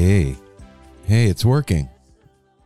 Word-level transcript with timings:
Hey. 0.00 0.34
Hey, 1.04 1.26
it's 1.26 1.44
working. 1.44 1.90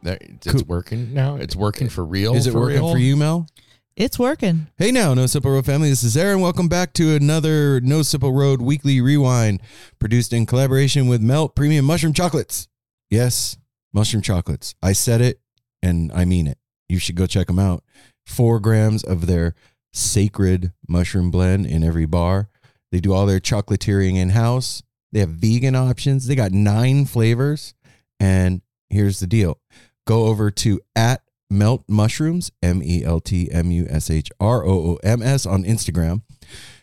There- 0.04 0.18
It's 0.20 0.46
Cool. 0.52 0.62
working 0.68 1.12
now. 1.12 1.34
It's 1.34 1.56
working 1.56 1.88
for 1.88 2.04
real. 2.04 2.36
Is 2.36 2.46
it 2.46 2.52
for 2.52 2.60
working 2.60 2.76
real? 2.76 2.92
for 2.92 2.98
you, 2.98 3.16
Mel? 3.16 3.48
It's 3.96 4.20
working. 4.20 4.68
Hey 4.78 4.92
now, 4.92 5.14
No 5.14 5.26
Simple 5.26 5.50
Road 5.50 5.66
family. 5.66 5.88
This 5.90 6.04
is 6.04 6.16
Aaron. 6.16 6.40
Welcome 6.40 6.68
back 6.68 6.92
to 6.92 7.16
another 7.16 7.80
No 7.80 8.02
Simple 8.02 8.32
Road 8.32 8.62
weekly 8.62 9.00
rewind 9.00 9.60
produced 9.98 10.32
in 10.32 10.46
collaboration 10.46 11.08
with 11.08 11.20
Melt 11.22 11.56
Premium 11.56 11.84
Mushroom 11.86 12.12
Chocolates. 12.12 12.68
Yes, 13.10 13.56
mushroom 13.92 14.22
chocolates. 14.22 14.76
I 14.80 14.92
said 14.92 15.20
it 15.20 15.40
and 15.82 16.12
I 16.12 16.24
mean 16.24 16.46
it. 16.46 16.58
You 16.88 17.00
should 17.00 17.16
go 17.16 17.26
check 17.26 17.48
them 17.48 17.58
out. 17.58 17.82
Four 18.24 18.60
grams 18.60 19.02
of 19.02 19.26
their 19.26 19.56
sacred 19.92 20.72
mushroom 20.86 21.32
blend 21.32 21.66
in 21.66 21.82
every 21.82 22.06
bar. 22.06 22.48
They 22.92 23.00
do 23.00 23.12
all 23.12 23.26
their 23.26 23.40
chocolatiering 23.40 24.14
in 24.14 24.28
house. 24.30 24.84
They 25.14 25.20
have 25.20 25.30
vegan 25.30 25.76
options. 25.76 26.26
They 26.26 26.34
got 26.34 26.50
nine 26.50 27.04
flavors. 27.06 27.72
And 28.18 28.62
here's 28.90 29.20
the 29.20 29.28
deal 29.28 29.60
go 30.06 30.24
over 30.24 30.50
to 30.50 30.80
at 30.96 31.22
Melt 31.48 31.84
Mushrooms, 31.88 32.50
M 32.62 32.82
E 32.82 33.04
L 33.04 33.20
T 33.20 33.48
M 33.50 33.70
U 33.70 33.86
S 33.88 34.10
H 34.10 34.28
R 34.40 34.64
O 34.64 34.72
O 34.72 34.98
M 35.04 35.22
S 35.22 35.46
on 35.46 35.62
Instagram. 35.62 36.22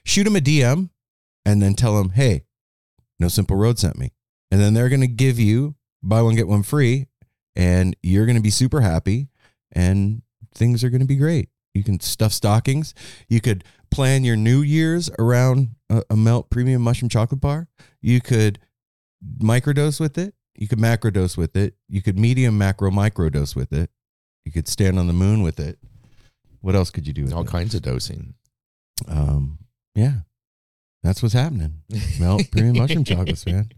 Shoot 0.05 0.23
them 0.23 0.37
a 0.37 0.39
DM 0.39 0.89
and 1.45 1.61
then 1.61 1.73
tell 1.73 1.97
them, 1.97 2.11
hey, 2.11 2.45
No 3.19 3.27
Simple 3.27 3.57
Road 3.57 3.77
sent 3.77 3.99
me. 3.99 4.13
And 4.49 4.61
then 4.61 4.73
they're 4.73 4.89
going 4.89 5.01
to 5.01 5.07
give 5.07 5.37
you 5.37 5.75
buy 6.01 6.21
one, 6.21 6.35
get 6.35 6.47
one 6.47 6.63
free. 6.63 7.07
And 7.55 7.97
you're 8.01 8.25
going 8.25 8.37
to 8.37 8.41
be 8.41 8.49
super 8.49 8.79
happy 8.79 9.27
and 9.73 10.21
things 10.55 10.85
are 10.85 10.89
going 10.89 11.01
to 11.01 11.07
be 11.07 11.17
great. 11.17 11.49
You 11.73 11.83
can 11.83 11.99
stuff 11.99 12.31
stockings. 12.31 12.93
You 13.27 13.41
could 13.41 13.65
plan 13.91 14.23
your 14.23 14.35
New 14.35 14.61
Year's 14.61 15.09
around 15.19 15.69
a, 15.89 16.01
a 16.09 16.15
Melt 16.15 16.49
Premium 16.49 16.81
Mushroom 16.81 17.09
Chocolate 17.09 17.41
Bar. 17.41 17.67
You 18.01 18.21
could 18.21 18.59
microdose 19.39 19.99
with 19.99 20.17
it. 20.17 20.33
You 20.55 20.67
could 20.67 20.79
macrodose 20.79 21.37
with 21.37 21.55
it. 21.55 21.75
You 21.87 22.01
could 22.01 22.17
medium 22.17 22.57
macro 22.57 22.89
microdose 22.91 23.55
with 23.55 23.71
it. 23.73 23.89
You 24.45 24.51
could 24.51 24.67
stand 24.67 24.97
on 24.97 25.07
the 25.07 25.13
moon 25.13 25.41
with 25.43 25.59
it. 25.59 25.77
What 26.61 26.75
else 26.75 26.89
could 26.89 27.07
you 27.07 27.13
do 27.13 27.23
with 27.23 27.33
All 27.33 27.43
it? 27.43 27.47
kinds 27.47 27.73
of 27.75 27.81
dosing. 27.81 28.35
Um, 29.07 29.59
yeah, 29.95 30.19
that's 31.03 31.21
what's 31.23 31.33
happening. 31.33 31.81
Mel, 32.19 32.39
premium 32.51 32.77
mushroom 32.79 33.03
chocolates, 33.03 33.45
man. 33.45 33.69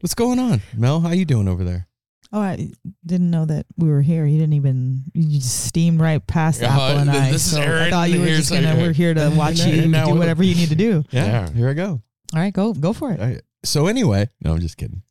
What's 0.00 0.14
going 0.14 0.38
on, 0.38 0.60
Mel? 0.76 1.00
How 1.00 1.10
you 1.12 1.24
doing 1.24 1.48
over 1.48 1.64
there? 1.64 1.88
Oh, 2.32 2.40
I 2.40 2.70
didn't 3.06 3.30
know 3.30 3.46
that 3.46 3.64
we 3.78 3.88
were 3.88 4.02
here. 4.02 4.26
You 4.26 4.38
didn't 4.38 4.52
even 4.54 5.04
you 5.14 5.38
just 5.38 5.64
steamed 5.64 5.98
right 6.00 6.24
past 6.26 6.60
Yeah, 6.60 6.72
Apple 6.74 6.98
and 6.98 7.10
th- 7.10 7.22
I. 7.22 7.30
this 7.32 7.46
is 7.46 7.52
so 7.52 7.62
I 7.62 7.88
thought 7.90 8.10
you 8.10 8.20
were 8.20 8.26
just 8.26 8.50
gonna. 8.50 8.68
like- 8.74 8.78
We're 8.78 8.92
here 8.92 9.14
to 9.14 9.30
watch 9.34 9.60
you 9.60 9.82
do 9.82 9.90
we're- 9.90 10.12
whatever 10.18 10.42
you 10.42 10.54
need 10.54 10.68
to 10.68 10.74
do. 10.76 11.04
Yeah. 11.10 11.50
here 11.50 11.68
I 11.70 11.72
go. 11.74 12.02
All 12.34 12.40
right, 12.40 12.52
go 12.52 12.74
go 12.74 12.92
for 12.92 13.12
it. 13.12 13.20
I- 13.20 13.40
so 13.64 13.86
anyway, 13.86 14.28
no, 14.44 14.52
I'm 14.52 14.60
just 14.60 14.76
kidding. 14.76 15.02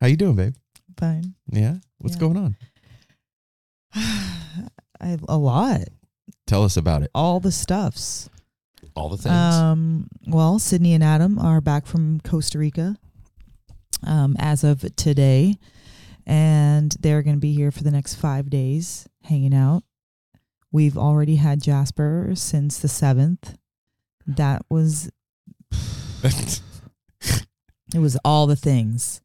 How 0.00 0.06
you 0.06 0.16
doing, 0.16 0.34
babe? 0.34 0.54
Fine. 0.98 1.34
Yeah, 1.50 1.76
what's 1.98 2.14
Yeah. 2.16 2.20
going 2.20 2.36
on? 2.38 2.56
I, 3.94 5.18
a 5.28 5.36
lot. 5.36 5.80
Tell 6.46 6.64
us 6.64 6.76
about 6.76 7.02
it. 7.02 7.10
All 7.14 7.40
the 7.40 7.52
stuffs. 7.52 8.28
All 8.94 9.08
the 9.08 9.16
things. 9.16 9.34
Um, 9.34 10.08
well, 10.26 10.58
Sydney 10.58 10.92
and 10.94 11.02
Adam 11.04 11.38
are 11.38 11.60
back 11.60 11.86
from 11.86 12.20
Costa 12.20 12.58
Rica 12.58 12.96
um, 14.06 14.36
as 14.38 14.64
of 14.64 14.84
today, 14.96 15.54
and 16.26 16.94
they're 17.00 17.22
going 17.22 17.36
to 17.36 17.40
be 17.40 17.54
here 17.54 17.70
for 17.70 17.82
the 17.82 17.90
next 17.90 18.14
five 18.16 18.48
days 18.50 19.08
hanging 19.24 19.54
out. 19.54 19.82
We've 20.70 20.96
already 20.96 21.36
had 21.36 21.62
Jasper 21.62 22.30
since 22.34 22.78
the 22.78 22.88
seventh. 22.88 23.56
That 24.26 24.62
was 24.70 25.10
it 26.22 27.98
was 27.98 28.16
all 28.24 28.46
the 28.46 28.56
things. 28.56 29.20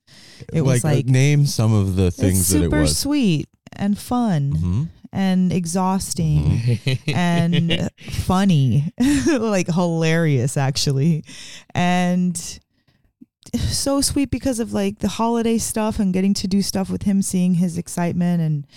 It 0.53 0.61
was 0.63 0.83
uh, 0.83 0.89
like- 0.89 1.05
name 1.05 1.45
some 1.45 1.73
of 1.73 1.95
the 1.95 2.11
things 2.11 2.49
that 2.49 2.63
it 2.63 2.71
was. 2.71 2.71
super 2.71 2.87
sweet 2.87 3.49
and 3.73 3.97
fun 3.97 4.53
Mhm. 4.53 4.89
and 5.11 5.53
exhausting 5.53 6.79
and 7.07 7.89
funny, 8.25 8.91
like 9.27 9.67
hilarious 9.67 10.57
actually. 10.57 11.23
And 11.73 12.59
so 13.69 14.01
sweet 14.01 14.29
because 14.29 14.59
of 14.59 14.73
like 14.73 14.99
the 14.99 15.07
holiday 15.07 15.57
stuff 15.57 15.99
and 15.99 16.13
getting 16.13 16.33
to 16.35 16.47
do 16.47 16.61
stuff 16.61 16.89
with 16.89 17.03
him, 17.03 17.21
seeing 17.21 17.55
his 17.55 17.77
excitement 17.77 18.41
and 18.41 18.67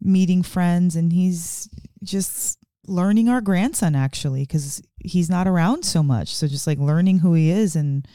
meeting 0.00 0.42
friends. 0.42 0.96
And 0.96 1.12
he's 1.12 1.68
just 2.02 2.58
learning 2.86 3.28
our 3.28 3.40
grandson 3.40 3.96
actually 3.96 4.42
because 4.42 4.82
he's 4.98 5.28
not 5.28 5.48
around 5.48 5.84
so 5.84 6.02
much. 6.02 6.34
So 6.34 6.46
just 6.46 6.66
like 6.66 6.78
learning 6.78 7.20
who 7.20 7.34
he 7.34 7.50
is. 7.50 7.76
And 7.76 8.06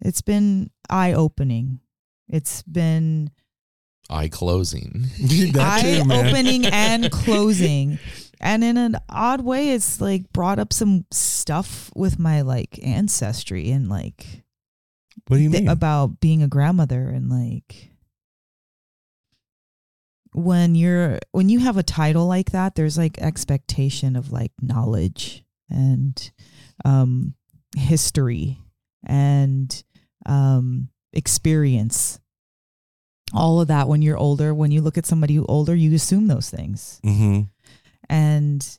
it's 0.00 0.22
been 0.22 0.70
eye 0.90 1.12
opening. 1.12 1.80
It's 2.28 2.62
been 2.62 3.30
Eye 4.10 4.28
closing. 4.28 5.06
That 5.52 5.84
eye 5.84 6.02
too, 6.02 6.12
opening 6.12 6.66
and 6.66 7.10
closing. 7.12 7.98
And 8.40 8.62
in 8.62 8.76
an 8.76 8.96
odd 9.08 9.42
way, 9.42 9.72
it's 9.72 10.00
like 10.00 10.32
brought 10.32 10.58
up 10.58 10.72
some 10.72 11.04
stuff 11.10 11.90
with 11.94 12.18
my 12.18 12.42
like 12.42 12.78
ancestry 12.82 13.70
and 13.70 13.88
like 13.88 14.44
What 15.26 15.38
do 15.38 15.42
you 15.42 15.50
th- 15.50 15.62
mean? 15.62 15.70
about 15.70 16.20
being 16.20 16.42
a 16.42 16.48
grandmother 16.48 17.08
and 17.08 17.28
like 17.28 17.90
when 20.32 20.74
you're 20.74 21.18
when 21.32 21.48
you 21.48 21.58
have 21.60 21.76
a 21.76 21.82
title 21.82 22.26
like 22.26 22.52
that, 22.52 22.74
there's 22.74 22.98
like 22.98 23.18
expectation 23.18 24.16
of 24.16 24.30
like 24.30 24.52
knowledge 24.60 25.44
and 25.70 26.30
um 26.84 27.34
history 27.76 28.58
and 29.04 29.82
um 30.26 30.88
experience 31.12 32.20
all 33.34 33.60
of 33.60 33.68
that 33.68 33.88
when 33.88 34.00
you're 34.00 34.16
older 34.16 34.54
when 34.54 34.70
you 34.70 34.80
look 34.80 34.96
at 34.96 35.06
somebody 35.06 35.34
who 35.34 35.44
older 35.46 35.74
you 35.74 35.94
assume 35.94 36.28
those 36.28 36.48
things 36.48 37.00
mm-hmm. 37.04 37.42
and 38.08 38.78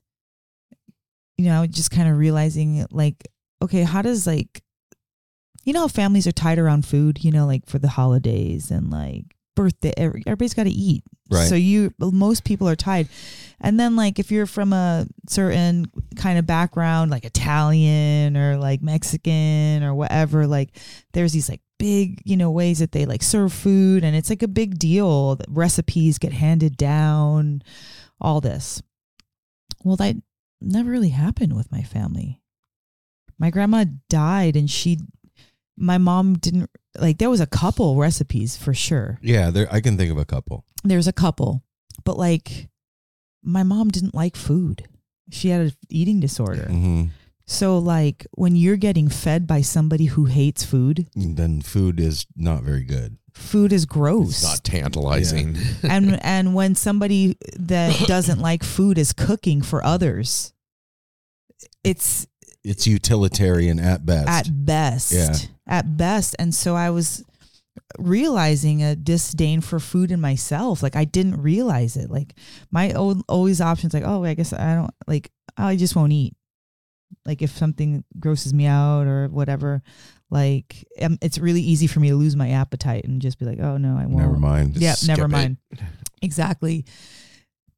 you 1.38 1.46
know 1.46 1.68
just 1.68 1.92
kind 1.92 2.10
of 2.10 2.18
realizing 2.18 2.86
like 2.92 3.28
okay 3.62 3.84
how 3.84 4.02
does 4.02 4.26
like 4.26 4.64
you 5.64 5.74
know 5.74 5.82
how 5.82 5.88
families 5.88 6.28
are 6.28 6.32
tied 6.32 6.60
around 6.60 6.86
food 6.86 7.24
you 7.24 7.32
know 7.32 7.46
like 7.46 7.66
for 7.66 7.80
the 7.80 7.90
holidays 7.90 8.72
and 8.72 8.90
like 8.90 9.36
birthday. 9.60 9.92
Everybody's 9.98 10.54
got 10.54 10.64
to 10.64 10.70
eat. 10.70 11.04
Right. 11.30 11.50
So 11.50 11.56
you, 11.56 11.94
most 12.00 12.46
people 12.46 12.70
are 12.70 12.78
tied. 12.78 13.10
And 13.60 13.78
then 13.78 13.98
like 13.98 14.18
if 14.18 14.32
you're 14.32 14.46
from 14.46 14.72
a 14.72 15.06
certain 15.28 15.92
kind 16.16 16.40
of 16.40 16.48
background, 16.48 17.12
like 17.12 17.26
Italian 17.26 18.38
or 18.38 18.58
like 18.58 18.82
Mexican 18.82 19.84
or 19.84 19.94
whatever, 19.94 20.48
like 20.48 20.70
there's 21.12 21.34
these 21.34 21.50
like 21.50 21.60
big, 21.78 22.22
you 22.24 22.38
know, 22.38 22.50
ways 22.50 22.80
that 22.80 22.94
they 22.94 23.06
like 23.06 23.22
serve 23.22 23.52
food 23.52 24.06
and 24.06 24.16
it's 24.16 24.30
like 24.30 24.44
a 24.44 24.48
big 24.48 24.80
deal. 24.80 25.36
The 25.36 25.46
recipes 25.50 26.18
get 26.20 26.32
handed 26.32 26.78
down, 26.78 27.62
all 28.22 28.40
this. 28.40 28.82
Well, 29.84 29.98
that 29.98 30.16
never 30.62 30.90
really 30.90 31.10
happened 31.10 31.54
with 31.54 31.70
my 31.70 31.82
family. 31.82 32.42
My 33.38 33.50
grandma 33.50 33.86
died 34.08 34.56
and 34.56 34.70
she 34.70 35.00
my 35.80 35.98
mom 35.98 36.34
didn't 36.36 36.70
like 37.00 37.18
there 37.18 37.30
was 37.30 37.40
a 37.42 37.48
couple 37.48 37.96
recipes 37.96 38.58
for 38.58 38.74
sure. 38.74 39.18
Yeah, 39.22 39.50
there. 39.50 39.68
I 39.72 39.80
can 39.82 39.98
think 39.98 40.12
of 40.12 40.18
a 40.18 40.26
couple. 40.26 40.66
There's 40.84 41.08
a 41.08 41.14
couple, 41.14 41.64
but 42.04 42.18
like 42.18 42.70
my 43.44 43.64
mom 43.64 43.88
didn't 43.90 44.14
like 44.14 44.36
food. 44.36 44.88
She 45.32 45.50
had 45.50 45.62
an 45.62 45.72
eating 45.90 46.20
disorder. 46.20 46.66
hmm 46.68 47.06
So 47.46 47.78
like 47.80 48.28
when 48.32 48.56
you're 48.56 48.78
getting 48.78 49.08
fed 49.10 49.48
by 49.48 49.62
somebody 49.62 50.06
who 50.06 50.26
hates 50.26 50.64
food, 50.64 51.08
Then 51.16 51.62
food 51.62 52.00
is 52.00 52.26
not 52.36 52.64
very 52.64 52.84
good. 52.84 53.18
food 53.34 53.72
is 53.72 53.86
gross. 53.86 54.30
It's 54.30 54.42
gross. 54.42 54.52
not 54.52 54.64
tantalizing. 54.64 55.58
and 55.84 56.20
and 56.36 56.54
when 56.54 56.76
somebody 56.76 57.38
that 57.58 57.94
doesn't 58.08 58.40
like 58.42 58.64
food 58.64 58.98
is 58.98 59.14
cooking 59.14 59.62
for 59.62 59.84
others, 59.86 60.54
it's 61.84 62.28
It's 62.64 62.86
utilitarian 62.88 63.80
at 63.80 64.06
best. 64.06 64.28
at 64.28 64.66
best. 64.66 65.12
Yeah. 65.14 65.36
At 65.70 65.96
best. 65.96 66.36
And 66.40 66.54
so 66.54 66.76
I 66.76 66.90
was 66.90 67.24
realizing 67.98 68.84
a 68.84 68.96
disdain 68.96 69.62
for 69.62 69.80
food 69.80 70.12
in 70.12 70.20
myself. 70.20 70.84
Like 70.84 70.96
I 70.96 71.06
didn't 71.06 71.42
realize 71.42 71.96
it. 71.96 72.10
Like 72.10 72.34
my 72.72 72.92
old 72.94 73.24
always 73.30 73.62
options 73.62 73.94
like, 73.94 74.04
oh, 74.06 74.24
I 74.24 74.34
guess 74.34 74.52
I 74.52 74.76
don't 74.76 74.94
like 75.08 75.32
I 75.58 75.76
just 75.76 75.96
won't 75.96 76.12
eat. 76.12 76.36
Like 77.26 77.42
if 77.42 77.52
something 77.52 78.04
grosses 78.20 78.54
me 78.54 78.66
out 78.66 79.08
or 79.08 79.28
whatever, 79.28 79.82
like 80.30 80.86
um, 81.02 81.18
it's 81.22 81.38
really 81.38 81.62
easy 81.62 81.88
for 81.88 82.00
me 82.00 82.10
to 82.10 82.16
lose 82.16 82.36
my 82.36 82.50
appetite 82.52 83.06
and 83.06 83.22
just 83.22 83.40
be 83.40 83.46
like, 83.46 83.60
oh 83.60 83.78
no, 83.78 83.98
I 83.98 84.06
won't. 84.06 84.26
Never 84.26 84.38
mind. 84.38 84.78
Yep, 84.78 84.98
skip 84.98 85.08
never 85.08 85.26
it. 85.26 85.30
mind. 85.30 85.58
Exactly. 86.22 86.86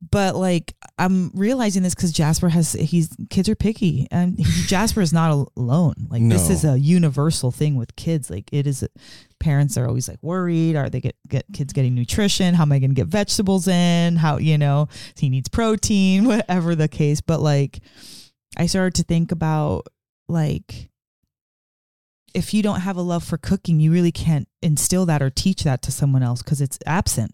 But 0.10 0.36
like 0.36 0.74
I'm 0.98 1.30
realizing 1.36 1.84
this 1.84 1.94
because 1.94 2.12
Jasper 2.12 2.50
has 2.50 2.74
he's 2.74 3.10
kids 3.30 3.48
are 3.48 3.56
picky 3.56 4.08
and 4.10 4.38
he, 4.38 4.44
Jasper 4.66 5.02
is 5.02 5.14
not 5.14 5.48
alone. 5.56 5.94
Like 6.10 6.28
this 6.28 6.50
is 6.50 6.66
a 6.66 6.80
universal 6.80 7.52
thing 7.52 7.76
with 7.76 7.96
kids. 7.96 8.30
Like 8.30 8.50
it 8.52 8.66
is. 8.66 8.88
Parents 9.40 9.78
are 9.78 9.88
always 9.88 10.08
like 10.08 10.22
worried. 10.22 10.76
Are 10.76 10.90
they 10.90 11.02
get 11.02 11.16
get 11.28 11.46
kids 11.54 11.74
getting 11.74 11.94
nutrition? 11.94 12.56
How 12.56 12.64
am 12.64 12.72
I 12.72 12.80
going 12.80 12.92
to 12.92 12.96
get 12.96 13.08
vegetables 13.08 13.68
in? 13.68 14.16
How 14.16 14.38
you 14.38 14.58
know 14.58 14.88
he 15.16 15.30
needs 15.30 15.50
protein, 15.50 16.26
whatever 16.26 16.74
the 16.74 16.88
case. 16.88 17.22
But 17.22 17.40
like 17.40 17.80
I 18.58 18.66
started 18.66 18.96
to 18.96 19.04
think 19.04 19.32
about 19.32 19.88
like 20.28 20.90
if 22.34 22.54
you 22.54 22.64
don't 22.64 22.82
have 22.82 22.98
a 22.98 23.02
love 23.02 23.24
for 23.24 23.38
cooking, 23.38 23.80
you 23.80 23.92
really 23.92 24.12
can't 24.12 24.48
instill 24.62 25.06
that 25.06 25.22
or 25.22 25.30
teach 25.30 25.64
that 25.64 25.82
to 25.84 25.92
someone 25.92 26.24
else 26.24 26.42
because 26.42 26.62
it's 26.62 26.80
absent. 26.86 27.34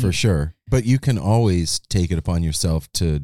For 0.00 0.06
you. 0.06 0.12
sure. 0.12 0.54
But 0.68 0.84
you 0.84 0.98
can 0.98 1.18
always 1.18 1.78
take 1.78 2.10
it 2.10 2.18
upon 2.18 2.42
yourself 2.42 2.90
to 2.94 3.20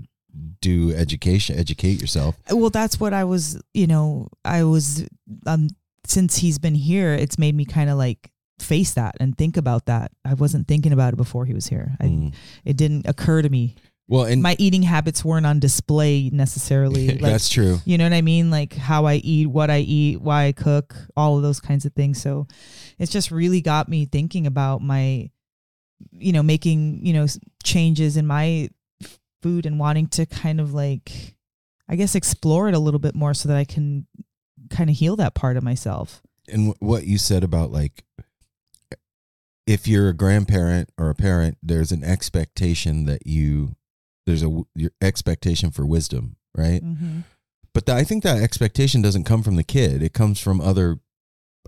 do 0.60 0.92
education, 0.94 1.56
educate 1.58 2.00
yourself. 2.00 2.36
Well, 2.50 2.70
that's 2.70 2.98
what 2.98 3.12
I 3.12 3.24
was, 3.24 3.60
you 3.72 3.86
know, 3.86 4.28
I 4.44 4.64
was, 4.64 5.06
um, 5.46 5.68
since 6.06 6.36
he's 6.38 6.58
been 6.58 6.74
here, 6.74 7.12
it's 7.14 7.38
made 7.38 7.54
me 7.54 7.64
kind 7.64 7.88
of 7.88 7.96
like 7.98 8.30
face 8.58 8.94
that 8.94 9.14
and 9.20 9.36
think 9.36 9.56
about 9.56 9.86
that. 9.86 10.10
I 10.24 10.34
wasn't 10.34 10.66
thinking 10.66 10.92
about 10.92 11.12
it 11.12 11.16
before 11.16 11.44
he 11.44 11.54
was 11.54 11.66
here. 11.66 11.96
I, 12.00 12.04
Mm. 12.04 12.34
It 12.64 12.76
didn't 12.76 13.06
occur 13.08 13.42
to 13.42 13.48
me. 13.48 13.76
Well, 14.06 14.24
and 14.24 14.42
My 14.42 14.54
eating 14.58 14.82
habits 14.82 15.24
weren't 15.24 15.46
on 15.46 15.60
display 15.60 16.28
necessarily. 16.32 17.06
Like, 17.20 17.32
that's 17.32 17.48
true. 17.48 17.78
You 17.84 17.96
know 17.96 18.04
what 18.04 18.12
I 18.12 18.20
mean? 18.22 18.50
Like 18.50 18.74
how 18.74 19.06
I 19.06 19.14
eat, 19.14 19.46
what 19.46 19.70
I 19.70 19.78
eat, 19.78 20.20
why 20.20 20.44
I 20.44 20.52
cook, 20.52 20.94
all 21.16 21.36
of 21.36 21.42
those 21.42 21.60
kinds 21.60 21.84
of 21.86 21.92
things. 21.94 22.20
So 22.20 22.46
it's 22.98 23.10
just 23.10 23.30
really 23.30 23.60
got 23.60 23.88
me 23.88 24.04
thinking 24.04 24.46
about 24.46 24.82
my, 24.82 25.30
you 26.12 26.32
know, 26.32 26.42
making, 26.42 27.04
you 27.04 27.12
know, 27.12 27.26
changes 27.62 28.16
in 28.16 28.26
my 28.26 28.70
food 29.42 29.66
and 29.66 29.78
wanting 29.78 30.06
to 30.08 30.26
kind 30.26 30.60
of 30.60 30.72
like, 30.72 31.36
I 31.88 31.96
guess, 31.96 32.14
explore 32.14 32.68
it 32.68 32.74
a 32.74 32.78
little 32.78 33.00
bit 33.00 33.14
more 33.14 33.34
so 33.34 33.48
that 33.48 33.56
I 33.56 33.64
can 33.64 34.06
kind 34.70 34.88
of 34.90 34.96
heal 34.96 35.16
that 35.16 35.34
part 35.34 35.56
of 35.56 35.62
myself. 35.62 36.22
And 36.48 36.74
wh- 36.74 36.82
what 36.82 37.06
you 37.06 37.18
said 37.18 37.44
about 37.44 37.70
like, 37.70 38.04
if 39.66 39.88
you're 39.88 40.08
a 40.08 40.14
grandparent 40.14 40.90
or 40.98 41.10
a 41.10 41.14
parent, 41.14 41.58
there's 41.62 41.92
an 41.92 42.04
expectation 42.04 43.06
that 43.06 43.26
you, 43.26 43.76
there's 44.26 44.42
a 44.42 44.62
your 44.74 44.90
expectation 45.00 45.70
for 45.70 45.86
wisdom, 45.86 46.36
right? 46.54 46.82
Mm-hmm. 46.82 47.20
But 47.72 47.86
th- 47.86 47.96
I 47.96 48.04
think 48.04 48.22
that 48.24 48.42
expectation 48.42 49.02
doesn't 49.02 49.24
come 49.24 49.42
from 49.42 49.56
the 49.56 49.64
kid; 49.64 50.02
it 50.02 50.12
comes 50.12 50.40
from 50.40 50.60
other 50.60 50.98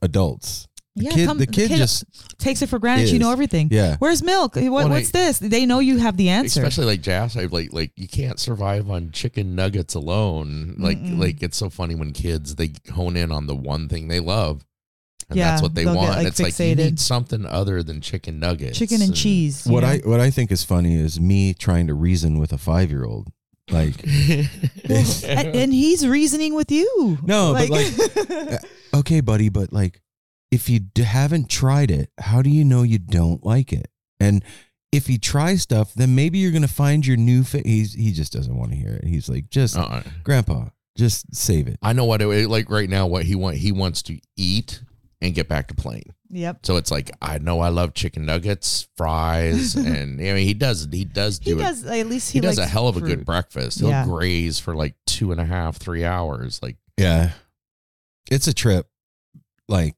adults. 0.03 0.69
The 0.97 1.05
Yeah, 1.05 1.11
kid, 1.13 1.27
come- 1.29 1.39
the 1.39 1.45
the 1.47 1.53
kid 1.53 1.69
kid- 1.69 1.77
just 1.77 2.05
Takes 2.39 2.63
it 2.63 2.69
for 2.69 2.79
granted. 2.79 3.11
You 3.11 3.19
know 3.19 3.31
everything. 3.31 3.69
yeah. 3.71 3.97
Where's 3.99 4.23
milk? 4.23 4.57
What, 4.57 4.71
Well, 4.73 4.89
what's 4.89 5.09
I- 5.15 5.19
this? 5.19 5.39
They 5.39 5.67
know 5.67 5.79
you 5.79 5.99
have 5.99 6.17
the 6.17 6.31
answer. 6.31 6.61
Especially 6.61 6.87
like 6.87 7.03
Jazz, 7.03 7.37
I 7.37 7.45
like 7.45 7.73
like 7.73 7.93
you 7.97 8.09
can't 8.09 8.41
survive 8.41 8.91
on 8.91 9.11
chicken 9.13 9.55
nuggets 9.55 9.95
alone. 9.95 10.77
Like 10.79 10.99
Mm-mm. 10.99 11.19
like 11.19 11.43
it's 11.43 11.57
so 11.57 11.69
funny 11.71 11.95
when 11.95 12.13
kids 12.13 12.55
they 12.57 12.73
hone 12.93 13.17
in 13.17 13.31
on 13.31 13.47
the 13.47 13.55
one 13.55 13.89
thing 13.89 14.09
they 14.09 14.21
love, 14.21 14.65
and 15.29 15.37
Yeah, 15.39 15.51
that's 15.51 15.63
what 15.63 15.75
they 15.75 15.85
they'll 15.85 15.95
get, 15.95 15.99
want. 16.01 16.17
like, 16.17 16.27
it's 16.29 16.41
like 16.41 16.59
you 16.59 16.75
need 16.77 16.99
something 17.01 17.45
other 17.45 17.83
than 17.83 18.01
chicken 18.01 18.39
nuggets. 18.41 18.79
Chicken 18.79 19.03
and 19.03 19.15
cheese. 19.15 19.67
What 19.67 19.83
know? 19.83 19.89
I 19.91 19.99
what 19.99 20.21
I 20.21 20.31
think 20.31 20.51
is 20.51 20.65
funny 20.65 20.95
is 20.97 21.21
me 21.21 21.53
trying 21.53 21.87
to 21.89 21.95
reason 21.95 22.39
with 22.39 22.53
a 22.53 22.59
five 22.59 22.91
year 22.91 23.05
old. 23.05 23.29
Like, 23.71 23.97
and, 24.85 25.29
and 25.57 25.73
he's 25.73 26.07
reasoning 26.07 26.55
with 26.55 26.71
you. 26.71 27.19
No, 27.25 27.53
but, 27.53 27.69
like, 27.69 28.31
uh, 28.31 28.59
okay, 28.99 29.21
buddy, 29.21 29.49
but 29.49 29.73
like, 29.73 30.01
if 30.51 30.69
you 30.69 30.81
haven't 30.97 31.49
tried 31.51 31.91
it, 31.91 32.11
how 32.19 32.43
do 32.43 32.51
you 32.51 32.65
know 32.65 32.83
you 32.83 32.99
don't 32.99 33.45
like 33.45 33.73
it? 33.73 33.89
And 34.21 34.45
if 34.93 35.09
you 35.11 35.19
try 35.19 35.57
stuff, 35.57 35.93
then 35.95 36.15
maybe 36.15 36.39
you're 36.39 36.53
gonna 36.53 36.69
find 36.69 37.07
your 37.07 37.17
new. 37.17 37.43
Fa- 37.45 37.63
he's 37.65 37.93
he 37.95 38.13
just 38.13 38.33
doesn't 38.33 38.57
want 38.57 38.71
to 38.71 38.77
hear 38.77 38.95
it. 38.95 39.05
He's 39.05 39.29
like, 39.29 39.51
just 39.51 39.77
Uh-uh. 39.77 40.03
Grandpa, 40.23 40.67
just 40.97 41.35
save 41.35 41.67
it. 41.69 41.79
I 41.83 41.93
know 41.93 42.05
what 42.05 42.23
it 42.23 42.49
like 42.49 42.71
right 42.71 42.89
now. 42.89 43.07
What 43.07 43.25
he 43.25 43.35
want 43.35 43.57
he 43.57 43.73
wants 43.73 44.03
to 44.05 44.19
eat 44.37 44.83
and 45.21 45.35
get 45.35 45.49
back 45.49 45.69
to 45.69 45.75
playing. 45.75 46.15
yep. 46.31 46.65
So 46.65 46.77
it's 46.77 46.91
like 46.91 47.11
I 47.21 47.39
know 47.39 47.61
I 47.61 47.69
love 47.71 47.95
chicken 47.95 48.25
nuggets, 48.27 48.87
fries, 48.97 49.75
and 49.77 50.21
I 50.21 50.33
mean 50.35 50.47
he 50.47 50.55
does 50.55 50.89
he 50.91 51.05
does 51.05 51.39
He 51.43 51.51
do 51.53 51.61
it. 51.61 51.65
At 51.85 52.07
least 52.07 52.31
he, 52.33 52.39
He, 52.39 52.41
does 52.41 52.59
a 52.59 52.67
hell 52.67 52.87
of 52.89 52.97
a 52.97 53.01
good 53.01 53.25
breakfast. 53.27 53.81
He'll 53.81 53.89
Yeah. 53.91 54.05
graze 54.07 54.59
for 54.61 54.75
like 54.77 54.95
two 55.07 55.33
and 55.33 55.41
a 55.41 55.45
half, 55.45 55.77
three 55.77 56.05
hours. 56.05 56.61
Like 56.63 56.77
Yeah, 56.97 57.33
it's 58.31 58.47
a 58.47 58.55
trip, 58.55 58.87
like 59.69 59.95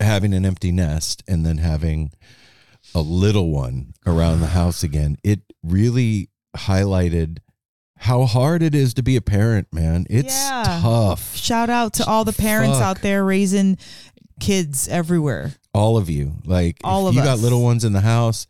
having 0.00 0.32
an 0.34 0.44
empty 0.44 0.72
nest 0.72 1.22
and 1.28 1.44
then 1.44 1.58
having 1.58 2.12
a 2.94 3.00
little 3.00 3.50
one 3.50 3.94
around 4.06 4.40
the 4.40 4.48
house 4.48 4.82
again. 4.82 5.16
It 5.22 5.40
really 5.62 6.30
highlighted 6.56 7.38
how 7.98 8.24
hard 8.24 8.62
it 8.62 8.74
is 8.74 8.94
to 8.94 9.02
be 9.02 9.16
a 9.16 9.20
parent, 9.20 9.68
man. 9.72 10.06
It's 10.08 10.34
Yeah. 10.34 10.80
tough. 10.82 11.36
Shout 11.36 11.68
out 11.70 11.92
to 11.94 12.04
all 12.06 12.24
the 12.24 12.32
parents 12.32 12.78
Fuck. 12.78 12.86
out 12.86 13.02
there 13.02 13.24
raising 13.24 13.76
kids 14.40 14.88
everywhere. 14.88 15.54
All 15.74 15.96
of 15.98 16.08
you, 16.08 16.36
like 16.46 16.78
All 16.82 17.06
if 17.06 17.10
of 17.10 17.14
you 17.16 17.22
got 17.22 17.38
little 17.38 17.62
ones 17.62 17.84
in 17.84 17.92
the 17.92 18.00
house, 18.00 18.46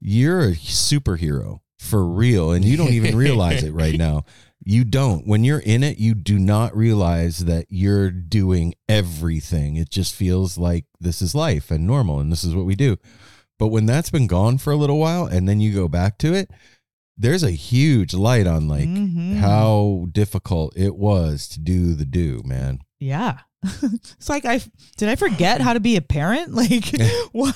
you're 0.00 0.50
a 0.50 0.52
superhero 0.54 1.60
for 1.80 2.04
real, 2.06 2.52
and 2.52 2.64
you 2.64 2.76
don't 2.76 2.92
even 2.92 3.16
realize 3.16 3.62
it 3.64 3.72
right 3.72 3.94
now. 3.98 4.24
You 4.68 4.82
don't. 4.84 5.24
When 5.28 5.44
you're 5.44 5.60
in 5.60 5.84
it, 5.84 5.98
you 5.98 6.12
do 6.14 6.40
not 6.40 6.76
realize 6.76 7.38
that 7.44 7.66
you're 7.68 8.10
doing 8.10 8.74
everything. 8.88 9.76
It 9.76 9.90
just 9.90 10.12
feels 10.12 10.58
like 10.58 10.86
this 10.98 11.22
is 11.22 11.36
life 11.36 11.70
and 11.70 11.86
normal, 11.86 12.18
and 12.18 12.32
this 12.32 12.42
is 12.42 12.52
what 12.52 12.66
we 12.66 12.74
do. 12.74 12.96
But 13.60 13.68
when 13.68 13.86
that's 13.86 14.10
been 14.10 14.26
gone 14.26 14.58
for 14.58 14.72
a 14.72 14.76
little 14.76 14.98
while, 14.98 15.24
and 15.24 15.48
then 15.48 15.60
you 15.60 15.72
go 15.72 15.86
back 15.86 16.18
to 16.18 16.34
it, 16.34 16.50
there's 17.16 17.44
a 17.44 17.52
huge 17.52 18.12
light 18.12 18.48
on 18.48 18.66
like 18.66 18.88
Mhm. 18.88 19.36
how 19.36 20.08
difficult 20.10 20.76
it 20.76 20.96
was 20.96 21.46
to 21.50 21.60
do 21.60 21.94
the 21.94 22.04
do, 22.04 22.42
man. 22.44 22.80
Yeah. 22.98 23.38
it's 23.82 24.28
like 24.28 24.44
I 24.44 24.60
did 24.96 25.08
I 25.08 25.14
forget 25.16 25.60
how 25.60 25.72
to 25.74 25.80
be 25.80 25.96
a 25.96 26.02
parent? 26.02 26.52
Like 26.54 26.86
what 27.32 27.54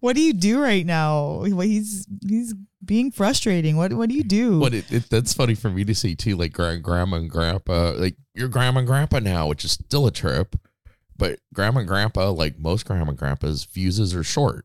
what 0.00 0.14
do 0.14 0.20
you 0.22 0.34
do 0.34 0.60
right 0.60 0.84
now? 0.86 1.38
Well, 1.40 1.60
he's 1.60 2.06
he's 2.28 2.54
being 2.84 3.10
frustrating. 3.10 3.76
What 3.76 3.92
what 3.92 4.08
do 4.08 4.14
you 4.14 4.24
do? 4.24 4.60
But 4.60 4.74
it, 4.74 4.90
it 4.92 5.10
that's 5.10 5.32
funny 5.34 5.54
for 5.54 5.70
me 5.70 5.84
to 5.84 5.94
see 5.94 6.14
too. 6.14 6.36
Like 6.36 6.52
grand, 6.52 6.82
grandma 6.82 7.18
and 7.18 7.30
grandpa, 7.30 7.92
like 7.96 8.16
your 8.34 8.48
grandma 8.48 8.78
and 8.80 8.86
grandpa 8.86 9.18
now, 9.18 9.46
which 9.48 9.64
is 9.64 9.72
still 9.72 10.06
a 10.06 10.10
trip. 10.12 10.56
But 11.16 11.38
grandma 11.52 11.80
and 11.80 11.88
grandpa, 11.88 12.30
like 12.30 12.58
most 12.58 12.86
grandma 12.86 13.10
and 13.10 13.18
grandpas, 13.18 13.64
fuses 13.64 14.14
are 14.14 14.24
short. 14.24 14.64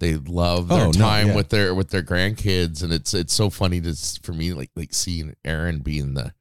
They 0.00 0.14
love 0.16 0.68
their 0.68 0.80
Oh, 0.80 0.86
no, 0.86 0.92
time 0.92 1.28
yeah. 1.28 1.36
with 1.36 1.50
their 1.50 1.74
with 1.74 1.90
their 1.90 2.02
grandkids, 2.02 2.82
and 2.82 2.92
it's 2.92 3.14
it's 3.14 3.32
so 3.34 3.50
funny 3.50 3.80
to 3.82 3.94
for 4.22 4.32
me 4.32 4.52
like 4.52 4.70
like 4.74 4.94
seeing 4.94 5.34
Aaron 5.44 5.80
being 5.80 6.14
the. 6.14 6.32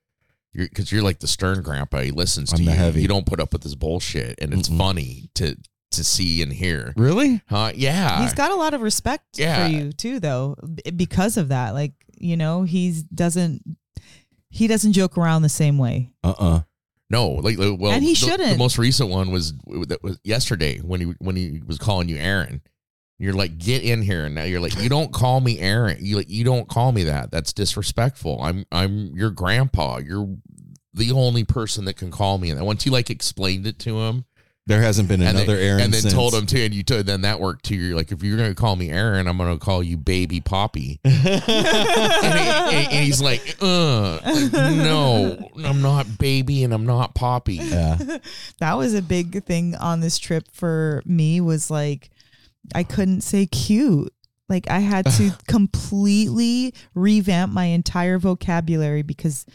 You're, 0.54 0.68
Cause 0.68 0.92
you're 0.92 1.02
like 1.04 1.20
the 1.20 1.28
stern 1.28 1.62
grandpa. 1.62 2.00
He 2.02 2.12
listens 2.12 2.50
to 2.50 2.58
I'm 2.58 2.66
the 2.66 2.72
you. 2.72 2.78
heavy. 2.78 3.02
You 3.04 3.08
don't 3.08 3.26
put 3.26 3.40
up 3.40 3.54
with 3.54 3.62
this 3.62 3.76
bullshit, 3.76 4.38
and 4.42 4.54
it's 4.54 4.68
Mm-mm. 4.68 4.78
funny 4.80 5.30
to 5.36 5.56
to 5.92 6.04
see 6.04 6.42
and 6.42 6.52
hear. 6.52 6.94
Really? 6.98 7.42
Huh? 7.48 7.72
Yeah. 7.76 8.22
He's 8.24 8.34
got 8.34 8.52
a 8.52 8.56
lot 8.56 8.74
of 8.74 8.82
respect 8.82 9.38
Yeah. 9.40 9.66
for 9.68 9.72
you 9.74 9.92
too, 9.92 10.20
though, 10.20 10.56
because 10.96 11.38
of 11.38 11.50
that. 11.50 11.74
Like 11.74 11.94
you 12.18 12.38
know, 12.38 12.64
he's 12.64 13.04
doesn't 13.04 13.62
he 14.50 14.68
doesn't 14.68 14.94
joke 14.94 15.18
around 15.18 15.42
the 15.42 15.50
same 15.50 15.78
way. 15.78 16.12
Uh 16.24 16.34
uh 16.38 16.62
no, 17.10 17.30
like 17.32 17.58
like, 17.58 17.78
well, 17.80 17.92
And 17.92 18.04
he 18.04 18.12
the- 18.12 18.16
shouldn't. 18.16 18.52
The 18.52 18.58
most 18.58 18.78
recent 18.78 19.10
one 19.10 19.32
was 19.32 19.54
that 19.88 20.00
was 20.02 20.18
yesterday 20.24 20.80
when 20.80 21.02
he 21.02 21.06
when 21.20 21.36
he 21.36 21.62
was 21.66 21.78
calling 21.78 22.08
you 22.10 22.18
Aaron. 22.18 22.62
You're 23.20 23.34
like, 23.34 23.60
get 23.60 23.84
in 23.84 24.02
here, 24.02 24.26
and 24.26 24.34
now 24.34 24.46
you're 24.46 24.60
like, 24.60 24.82
you 24.82 24.90
don't 24.90 25.14
call 25.14 25.42
me 25.42 25.60
Aaron. 25.60 26.04
You 26.04 26.16
like, 26.18 26.30
you 26.30 26.44
don't 26.44 26.68
call 26.68 26.92
me 26.92 27.04
that. 27.04 27.30
That's 27.30 27.54
disrespectful. 27.54 28.42
I'm 28.42 28.66
I'm 28.72 29.16
your 29.16 29.30
grandpa. 29.30 29.98
You're 30.00 30.38
the 30.94 31.12
only 31.12 31.44
person 31.44 31.86
that 31.86 31.98
can 31.98 32.10
call 32.12 32.38
me. 32.40 32.50
And 32.50 32.60
once 32.66 32.84
you 32.86 32.92
like 32.92 33.10
explained 33.12 33.68
it 33.68 33.78
to 33.80 34.00
him, 34.00 34.26
There 34.68 34.82
hasn't 34.82 35.08
been 35.10 35.22
and 35.22 35.38
another 35.38 35.56
then, 35.58 35.66
Aaron 35.66 35.82
and 35.86 35.94
then 35.94 36.02
since. 36.02 36.14
told 36.14 36.36
him 36.36 36.46
to, 36.46 36.64
and 36.64 36.74
you 36.74 36.84
told 36.84 37.08
then 37.08 37.22
that 37.22 37.40
worked 37.40 37.66
too. 37.66 37.76
You're 37.76 37.96
like, 37.96 38.12
if 38.12 38.22
you're 38.24 38.38
gonna 38.38 38.54
call 38.54 38.76
me 38.76 38.90
Aaron, 38.92 39.28
I'm 39.28 39.38
gonna 39.38 39.58
call 39.58 39.82
you 39.82 39.98
Baby 39.98 40.40
Poppy. 40.40 41.00
and, 41.04 41.14
he- 41.16 41.30
and- 41.30 42.88
and 42.92 43.06
he's 43.06 43.22
like, 43.22 43.58
uh, 43.62 44.20
like, 44.24 44.52
no, 44.54 45.50
I'm 45.66 45.82
not 45.82 46.18
baby, 46.20 46.64
and 46.64 46.74
I'm 46.74 46.86
not 46.86 47.16
Poppy. 47.16 47.56
Yeah. 47.56 47.98
That 48.60 48.78
was 48.78 48.94
a 48.94 49.02
big 49.02 49.44
thing 49.46 49.76
on 49.76 50.00
this 50.02 50.20
trip 50.20 50.46
for 50.54 51.02
me. 51.06 51.42
Was 51.42 51.72
like 51.72 52.12
I 52.76 52.84
couldn't 52.84 53.22
say 53.22 53.48
cute. 53.48 54.14
Like 54.48 54.70
I 54.70 54.80
had 54.80 55.06
to 55.18 55.36
completely 55.48 56.74
revamp 56.94 57.52
my 57.52 57.66
entire 57.66 58.20
vocabulary 58.20 59.02
because 59.02 59.46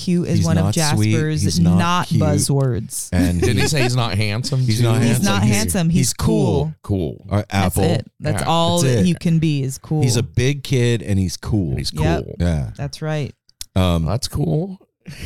cute 0.00 0.28
is 0.28 0.38
He's 0.38 0.46
one 0.46 0.58
of. 0.58 0.72
Jasper's 0.74 1.42
He's 1.42 1.60
not, 1.60 1.78
not 1.78 2.06
buzzwords. 2.08 3.10
And 3.12 3.40
Did 3.40 3.56
he, 3.56 3.62
he 3.62 3.68
say 3.68 3.82
he's 3.82 3.96
not 3.96 4.14
handsome? 4.14 4.60
He's 4.60 4.78
too? 4.78 4.84
not 4.84 4.98
He's 4.98 5.06
handsome. 5.12 5.24
not 5.26 5.42
He's- 5.42 5.56
handsome. 5.56 5.90
He's, 5.90 5.98
he's 6.08 6.12
cool. 6.14 6.72
cool. 6.82 7.18
cool. 7.26 7.26
our 7.30 7.44
Apple. 7.50 7.82
That's 7.82 8.00
it. 8.00 8.12
That's 8.20 8.42
Yeah, 8.42 8.48
all 8.48 8.80
that's 8.80 8.94
that 8.94 9.00
it. 9.02 9.06
you 9.06 9.14
can 9.14 9.38
be 9.38 9.62
is 9.62 9.78
cool. 9.78 10.02
He's 10.02 10.16
a 10.16 10.22
big 10.22 10.64
kid 10.64 11.02
and 11.02 11.18
he's 11.18 11.36
cool. 11.36 11.76
He's 11.76 11.90
cool. 11.90 12.04
Yep. 12.04 12.24
yeah. 12.38 12.70
That's 12.76 13.02
right. 13.02 13.34
Um, 13.76 14.04
That's 14.04 14.26
cool. 14.26 14.78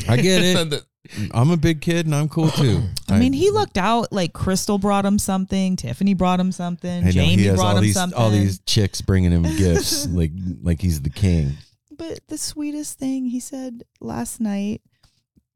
I 0.09 0.16
get 0.19 0.43
it. 0.43 0.85
I'm 1.33 1.50
a 1.50 1.57
big 1.57 1.81
kid 1.83 2.07
and 2.07 2.14
I'm 2.14 2.28
cool 2.28 2.49
too. 2.50 2.83
I 3.09 3.19
mean, 3.19 3.33
he 3.35 3.50
looked 3.50 3.76
out 3.78 4.11
like 4.12 4.33
Crystal 4.33 4.78
brought 4.78 5.04
him 5.04 5.19
something, 5.19 5.76
Tiffany 5.76 6.14
brought 6.14 6.40
him 6.40 6.50
something, 6.52 7.02
I 7.02 7.07
know 7.07 7.11
Jamie 7.11 7.37
he 7.43 7.45
has 7.47 7.57
brought 7.57 7.73
all 7.73 7.76
him 7.76 7.83
these 7.85 7.95
something. 7.95 8.19
all 8.19 8.31
these 8.31 8.61
chicks 8.61 9.00
bringing 9.02 9.31
him 9.31 9.43
gifts 9.57 10.07
like 10.09 10.33
like 10.62 10.81
he's 10.81 11.02
the 11.02 11.11
king. 11.11 11.52
But 11.97 12.21
the 12.29 12.39
sweetest 12.39 12.99
thing 12.99 13.27
he 13.27 13.41
said 13.41 13.85
last 14.01 14.41
night, 14.41 14.83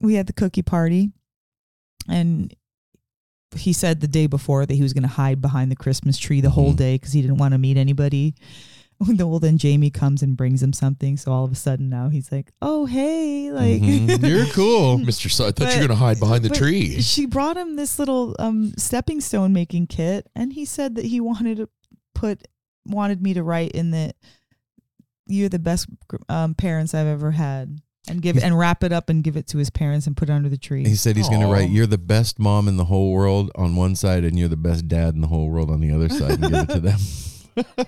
we 0.00 0.14
had 0.14 0.26
the 0.26 0.33
cookie 0.33 0.62
party, 0.62 1.11
and 2.09 2.54
he 3.57 3.73
said 3.73 4.00
the 4.00 4.09
day 4.09 4.26
before 4.26 4.66
that 4.66 4.75
he 4.75 4.83
was 4.83 4.92
going 4.92 5.02
to 5.02 5.09
hide 5.09 5.40
behind 5.40 5.71
the 5.71 5.76
Christmas 5.76 6.18
tree 6.18 6.40
the 6.40 6.50
whole 6.50 6.73
Mhm. 6.75 6.76
day 6.76 6.95
because 6.97 7.12
he 7.12 7.23
didn't 7.23 7.38
want 7.38 7.52
to 7.52 7.59
meet 7.59 7.76
anybody. 7.76 8.35
Well, 9.00 9.38
then 9.38 9.59
Jamie 9.59 9.90
comes 9.90 10.25
and 10.25 10.37
brings 10.37 10.61
him 10.61 10.73
something. 10.73 11.16
So 11.16 11.30
all 11.30 11.45
of 11.45 11.52
a 11.52 11.54
sudden 11.54 11.88
now 11.88 12.09
he's 12.09 12.33
like, 12.33 12.50
"Oh, 12.61 12.85
hey, 12.85 13.52
like 13.52 13.80
Mhm. 13.80 14.28
You're 14.28 14.47
cool. 14.52 14.99
Mr. 14.99 15.30
So 15.30 15.47
I 15.47 15.52
thought 15.52 15.73
you 15.73 15.80
were 15.83 15.87
gonna 15.87 16.00
hide 16.00 16.18
behind 16.18 16.42
the 16.45 16.49
tree. 16.49 17.00
She 17.00 17.25
brought 17.25 17.57
him 17.57 17.76
this 17.76 18.00
little 18.00 18.35
um, 18.40 18.73
stepping 18.76 19.21
stone 19.21 19.52
making 19.52 19.87
kit, 19.87 20.26
and 20.35 20.52
he 20.52 20.64
said 20.64 20.97
that 20.97 21.04
he 21.04 21.21
wanted 21.21 21.59
to 21.59 21.68
put 22.16 22.49
wanted 22.87 23.23
me 23.23 23.35
to 23.35 23.45
write 23.45 23.71
in 23.71 23.92
that 23.92 24.16
you're 25.28 25.49
the 25.49 25.58
best 25.58 25.87
um, 26.28 26.54
parents 26.54 26.94
I've 26.94 27.06
ever 27.06 27.30
had, 27.30 27.78
and 28.08 28.20
give 28.23 28.37
He's- 28.37 28.44
and 28.44 28.58
wrap 28.58 28.82
it 28.82 28.92
up 28.92 29.08
and 29.08 29.23
give 29.23 29.37
it 29.37 29.47
to 29.49 29.58
his 29.58 29.70
parents 29.70 30.06
and 30.06 30.16
put 30.16 30.28
it 30.28 30.32
under 30.32 30.49
the 30.49 30.56
tree. 30.58 30.85
He 30.87 30.97
said 30.97 31.16
he's 31.16 31.28
going 31.28 31.42
to 31.42 31.47
write, 31.47 31.70
"You're 31.70 31.87
the 31.87 31.99
best 31.99 32.38
mom 32.38 32.66
in 32.68 32.76
the 32.76 32.87
whole 32.87 33.12
world" 33.12 33.50
on 33.54 33.76
one 33.76 33.94
side, 33.94 34.25
and 34.25 34.38
you're 34.38 34.49
the 34.49 34.56
best 34.56 34.88
dad 34.88 35.14
in 35.14 35.20
the 35.20 35.28
whole 35.28 35.49
world 35.50 35.70
on 35.70 35.80
the 35.80 35.90
other 35.92 36.08
side, 36.08 36.32
and 36.42 36.50
give 36.50 36.52
it 36.54 36.68
to 36.70 36.80
them. 36.80 36.99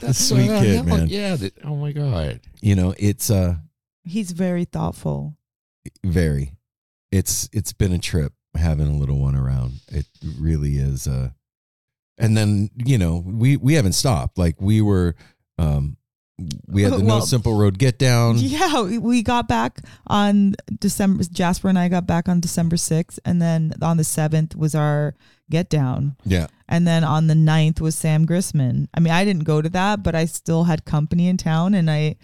That's 0.00 0.18
sweet 0.18 0.50
uh, 0.50 0.60
kid, 0.60 0.74
yeah, 0.74 0.82
man. 0.82 1.08
Yeah. 1.08 1.36
that- 1.36 1.64
oh 1.64 1.76
my 1.76 1.92
god. 1.92 2.40
You 2.60 2.74
know, 2.74 2.94
it's 2.98 3.30
uh 3.30 3.56
He's 4.04 4.32
very 4.32 4.64
thoughtful. 4.66 5.36
very, 6.04 6.52
it's 7.10 7.48
it's 7.52 7.72
been 7.72 7.92
a 7.92 7.98
trip 7.98 8.34
having 8.54 8.86
a 8.86 8.96
little 8.96 9.18
one 9.18 9.34
around. 9.36 9.80
It 9.88 10.06
really 10.38 10.76
is. 10.76 11.06
Uh, 11.06 11.30
and 12.18 12.36
then 12.36 12.68
you 12.76 12.98
know 12.98 13.22
we 13.26 13.56
we 13.56 13.74
haven't 13.74 13.94
stopped. 13.94 14.36
Like 14.38 14.60
we 14.60 14.82
were, 14.82 15.16
um, 15.58 15.96
we 16.66 16.82
had 16.82 16.92
the 16.94 17.02
no 17.02 17.20
simple 17.20 17.54
road 17.56 17.78
get 17.78 17.98
down. 17.98 18.38
Yeah, 18.38 18.82
we- 18.82 18.98
we 18.98 19.22
got 19.22 19.46
back 19.48 19.80
on 20.06 20.54
December. 20.80 21.22
Jasper 21.24 21.68
and 21.68 21.78
I 21.78 21.88
got 21.88 22.06
back 22.06 22.28
on 22.28 22.40
December 22.40 22.76
sixth, 22.76 23.18
and 23.24 23.40
then 23.40 23.72
on 23.80 23.96
the 23.96 24.04
seventh 24.04 24.56
was 24.56 24.74
our 24.74 25.14
get 25.50 25.68
down. 25.68 26.16
Yeah, 26.24 26.46
And 26.70 26.86
then 26.88 27.04
on 27.04 27.26
the 27.26 27.34
9th 27.34 27.78
was 27.78 27.94
Sam 27.94 28.26
Grisman. 28.26 28.88
I 28.94 29.00
mean, 29.00 29.12
I 29.12 29.26
didn't 29.26 29.44
go 29.44 29.60
to 29.60 29.68
that, 29.68 30.02
but 30.02 30.14
I 30.14 30.24
still 30.24 30.64
had 30.64 30.86
company 30.86 31.28
in 31.28 31.36
town 31.36 31.74
and 31.74 31.90
I, 31.90 32.16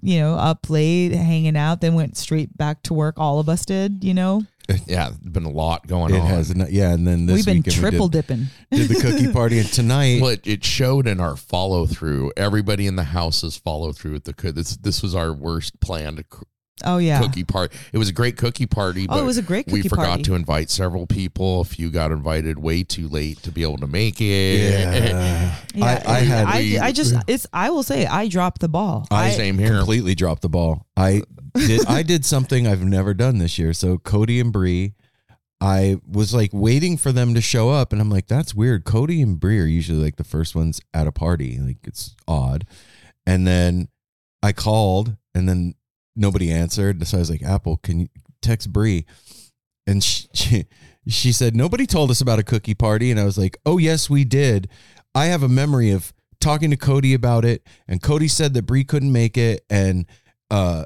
you 0.00 0.20
know, 0.20 0.36
up 0.36 0.70
late 0.70 1.12
hanging 1.12 1.56
out, 1.56 1.80
then 1.80 1.94
went 1.94 2.16
straight 2.16 2.56
back 2.56 2.84
to 2.84 2.94
work. 2.94 3.16
All 3.18 3.40
of 3.40 3.48
us 3.48 3.64
did, 3.66 4.04
you 4.04 4.14
know. 4.14 4.44
Yeah, 4.86 5.10
been 5.22 5.44
a 5.44 5.50
lot 5.50 5.86
going 5.86 6.14
it 6.14 6.20
on. 6.20 6.26
has. 6.26 6.50
n- 6.50 6.66
Yeah, 6.70 6.92
and 6.92 7.06
then 7.06 7.26
this 7.26 7.36
We've 7.36 7.44
been 7.46 7.56
weekend 7.58 7.74
we 7.76 7.80
did- 7.80 7.90
triple 7.90 8.08
dipping. 8.08 8.46
did 8.70 8.88
the 8.88 8.94
cookie 8.96 9.32
party, 9.32 9.58
and 9.58 9.68
tonight 9.72 10.20
Well, 10.20 10.30
it, 10.30 10.46
it 10.46 10.64
showed 10.64 11.06
in 11.06 11.20
our 11.20 11.36
follow 11.36 11.86
through. 11.86 12.32
Everybody 12.36 12.86
in 12.86 12.96
the 12.96 13.04
houses 13.04 13.56
follow 13.56 13.92
through 13.92 14.12
with 14.12 14.24
the 14.24 14.34
coo- 14.34 14.52
this. 14.52 14.76
This 14.76 15.02
was 15.02 15.14
our 15.14 15.32
worst 15.32 15.80
planned 15.80 16.18
c- 16.32 16.42
Oh, 16.84 16.98
yeah. 16.98 17.20
cookie 17.20 17.44
party. 17.44 17.76
It 17.92 17.98
was 17.98 18.08
a 18.08 18.12
great 18.12 18.36
cookie 18.36 18.66
party, 18.66 19.06
but 19.06 19.16
Oh, 19.18 19.22
it 19.22 19.26
was 19.26 19.38
a 19.38 19.42
great 19.42 19.66
we 19.70 19.82
forgot 19.82 20.06
party. 20.06 20.22
to 20.24 20.34
invite 20.34 20.70
several 20.70 21.06
people. 21.06 21.60
A 21.60 21.64
few 21.64 21.90
got 21.90 22.12
invited 22.12 22.58
way 22.58 22.84
too 22.84 23.08
late 23.08 23.42
to 23.42 23.50
be 23.50 23.62
able 23.62 23.78
to 23.78 23.86
make 23.86 24.20
it. 24.20 24.24
yeah, 24.70 25.56
Yeah, 25.74 26.02
I, 26.06 26.12
I 26.12 26.18
had 26.20 26.46
I, 26.46 26.58
we- 26.60 26.78
I 26.78 26.92
just, 26.92 27.14
it's, 27.26 27.46
I 27.52 27.70
will 27.70 27.82
say, 27.82 28.06
I 28.06 28.28
dropped 28.28 28.60
the 28.60 28.68
ball. 28.68 29.06
I- 29.10 29.30
Same 29.30 29.58
here. 29.58 29.76
completely 29.76 30.14
dropped 30.14 30.42
the 30.42 30.48
ball. 30.48 30.86
I 30.96 31.22
did 31.54 31.86
I 31.86 32.02
did 32.02 32.24
something 32.24 32.66
I've 32.66 32.82
never 32.84 33.14
done 33.14 33.38
this 33.38 33.58
year. 33.58 33.72
So 33.72 33.98
Cody 33.98 34.38
and 34.40 34.52
Bree, 34.52 34.94
I 35.60 35.96
was 36.06 36.32
like 36.32 36.50
waiting 36.52 36.96
for 36.96 37.10
them 37.10 37.34
to 37.34 37.40
show 37.40 37.70
up, 37.70 37.92
and 37.92 38.00
I'm 38.00 38.10
like, 38.10 38.26
that's 38.28 38.54
weird. 38.54 38.84
Cody 38.84 39.20
and 39.22 39.40
Bree 39.40 39.58
are 39.60 39.64
usually 39.66 39.98
like 40.02 40.16
the 40.16 40.24
first 40.24 40.54
ones 40.54 40.80
at 40.94 41.06
a 41.08 41.12
party. 41.12 41.58
Like 41.58 41.78
it's 41.84 42.14
odd. 42.28 42.64
And 43.26 43.46
then 43.46 43.88
I 44.42 44.52
called, 44.52 45.16
and 45.34 45.48
then 45.48 45.74
nobody 46.18 46.50
answered. 46.50 47.06
So 47.06 47.16
I 47.16 47.20
was 47.20 47.30
like, 47.30 47.42
Apple, 47.42 47.78
can 47.78 48.00
you 48.00 48.08
text 48.42 48.72
Bree? 48.72 49.06
And 49.86 50.02
she, 50.04 50.28
she 50.34 50.66
she 51.06 51.32
said 51.32 51.56
nobody 51.56 51.86
told 51.86 52.10
us 52.10 52.20
about 52.20 52.38
a 52.38 52.42
cookie 52.42 52.74
party, 52.74 53.10
and 53.10 53.18
I 53.18 53.24
was 53.24 53.38
like, 53.38 53.56
oh 53.64 53.78
yes, 53.78 54.10
we 54.10 54.24
did. 54.24 54.68
I 55.14 55.26
have 55.26 55.42
a 55.42 55.48
memory 55.48 55.90
of 55.90 56.12
talking 56.40 56.70
to 56.70 56.76
Cody 56.76 57.14
about 57.14 57.44
it, 57.44 57.66
and 57.86 58.02
Cody 58.02 58.28
said 58.28 58.54
that 58.54 58.62
Bree 58.62 58.84
couldn't 58.84 59.12
make 59.12 59.38
it, 59.38 59.64
and 59.70 60.06
uh, 60.50 60.84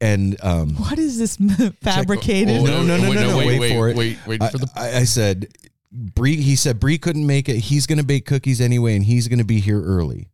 and 0.00 0.36
um, 0.42 0.74
what 0.76 0.98
is 0.98 1.18
this 1.18 1.36
fabricated? 1.80 2.60
Oh, 2.60 2.64
no, 2.64 2.82
no, 2.82 2.96
no, 2.96 3.08
wait, 3.08 3.14
no, 3.14 3.30
no, 3.30 3.38
wait, 3.38 3.46
wait 3.46 3.60
wait, 3.60 3.72
for 3.72 3.88
it. 3.88 3.96
Wait, 3.96 4.18
wait 4.26 4.42
for 4.50 4.58
the. 4.58 4.68
I, 4.76 4.98
I 4.98 5.04
said 5.04 5.48
Bree. 5.90 6.36
He 6.36 6.56
said 6.56 6.78
Bree 6.80 6.98
couldn't 6.98 7.26
make 7.26 7.48
it. 7.48 7.56
He's 7.56 7.86
gonna 7.86 8.04
bake 8.04 8.26
cookies 8.26 8.60
anyway, 8.60 8.96
and 8.96 9.04
he's 9.04 9.28
gonna 9.28 9.44
be 9.44 9.60
here 9.60 9.82
early. 9.82 10.28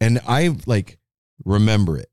And 0.00 0.20
I 0.26 0.56
like 0.66 0.98
remember 1.44 1.98
it. 1.98 2.10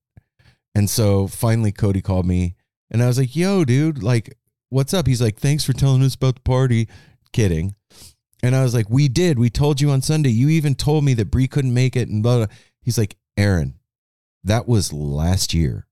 And 0.75 0.89
so 0.89 1.27
finally, 1.27 1.71
Cody 1.71 2.01
called 2.01 2.25
me, 2.25 2.55
and 2.91 3.01
I 3.01 3.07
was 3.07 3.17
like, 3.17 3.35
"Yo, 3.35 3.63
dude, 3.63 4.03
like, 4.03 4.37
what's 4.69 4.93
up?" 4.93 5.07
He's 5.07 5.21
like, 5.21 5.39
"Thanks 5.39 5.63
for 5.63 5.73
telling 5.73 6.03
us 6.03 6.15
about 6.15 6.35
the 6.35 6.41
party." 6.41 6.89
Kidding. 7.31 7.75
And 8.43 8.55
I 8.55 8.61
was 8.61 8.73
like, 8.73 8.89
"We 8.89 9.07
did. 9.07 9.39
We 9.39 9.49
told 9.49 9.81
you 9.81 9.89
on 9.89 10.01
Sunday. 10.01 10.29
You 10.29 10.49
even 10.49 10.75
told 10.75 11.03
me 11.05 11.13
that 11.15 11.31
Bree 11.31 11.47
couldn't 11.47 11.73
make 11.73 11.95
it." 11.95 12.09
And 12.09 12.21
blah, 12.21 12.45
blah. 12.45 12.55
He's 12.81 12.97
like, 12.97 13.15
"Aaron, 13.37 13.79
that 14.43 14.67
was 14.67 14.93
last 14.93 15.53
year." 15.53 15.87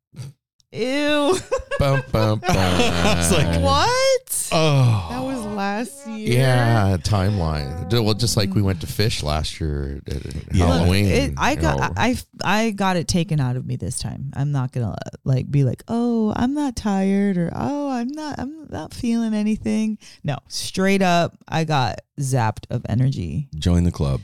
Ew. 0.73 1.37
bum, 1.79 2.03
bum, 2.11 2.39
bum. 2.39 2.41
I 2.49 3.15
was 3.17 3.31
like, 3.31 3.61
what? 3.61 4.49
Oh, 4.51 5.07
That 5.11 5.23
was 5.23 5.45
last 5.45 6.07
year. 6.07 6.39
Yeah, 6.39 6.97
timeline. 6.99 7.91
Well, 8.03 8.13
just 8.15 8.35
like 8.37 8.53
we 8.55 8.61
went 8.63 8.81
to 8.81 8.87
Phish 8.87 9.21
last 9.23 9.59
year 9.59 10.01
at 10.07 10.25
at 10.25 10.53
Yeah. 10.53 10.65
Halloween. 10.65 11.05
it- 11.05 11.33
I 11.37 11.55
got 11.55 11.77
know. 11.77 11.89
I 11.95 12.17
I 12.43 12.71
got 12.71 12.95
it 12.97 13.07
taken 13.07 13.39
out 13.39 13.55
of 13.55 13.65
me 13.67 13.75
this 13.75 13.99
time. 13.99 14.31
I'm 14.35 14.51
not 14.51 14.71
gonna 14.71 14.95
like 15.23 15.49
be 15.51 15.63
like, 15.63 15.83
oh, 15.87 16.33
I'm 16.35 16.53
not 16.55 16.75
tired 16.75 17.37
or 17.37 17.51
oh, 17.53 17.89
I'm 17.89 18.07
not 18.09 18.39
I'm 18.39 18.67
not 18.69 18.93
feeling 18.93 19.33
anything. 19.35 19.99
No, 20.23 20.37
straight 20.47 21.01
up, 21.03 21.35
I 21.47 21.65
got 21.65 21.99
zapped 22.19 22.65
of 22.71 22.83
energy. 22.89 23.47
join 23.55 23.83
the 23.83 23.91
club. 23.91 24.21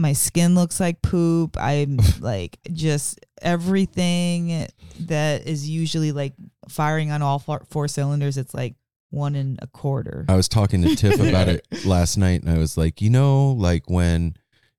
My 0.00 0.12
skin 0.12 0.54
looks 0.54 0.80
like 0.80 1.02
poop. 1.02 1.56
I'm 1.58 1.98
like 2.20 2.58
just 2.72 3.20
everything 3.42 4.66
that 5.00 5.46
is 5.46 5.68
usually 5.68 6.12
like 6.12 6.34
firing 6.68 7.10
on 7.10 7.22
all 7.22 7.38
four, 7.38 7.64
four 7.68 7.88
cylinders. 7.88 8.36
It's 8.36 8.54
like 8.54 8.74
one 9.10 9.34
and 9.34 9.58
a 9.60 9.66
quarter. 9.66 10.24
I 10.28 10.36
was 10.36 10.48
talking 10.48 10.82
to 10.82 10.96
Tiff 10.96 11.20
about 11.20 11.48
it 11.48 11.66
last 11.84 12.16
night, 12.16 12.42
and 12.42 12.50
I 12.50 12.58
was 12.58 12.76
like, 12.76 13.00
you 13.00 13.10
know, 13.10 13.50
like 13.50 13.88
when 13.88 14.34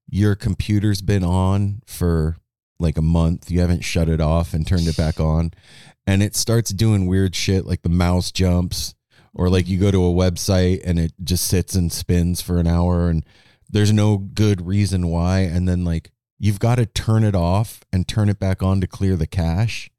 your 0.10 0.36
computer's 0.36 1.02
been 1.02 1.24
on 1.24 1.82
for 1.86 2.38
like 2.80 2.98
a 2.98 3.02
month, 3.04 3.52
you 3.52 3.60
haven't 3.60 3.82
shut 3.82 4.10
it 4.10 4.20
off 4.20 4.54
and 4.54 4.66
turned 4.66 4.88
it 4.88 4.98
back 4.98 5.20
on, 5.20 5.52
and 6.08 6.24
it 6.24 6.36
starts 6.36 6.72
doing 6.72 7.06
weird 7.06 7.36
shit 7.36 7.66
like 7.66 7.84
the 7.84 7.90
mouse 7.90 8.32
jumps 8.32 8.96
or 9.34 9.50
like 9.50 9.68
you 9.68 9.78
go 9.78 9.92
to 9.92 10.06
a 10.06 10.14
website 10.14 10.82
and 10.84 11.00
it 11.00 11.14
just 11.24 11.46
sits 11.48 11.76
and 11.76 11.92
spins 11.92 12.42
for 12.42 12.58
an 12.58 12.68
hour 12.68 13.10
and 13.10 13.26
there's 13.72 13.92
no 13.94 14.18
good 14.18 14.66
reason 14.68 15.08
why 15.08 15.40
and 15.40 15.68
then 15.68 15.84
like 15.86 16.12
you've 16.40 16.60
got 16.60 16.76
to 16.76 16.86
turn 16.86 17.24
it 17.24 17.36
off 17.36 17.82
and 17.94 18.08
turn 18.08 18.30
it 18.30 18.40
back 18.40 18.62
on 18.62 18.82
to 18.82 18.88
clear 18.88 19.16
the 19.16 19.28
cache 19.28 19.90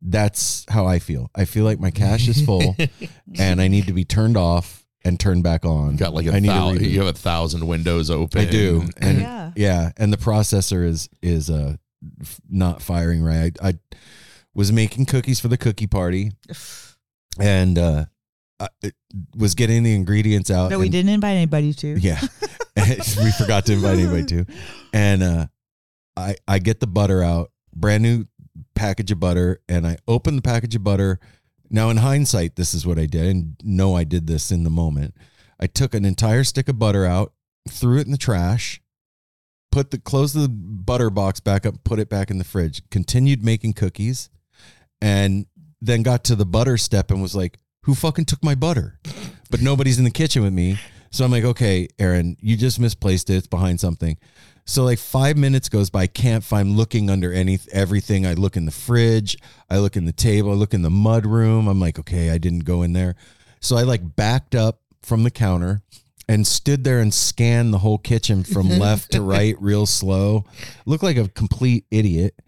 that's 0.00 0.64
how 0.70 0.86
i 0.86 0.98
feel 0.98 1.30
i 1.34 1.44
feel 1.44 1.64
like 1.64 1.78
my 1.78 1.90
cache 1.90 2.26
is 2.28 2.44
full 2.44 2.74
and 3.38 3.60
i 3.60 3.68
need 3.68 3.86
to 3.86 3.92
be 3.92 4.04
turned 4.04 4.36
off 4.36 4.84
and 5.04 5.18
turned 5.20 5.42
back 5.42 5.64
on 5.64 5.92
You 5.92 5.98
got 5.98 6.14
like 6.14 6.26
I 6.28 6.36
a 6.36 6.40
need 6.40 6.46
to 6.48 6.54
thousand. 6.54 6.78
reboot. 6.84 6.90
You 6.90 6.98
have 7.00 7.08
a 7.14 7.18
thousand 7.18 7.66
windows 7.66 8.08
open. 8.08 8.40
I 8.40 8.44
do, 8.48 8.84
and 9.00 9.18
Yeah. 9.20 9.50
yeah. 9.56 9.90
and 9.96 10.12
the 10.12 10.16
processor 10.16 10.86
is 10.86 11.08
is 11.20 11.50
uh 11.50 11.74
f- 12.20 12.40
not 12.48 12.80
firing 12.82 13.20
right. 13.20 13.56
I, 13.60 13.70
I 13.70 13.74
was 14.54 14.70
making 14.70 15.06
cookies 15.06 15.40
for 15.40 15.48
the 15.48 15.56
cookie 15.56 15.88
party, 15.88 16.30
and 17.40 17.78
uh, 17.78 18.04
I 18.60 18.68
was 19.36 19.56
getting 19.56 19.82
the 19.82 19.92
ingredients 19.94 20.52
out. 20.52 20.70
that 20.70 20.78
we 20.78 20.88
didn't 20.88 21.10
invite 21.10 21.34
anybody 21.36 21.72
to. 21.74 21.98
Yeah, 21.98 22.20
we 23.22 23.30
forgot 23.32 23.66
to 23.66 23.74
invite 23.74 23.98
anybody 23.98 24.24
to, 24.24 24.46
and 24.92 25.22
uh, 25.22 25.46
I 26.16 26.36
I 26.48 26.58
get 26.58 26.80
the 26.80 26.86
butter 26.86 27.22
out, 27.22 27.50
brand 27.74 28.02
new 28.02 28.26
package 28.74 29.10
of 29.10 29.20
butter, 29.20 29.60
and 29.68 29.86
I 29.86 29.98
open 30.08 30.36
the 30.36 30.42
package 30.42 30.74
of 30.74 30.84
butter. 30.84 31.20
Now, 31.70 31.90
in 31.90 31.98
hindsight, 31.98 32.56
this 32.56 32.74
is 32.74 32.86
what 32.86 32.98
I 32.98 33.06
did, 33.06 33.26
and 33.26 33.56
no, 33.62 33.94
I 33.94 34.04
did 34.04 34.26
this 34.26 34.50
in 34.50 34.64
the 34.64 34.70
moment. 34.70 35.14
I 35.60 35.66
took 35.66 35.94
an 35.94 36.04
entire 36.04 36.44
stick 36.44 36.68
of 36.68 36.78
butter 36.78 37.06
out, 37.06 37.32
threw 37.68 37.98
it 37.98 38.06
in 38.06 38.12
the 38.12 38.18
trash, 38.18 38.80
put 39.70 39.90
the 39.90 39.98
closed 39.98 40.34
the 40.34 40.48
butter 40.48 41.10
box 41.10 41.40
back 41.40 41.64
up, 41.66 41.82
put 41.84 41.98
it 41.98 42.08
back 42.08 42.30
in 42.30 42.38
the 42.38 42.44
fridge, 42.44 42.82
continued 42.90 43.44
making 43.44 43.74
cookies, 43.74 44.30
and 45.00 45.46
then 45.80 46.02
got 46.02 46.24
to 46.24 46.36
the 46.36 46.46
butter 46.46 46.76
step 46.76 47.10
and 47.10 47.20
was 47.20 47.34
like, 47.34 47.58
"Who 47.84 47.94
fucking 47.94 48.26
took 48.26 48.42
my 48.42 48.54
butter?" 48.54 48.98
But 49.50 49.60
nobody's 49.60 49.98
in 49.98 50.04
the 50.04 50.10
kitchen 50.10 50.42
with 50.42 50.52
me, 50.52 50.78
so 51.12 51.24
I'm 51.24 51.30
like, 51.30 51.44
"Okay, 51.44 51.88
Aaron, 51.98 52.36
you 52.40 52.56
just 52.56 52.80
misplaced 52.80 53.30
it. 53.30 53.36
It's 53.36 53.46
behind 53.46 53.78
something." 53.80 54.16
So 54.64 54.84
like 54.84 54.98
five 54.98 55.36
minutes 55.36 55.68
goes 55.68 55.90
by, 55.90 56.06
can't 56.06 56.44
find 56.44 56.76
looking 56.76 57.10
under 57.10 57.32
any 57.32 57.58
everything. 57.72 58.26
I 58.26 58.34
look 58.34 58.56
in 58.56 58.64
the 58.64 58.70
fridge, 58.70 59.36
I 59.68 59.78
look 59.78 59.96
in 59.96 60.04
the 60.04 60.12
table, 60.12 60.52
I 60.52 60.54
look 60.54 60.74
in 60.74 60.82
the 60.82 60.90
mud 60.90 61.26
room. 61.26 61.66
I'm 61.66 61.80
like, 61.80 61.98
okay, 61.98 62.30
I 62.30 62.38
didn't 62.38 62.64
go 62.64 62.82
in 62.82 62.92
there. 62.92 63.16
So 63.60 63.76
I 63.76 63.82
like 63.82 64.16
backed 64.16 64.54
up 64.54 64.80
from 65.02 65.24
the 65.24 65.30
counter 65.30 65.82
and 66.28 66.46
stood 66.46 66.84
there 66.84 67.00
and 67.00 67.12
scanned 67.12 67.74
the 67.74 67.78
whole 67.78 67.98
kitchen 67.98 68.44
from 68.44 68.68
left 68.78 69.12
to 69.12 69.22
right 69.22 69.56
real 69.60 69.86
slow. 69.86 70.44
Looked 70.86 71.02
like 71.02 71.16
a 71.16 71.28
complete 71.28 71.84
idiot. 71.90 72.40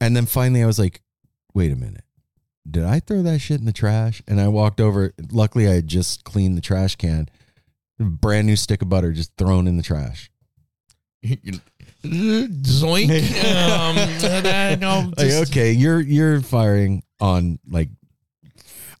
And 0.00 0.16
then 0.16 0.26
finally 0.26 0.62
I 0.62 0.66
was 0.66 0.78
like, 0.78 1.02
wait 1.52 1.72
a 1.72 1.76
minute. 1.76 2.04
Did 2.68 2.84
I 2.84 3.00
throw 3.00 3.20
that 3.22 3.40
shit 3.40 3.60
in 3.60 3.66
the 3.66 3.72
trash? 3.72 4.22
And 4.26 4.40
I 4.40 4.48
walked 4.48 4.80
over. 4.80 5.12
Luckily 5.30 5.68
I 5.68 5.74
had 5.74 5.86
just 5.86 6.24
cleaned 6.24 6.56
the 6.56 6.62
trash 6.62 6.96
can. 6.96 7.28
Brand 7.98 8.46
new 8.46 8.56
stick 8.56 8.82
of 8.82 8.88
butter 8.88 9.12
just 9.12 9.32
thrown 9.36 9.66
in 9.66 9.76
the 9.76 9.82
trash. 9.82 10.30
Zoink. 12.04 13.08
um, 13.44 13.96
that- 14.42 14.78
no, 14.80 15.10
Like, 15.16 15.30
okay, 15.48 15.72
you're 15.72 16.00
you're 16.00 16.40
firing 16.40 17.02
on 17.20 17.58
like 17.68 17.88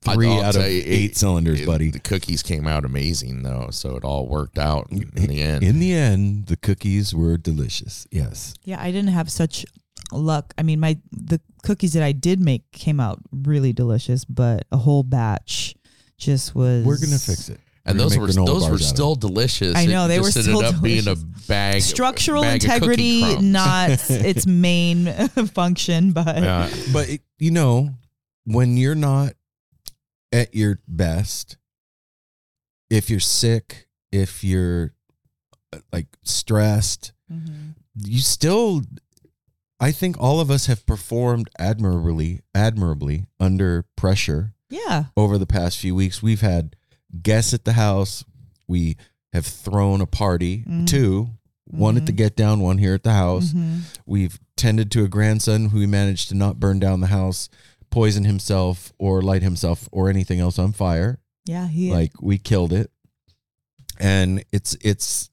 3 0.02 0.26
I'll 0.28 0.42
out 0.42 0.56
of 0.56 0.62
you, 0.62 0.82
eight 0.84 1.10
it- 1.12 1.16
cylinders, 1.16 1.60
it- 1.62 1.66
buddy. 1.66 1.90
The 1.90 1.98
cookies 1.98 2.42
came 2.42 2.66
out 2.66 2.84
amazing 2.84 3.42
though, 3.42 3.68
so 3.70 3.96
it 3.96 4.04
all 4.04 4.26
worked 4.26 4.58
out 4.58 4.86
in, 4.90 5.10
in 5.16 5.26
the 5.26 5.42
end. 5.42 5.62
In 5.62 5.80
the 5.80 5.92
end, 5.92 6.46
the 6.46 6.56
cookies 6.56 7.14
were 7.14 7.36
delicious. 7.36 8.06
Yes. 8.10 8.54
Yeah, 8.64 8.80
I 8.80 8.90
didn't 8.90 9.10
have 9.12 9.30
such 9.30 9.66
luck. 10.12 10.54
I 10.56 10.62
mean, 10.62 10.80
my 10.80 10.98
the 11.12 11.40
cookies 11.62 11.92
that 11.94 12.02
I 12.02 12.12
did 12.12 12.40
make 12.40 12.70
came 12.72 13.00
out 13.00 13.18
really 13.32 13.72
delicious, 13.72 14.24
but 14.24 14.66
a 14.72 14.76
whole 14.78 15.02
batch 15.02 15.74
just 16.16 16.54
was. 16.54 16.84
We're 16.84 16.98
gonna 16.98 17.18
fix 17.18 17.48
it. 17.48 17.60
And 17.86 17.98
those 18.00 18.16
were 18.16 18.26
those 18.28 18.36
were 18.36 18.44
bars 18.44 18.64
out 18.64 18.72
of 18.72 18.82
still 18.82 19.14
delicious. 19.14 19.76
I 19.76 19.86
know, 19.86 20.06
It 20.06 20.08
they 20.08 20.16
just 20.18 20.36
were 20.36 20.40
ended 20.40 20.56
still 20.56 20.64
up 20.76 20.82
being 20.82 21.00
a 21.00 21.14
delicious. 21.14 21.46
bag. 21.46 21.82
Structural 21.82 22.42
bag 22.42 22.62
integrity, 22.64 23.20
crumbs. 23.22 23.42
not 23.42 23.90
its 24.10 24.46
main 24.46 25.06
function, 25.54 26.12
but 26.12 26.36
Yeah. 26.42 26.70
But 26.92 27.08
it- 27.08 27.22
you 27.38 27.50
know, 27.50 27.90
when 28.44 28.76
you're 28.76 28.94
not 28.94 29.34
at 30.32 30.54
your 30.54 30.80
best, 30.88 31.56
if 32.90 33.10
you're 33.10 33.20
sick, 33.20 33.86
if 34.12 34.42
you're 34.44 34.94
uh, 35.72 35.78
like 35.92 36.06
stressed, 36.22 37.12
Mhm. 37.32 37.74
you 38.04 38.20
still 38.20 38.82
I 39.80 39.90
think 39.92 40.16
all 40.18 40.40
of 40.40 40.50
us 40.50 40.66
have 40.66 40.86
performed 40.86 41.50
admirably 41.58 42.40
admirably 42.54 43.26
under 43.40 43.84
pressure 43.96 44.54
yeah, 44.70 45.06
over 45.16 45.36
the 45.36 45.46
past 45.46 45.78
few 45.78 45.94
weeks. 45.94 46.22
We've 46.22 46.40
had 46.40 46.76
guests 47.22 47.54
at 47.54 47.64
the 47.64 47.72
house. 47.74 48.24
We 48.66 48.96
have 49.32 49.46
thrown 49.46 50.00
a 50.00 50.06
party, 50.06 50.64
Mhm. 50.68 50.86
two, 50.86 51.30
one 51.66 51.96
at 51.96 52.06
the 52.06 52.12
get 52.12 52.36
down, 52.36 52.60
one 52.60 52.78
here 52.78 52.94
at 52.94 53.02
the 53.02 53.12
house. 53.12 53.52
Mhm. 53.52 53.80
We've 54.06 54.38
tended 54.56 54.90
to 54.92 55.04
a 55.04 55.08
grandson 55.08 55.70
who 55.70 55.78
we 55.78 55.86
managed 55.86 56.28
to 56.28 56.34
not 56.34 56.60
burn 56.60 56.78
down 56.78 57.00
the 57.00 57.08
house, 57.08 57.48
poison 57.90 58.24
himself, 58.24 58.92
or 58.98 59.22
light 59.22 59.42
himself 59.42 59.88
or 59.92 60.08
anything 60.08 60.40
else 60.40 60.58
on 60.58 60.72
fire. 60.72 61.18
yeah, 61.46 61.68
he 61.68 61.90
Like 61.92 62.12
we 62.22 62.38
killed 62.38 62.72
it. 62.72 62.90
And 63.98 64.44
it's 64.52 64.76
it's 64.80 65.30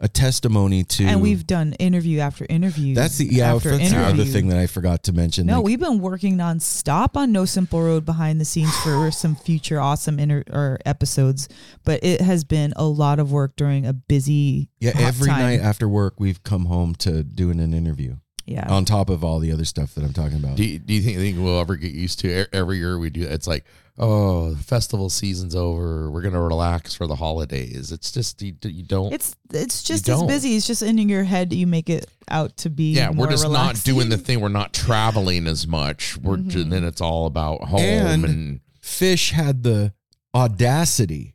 a 0.00 0.06
testimony 0.06 0.84
to 0.84 1.04
and 1.04 1.20
we've 1.20 1.44
done 1.46 1.72
interview 1.74 2.20
after 2.20 2.46
interview. 2.48 2.94
that's 2.94 3.18
the 3.18 3.26
yeah 3.26 3.52
after 3.54 3.76
that's 3.76 3.90
the 3.90 3.98
other 3.98 4.24
thing 4.24 4.48
that 4.48 4.58
I 4.58 4.66
forgot 4.68 5.02
to 5.04 5.12
mention. 5.12 5.46
No, 5.46 5.56
Like, 5.56 5.64
we've 5.64 5.80
been 5.80 5.98
working 5.98 6.36
nonstop 6.36 7.16
on 7.16 7.32
No 7.32 7.44
Simple 7.44 7.82
Road 7.82 8.04
behind 8.04 8.40
the 8.40 8.44
scenes 8.44 8.74
for 8.78 9.10
some 9.12 9.34
future 9.34 9.80
awesome 9.80 10.20
inter- 10.20 10.44
or 10.50 10.78
episodes, 10.86 11.48
but 11.84 12.04
it 12.04 12.20
has 12.20 12.44
been 12.44 12.72
a 12.76 12.84
lot 12.84 13.18
of 13.18 13.32
work 13.32 13.56
during 13.56 13.86
a 13.86 13.92
busy 13.92 14.70
yeah 14.78 14.92
every 14.96 15.26
time. 15.28 15.40
night 15.40 15.60
after 15.60 15.88
work 15.88 16.20
we've 16.20 16.42
come 16.44 16.66
home 16.66 16.94
to 16.96 17.24
doing 17.24 17.58
an 17.58 17.74
interview 17.74 18.16
Yeah, 18.48 18.66
on 18.72 18.84
top 18.86 19.10
of 19.10 19.22
all 19.22 19.38
the 19.40 19.52
other 19.52 19.64
stuff 19.66 19.94
that 19.94 20.04
I'm 20.04 20.12
talking 20.14 20.38
about. 20.38 20.56
Do 20.56 20.64
you, 20.64 20.78
do 20.78 20.94
you 20.94 21.02
think, 21.02 21.18
think 21.18 21.38
we'll 21.38 21.60
ever 21.60 21.76
get 21.76 21.92
used 21.92 22.18
to 22.20 22.28
it? 22.28 22.48
Every 22.52 22.78
year 22.78 22.98
we 22.98 23.10
do 23.10 23.22
it's 23.22 23.46
like, 23.46 23.64
oh, 23.98 24.54
the 24.54 24.62
festival 24.62 25.10
season's 25.10 25.54
over. 25.54 26.10
We're 26.10 26.22
gonna 26.22 26.40
relax 26.40 26.94
for 26.94 27.06
the 27.06 27.16
holidays. 27.16 27.92
It's 27.92 28.10
just 28.10 28.40
you, 28.40 28.54
you 28.62 28.84
don't. 28.84 29.12
it's 29.12 29.36
it's 29.52 29.82
just 29.82 30.08
You 30.08 30.14
as 30.14 30.20
don't. 30.20 30.28
busy. 30.28 30.56
It's 30.56 30.66
just 30.66 30.80
in 30.82 30.96
your 31.10 31.24
head. 31.24 31.52
You 31.52 31.66
make 31.66 31.90
it 31.90 32.08
out 32.30 32.56
to 32.58 32.70
be. 32.70 32.92
yeah, 32.94 33.10
more 33.10 33.26
we're 33.26 33.30
just 33.32 33.48
not 33.50 33.82
doing 33.84 34.08
the 34.08 34.16
thing. 34.16 34.40
We're 34.40 34.48
not 34.48 34.72
traveling 34.72 35.46
as 35.46 35.66
much. 35.66 36.16
We're 36.16 36.38
ju- 36.38 36.64
Mhm. 36.64 36.70
then 36.70 36.84
it's 36.84 37.00
all 37.02 37.26
about 37.26 37.64
home 37.64 37.80
And- 37.80 38.24
and, 38.24 38.60
Phish 38.82 39.32
had 39.32 39.62
the 39.64 39.92
audacity 40.34 41.34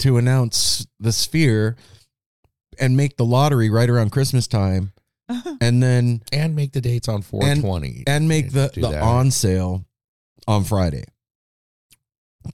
to 0.00 0.18
announce 0.18 0.86
the 1.00 1.12
sphere 1.12 1.76
and 2.78 2.96
make 2.96 3.16
the 3.16 3.24
lottery 3.24 3.70
right 3.70 3.88
around 3.88 4.10
Christmas 4.10 4.46
time 4.46 4.92
and 5.60 5.82
then 5.82 6.22
and 6.32 6.54
make 6.54 6.72
the 6.72 6.80
dates 6.80 7.08
on 7.08 7.22
420 7.22 8.04
and 8.06 8.28
make 8.28 8.52
the, 8.52 8.70
Do 8.72 8.82
the 8.82 8.88
that. 8.90 9.02
on 9.02 9.30
sale 9.30 9.84
on 10.46 10.64
Friday. 10.64 11.04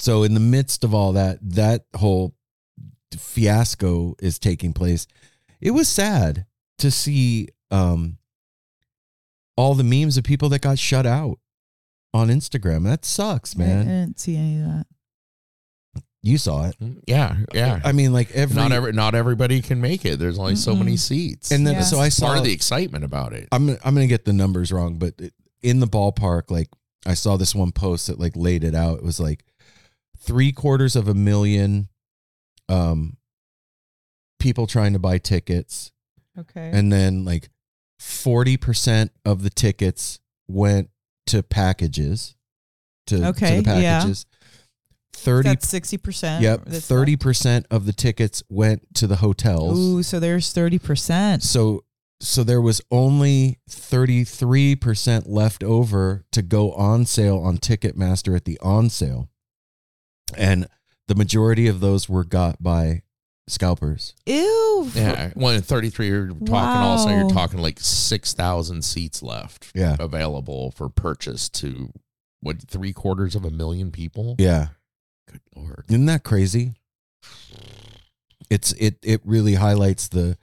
So 0.01 0.23
in 0.23 0.35
the 0.35 0.41
midst 0.41 0.85
of 0.85 0.95
all 0.95 1.13
that, 1.13 1.39
that 1.43 1.87
whole 1.97 2.35
fiasco 3.17 4.15
is 4.21 4.39
taking 4.39 4.73
place. 4.73 5.07
It 5.61 5.71
was 5.71 5.89
sad 5.89 6.47
to 6.79 6.91
see 6.91 7.49
um 7.71 8.19
all 9.57 9.75
the 9.75 9.85
memes 9.85 10.17
of 10.17 10.25
people 10.25 10.49
that 10.51 10.61
got 10.63 10.79
shut 10.79 11.07
out 11.07 11.39
on 12.15 12.29
Instagram. 12.29 12.85
That 12.85 13.05
sucks, 13.05 13.57
man. 13.57 13.81
I 13.81 13.85
didn't 13.85 14.21
see 14.21 14.37
any 14.37 14.61
of 14.61 14.67
that. 14.67 14.87
You 16.23 16.37
saw 16.37 16.67
it. 16.69 16.77
Yeah, 17.07 17.37
yeah. 17.55 17.81
I 17.85 17.93
mean, 17.93 18.13
like 18.13 18.33
every 18.33 18.57
not 18.57 18.73
every 18.73 18.93
not 18.93 19.15
everybody 19.15 19.63
can 19.63 19.81
make 19.81 20.05
it. 20.05 20.19
There's 20.19 20.39
only 20.39 20.57
so 20.57 20.75
many 20.75 20.97
seats. 20.97 21.51
and 21.53 21.67
then 21.67 21.75
Yeah. 21.75 21.81
so 21.83 22.01
I 22.01 22.09
saw 22.09 22.27
part 22.27 22.39
of 22.39 22.45
the 22.45 22.53
excitement 22.53 23.05
about 23.05 23.33
it. 23.33 23.49
I'm 23.53 23.69
I'm 23.71 23.95
gonna 23.95 24.07
get 24.09 24.25
the 24.25 24.33
numbers 24.33 24.73
wrong, 24.73 24.99
but 24.99 25.15
it- 25.19 25.33
in 25.63 25.81
the 25.81 25.87
ballpark, 25.87 26.51
like 26.51 26.69
I 27.07 27.15
saw 27.15 27.37
this 27.37 27.55
one 27.55 27.71
post 27.73 28.09
that 28.09 28.19
like 28.19 28.35
laid 28.37 28.65
it 28.65 28.75
out. 28.75 28.99
It 28.99 29.05
was 29.05 29.19
like 29.21 29.45
three 30.19 30.51
quarters 30.53 30.97
of 30.97 31.07
a 31.09 31.15
million 31.15 31.89
um 32.69 33.17
people 34.41 34.67
trying 34.67 34.93
to 34.93 34.99
buy 34.99 35.19
tickets, 35.19 35.93
Okay. 36.39 36.71
and 36.73 36.93
then 36.93 37.25
like 37.25 37.49
forty 37.99 38.57
percent 38.57 39.13
of 39.25 39.43
the 39.43 39.51
tickets 39.51 40.19
went 40.49 40.91
to 41.27 41.43
packages. 41.43 42.35
To, 43.07 43.29
Okay, 43.29 43.57
to 43.57 43.63
the 43.63 43.81
yeah. 43.81 43.99
packages. 44.01 44.27
Thirty 45.19 45.49
That's 45.49 45.69
sixty 45.69 45.97
percent. 45.99 46.43
Yep, 46.43 46.67
thirty 46.69 47.17
percent 47.17 47.67
of 47.71 47.87
the 47.87 47.93
tickets 47.93 48.43
went 48.49 48.95
to 48.95 49.07
the 49.07 49.17
hotels. 49.17 49.79
Ooh, 49.79 50.03
so 50.03 50.21
there's 50.21 50.53
thirty 50.53 50.79
percent. 50.79 51.43
So 51.43 51.85
so 52.21 52.43
there 52.43 52.61
was 52.61 52.81
only 52.91 53.61
33% 53.71 55.25
left 55.27 55.63
over 55.63 56.25
to 56.33 56.43
go 56.43 56.73
on 56.73 57.07
sale 57.07 57.39
on 57.39 57.59
Ticketmaster 57.59 58.35
at 58.35 58.45
the 58.45 58.59
on 58.61 58.91
sale. 58.91 59.29
And 60.37 60.67
the 61.07 61.15
majority 61.15 61.69
of 61.69 61.81
those 61.81 62.09
were 62.09 62.25
got 62.25 62.63
by 62.63 63.03
scalpers. 63.47 64.15
Ew. 64.27 64.91
Yeah, 64.95 65.31
when 65.35 65.57
at 65.57 65.65
33 65.65 66.07
you're 66.09 66.27
talking 66.29 66.55
also 66.55 67.09
you're 67.09 67.31
talking 67.31 67.61
like 67.61 67.79
6,000 67.81 68.83
seats 68.85 69.23
left 69.23 69.71
Yeah. 69.75 69.97
available 69.99 70.73
for 70.73 70.89
purchase 70.89 71.49
to 71.51 71.93
what 72.41 72.61
three 72.69 72.93
quarters 72.93 73.35
of 73.35 73.45
a 73.45 73.51
million 73.51 73.91
people. 73.91 74.35
Yeah. 74.39 74.69
Good 75.31 75.41
lord. 75.57 75.85
Isn't 75.89 76.07
that 76.07 76.25
crazy? 76.25 76.75
It's 78.51 78.73
it 78.73 78.97
it 79.03 79.21
really 79.25 79.55
highlights 79.55 80.09
the 80.09 80.39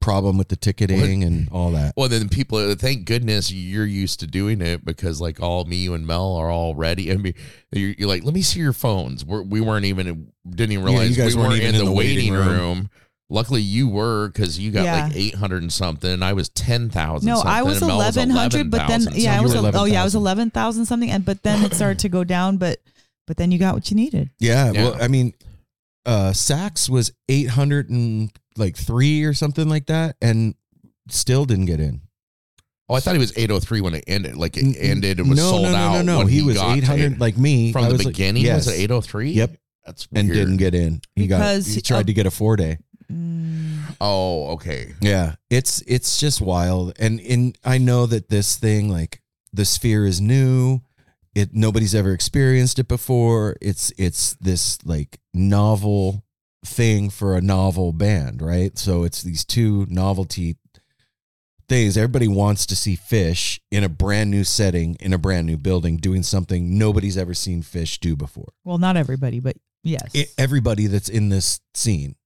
problem 0.00 0.38
with 0.38 0.48
the 0.48 0.56
ticketing 0.56 1.22
and 1.24 1.46
all 1.50 1.72
that. 1.72 1.92
Well, 1.94 2.08
then 2.08 2.30
people, 2.30 2.74
thank 2.74 3.04
goodness 3.04 3.52
you're 3.52 3.84
used 3.84 4.20
to 4.20 4.26
doing 4.26 4.62
it 4.62 4.82
because 4.82 5.20
like 5.20 5.40
all 5.42 5.66
me 5.66 5.76
you 5.76 5.92
and 5.92 6.06
Mel 6.06 6.36
are 6.36 6.50
all 6.50 6.74
ready. 6.74 7.12
I 7.12 7.16
mean, 7.18 7.34
you're, 7.70 7.90
you're 7.98 8.08
like, 8.08 8.24
let 8.24 8.32
me 8.32 8.40
see 8.40 8.60
your 8.60 8.72
phones. 8.72 9.26
We're, 9.26 9.42
we 9.42 9.60
weren't 9.60 9.84
even, 9.84 10.32
didn't 10.48 10.72
even 10.72 10.86
Yeah, 10.86 10.90
you 10.92 10.98
realize 11.00 11.16
guys 11.18 11.36
we 11.36 11.42
weren't 11.42 11.50
weren't 11.52 11.62
even 11.64 11.74
in 11.74 11.80
in 11.82 11.84
the, 11.84 11.90
the 11.90 11.96
waiting 11.96 12.32
waiting 12.32 12.48
room. 12.48 12.48
room. 12.48 12.90
Luckily, 13.28 13.60
you 13.60 13.88
were 13.90 14.28
because 14.28 14.58
you 14.58 14.70
got 14.70 14.84
Yeah. 14.84 15.04
like 15.04 15.16
800 15.16 15.62
and 15.62 15.72
something. 15.72 16.10
And 16.10 16.24
I 16.24 16.32
was 16.32 16.48
10,000. 16.48 17.26
No, 17.28 17.42
I 17.44 17.62
was 17.62 17.78
something, 17.78 17.94
eleven 17.94 18.30
hundred, 18.30 18.70
but 18.70 18.88
then 18.88 19.02
11,000 19.02 19.20
yeah, 19.22 19.36
I 19.38 19.42
was 19.42 19.54
were 19.54 19.70
oh 19.74 19.84
yeah, 19.84 20.00
I 20.00 20.04
was 20.04 20.14
eleven 20.14 20.50
thousand 20.50 20.86
something, 20.86 21.10
and 21.10 21.26
but 21.26 21.42
then 21.42 21.62
it 21.62 21.74
started 21.74 21.98
to 22.00 22.08
go 22.08 22.24
down, 22.24 22.56
but 22.56 22.80
but 23.30 23.36
then 23.36 23.52
you 23.52 23.60
got 23.60 23.74
what 23.74 23.88
you 23.92 23.94
needed. 23.94 24.28
Yeah, 24.40 24.72
Yeah. 24.72 24.82
well, 24.82 24.96
I 25.00 25.06
mean, 25.06 25.34
uh 26.04 26.30
Saks 26.32 26.90
was 26.90 27.12
eight 27.28 27.48
hundred 27.50 27.88
and 27.90 28.32
like 28.56 28.74
three 28.76 29.22
or 29.22 29.34
something 29.34 29.68
like 29.68 29.86
that, 29.86 30.16
and 30.20 30.56
still 31.08 31.44
didn't 31.44 31.66
get 31.66 31.78
in. 31.78 32.00
Oh, 32.88 32.94
I 32.94 32.98
thought 33.00 33.12
he 33.14 33.20
was 33.20 33.32
803 33.38 33.82
when 33.82 33.94
it 33.94 34.02
ended. 34.08 34.36
Like 34.36 34.56
it 34.56 34.76
ended 34.80 35.20
and 35.20 35.30
was 35.30 35.38
no, 35.38 35.50
sold 35.50 35.62
no, 35.62 35.70
no, 35.70 35.76
out. 35.78 35.92
No, 35.92 36.02
no, 36.02 36.18
when 36.18 36.28
He 36.28 36.42
was 36.42 36.56
eight 36.56 36.82
hundred 36.82 37.20
like 37.20 37.38
me 37.38 37.70
from 37.70 37.84
I 37.84 37.86
the 37.86 37.92
was 37.92 38.04
like- 38.04 38.14
beginning. 38.16 38.42
yes, 38.42 38.66
Was 38.66 38.74
it 38.76 38.80
803? 38.82 39.30
Yep. 39.30 39.56
That's 39.86 40.08
and 40.12 40.28
didn't 40.28 40.56
get 40.56 40.74
in. 40.74 41.00
He 41.14 41.22
Because 41.28 41.66
got 41.66 41.70
he 41.70 41.74
he- 41.76 41.80
tried 41.82 42.00
uh, 42.00 42.02
to 42.02 42.12
get 42.12 42.26
a 42.26 42.32
four 42.32 42.56
day. 42.56 42.78
Mm, 43.12 43.94
Oh, 44.00 44.48
okay. 44.54 44.94
Yeah, 45.00 45.36
it's 45.50 45.82
it's 45.86 46.18
just 46.18 46.40
wild, 46.40 46.94
and 46.98 47.20
in 47.20 47.52
I 47.64 47.78
know 47.78 48.06
that 48.06 48.28
this 48.28 48.56
thing 48.56 48.88
like 48.88 49.22
the 49.52 49.64
sphere 49.64 50.04
is 50.06 50.20
new. 50.20 50.80
It 51.34 51.54
nobody's 51.54 51.94
ever 51.94 52.12
experienced 52.12 52.78
it 52.78 52.88
before. 52.88 53.56
It's 53.60 53.92
it's 53.96 54.34
this 54.40 54.78
like 54.84 55.20
novel 55.32 56.24
thing 56.64 57.08
for 57.10 57.36
a 57.36 57.40
novel 57.40 57.92
band, 57.92 58.42
right? 58.42 58.76
So 58.76 59.04
it's 59.04 59.22
these 59.22 59.44
two 59.44 59.86
novelty 59.88 60.56
things. 61.68 61.96
Everybody 61.96 62.26
wants 62.28 62.66
to 62.66 62.76
see 62.76 62.96
Phish 62.96 63.60
in 63.70 63.84
a 63.84 63.88
brand 63.88 64.30
new 64.30 64.42
setting, 64.44 64.96
in 65.00 65.12
a 65.12 65.18
brand 65.18 65.46
new 65.46 65.56
building, 65.56 65.96
doing 65.98 66.22
something 66.22 66.76
nobody's 66.78 67.16
ever 67.16 67.34
seen 67.34 67.62
Phish 67.62 67.98
do 68.00 68.16
before 68.16 68.48
well, 68.64 68.78
not 68.78 68.96
everybody, 68.96 69.40
but 69.40 69.56
yes. 69.84 70.10
i- 70.16 70.26
everybody 70.36 70.86
that's 70.88 71.08
in 71.08 71.28
this 71.28 71.60
scene. 71.74 72.16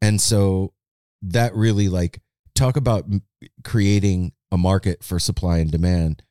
And 0.00 0.20
so 0.20 0.72
that 1.22 1.54
really 1.54 1.88
like 1.88 2.20
talk 2.54 2.76
about 2.76 3.06
creating 3.64 4.32
a 4.52 4.56
market 4.56 5.02
for 5.02 5.18
supply 5.18 5.58
and 5.58 5.70
demand. 5.70 6.22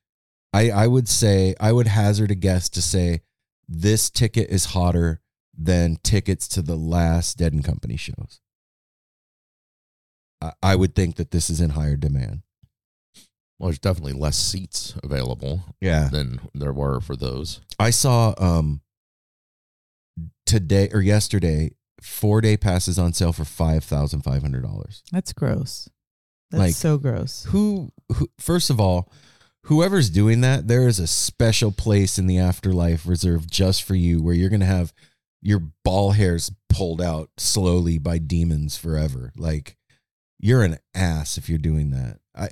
I 0.56 0.70
I 0.84 0.88
would 0.88 1.08
say 1.10 1.56
I 1.60 1.72
would 1.72 1.88
hazard 1.88 2.32
a 2.32 2.36
guess 2.36 2.70
to 2.70 2.82
say 2.82 3.22
this 3.68 4.10
ticket 4.10 4.50
is 4.50 4.65
hotter 4.65 5.22
than 5.58 5.98
tickets 6.04 6.48
to 6.50 6.62
the 6.62 6.76
last 6.76 7.38
Dead 7.38 7.54
and 7.54 7.63
Company 7.63 7.98
shows. 7.98 8.39
I, 10.41 10.52
I 10.62 10.76
would 10.76 10.96
think 10.96 11.15
that 11.15 11.32
this 11.32 11.50
is 11.50 11.62
in 11.62 11.72
higher 11.72 11.96
demand. 11.96 12.41
Well, 13.58 13.70
there's 13.70 13.80
definitely 13.80 14.13
less 14.20 14.38
seats 14.38 14.96
available 15.04 15.62
Yeah. 15.80 16.10
than 16.10 16.41
there 16.54 16.74
were 16.74 17.00
for 17.00 17.15
those. 17.15 17.62
I 17.80 17.89
saw 17.89 18.34
um 18.38 18.82
today 20.46 20.89
or 20.94 21.02
yesterday 21.02 21.72
four 22.02 22.41
day 22.41 22.58
passes 22.58 23.00
on 23.00 23.13
sale 23.13 23.34
for 23.34 23.46
five 23.46 23.84
thousand 23.84 24.22
five 24.22 24.41
hundred 24.41 24.63
dollars. 24.63 25.04
That's 25.12 25.34
gross. 25.34 25.89
That's 26.52 26.60
Like- 26.60 26.76
so 26.76 26.98
gross. 26.98 27.46
who, 27.50 27.91
who 28.13 28.30
first 28.39 28.70
of 28.70 28.80
all 28.80 29.10
whoever's 29.65 30.10
doing 30.10 30.41
that 30.41 30.67
there 30.67 30.88
is 30.88 30.99
a 30.99 31.08
special 31.08 31.71
place 31.71 32.17
in 32.17 32.28
the 32.28 32.38
afterlife 32.38 33.06
reserved 33.08 33.51
just 33.51 33.84
for 33.84 33.95
you 33.95 34.21
where 34.21 34.34
you're 34.36 34.49
going 34.49 34.60
to 34.60 34.65
have 34.65 34.93
your 35.41 35.62
ball 35.84 36.12
hairs 36.12 36.51
pulled 36.69 37.01
out 37.01 37.30
slowly 37.38 37.97
by 37.97 38.17
demons 38.17 38.75
forever 38.78 39.32
like 39.38 39.78
you're 40.39 40.63
an 40.63 40.78
ass 40.93 41.38
if 41.38 41.47
you're 41.49 41.58
doing 41.58 41.91
that 41.91 42.19
i 42.36 42.49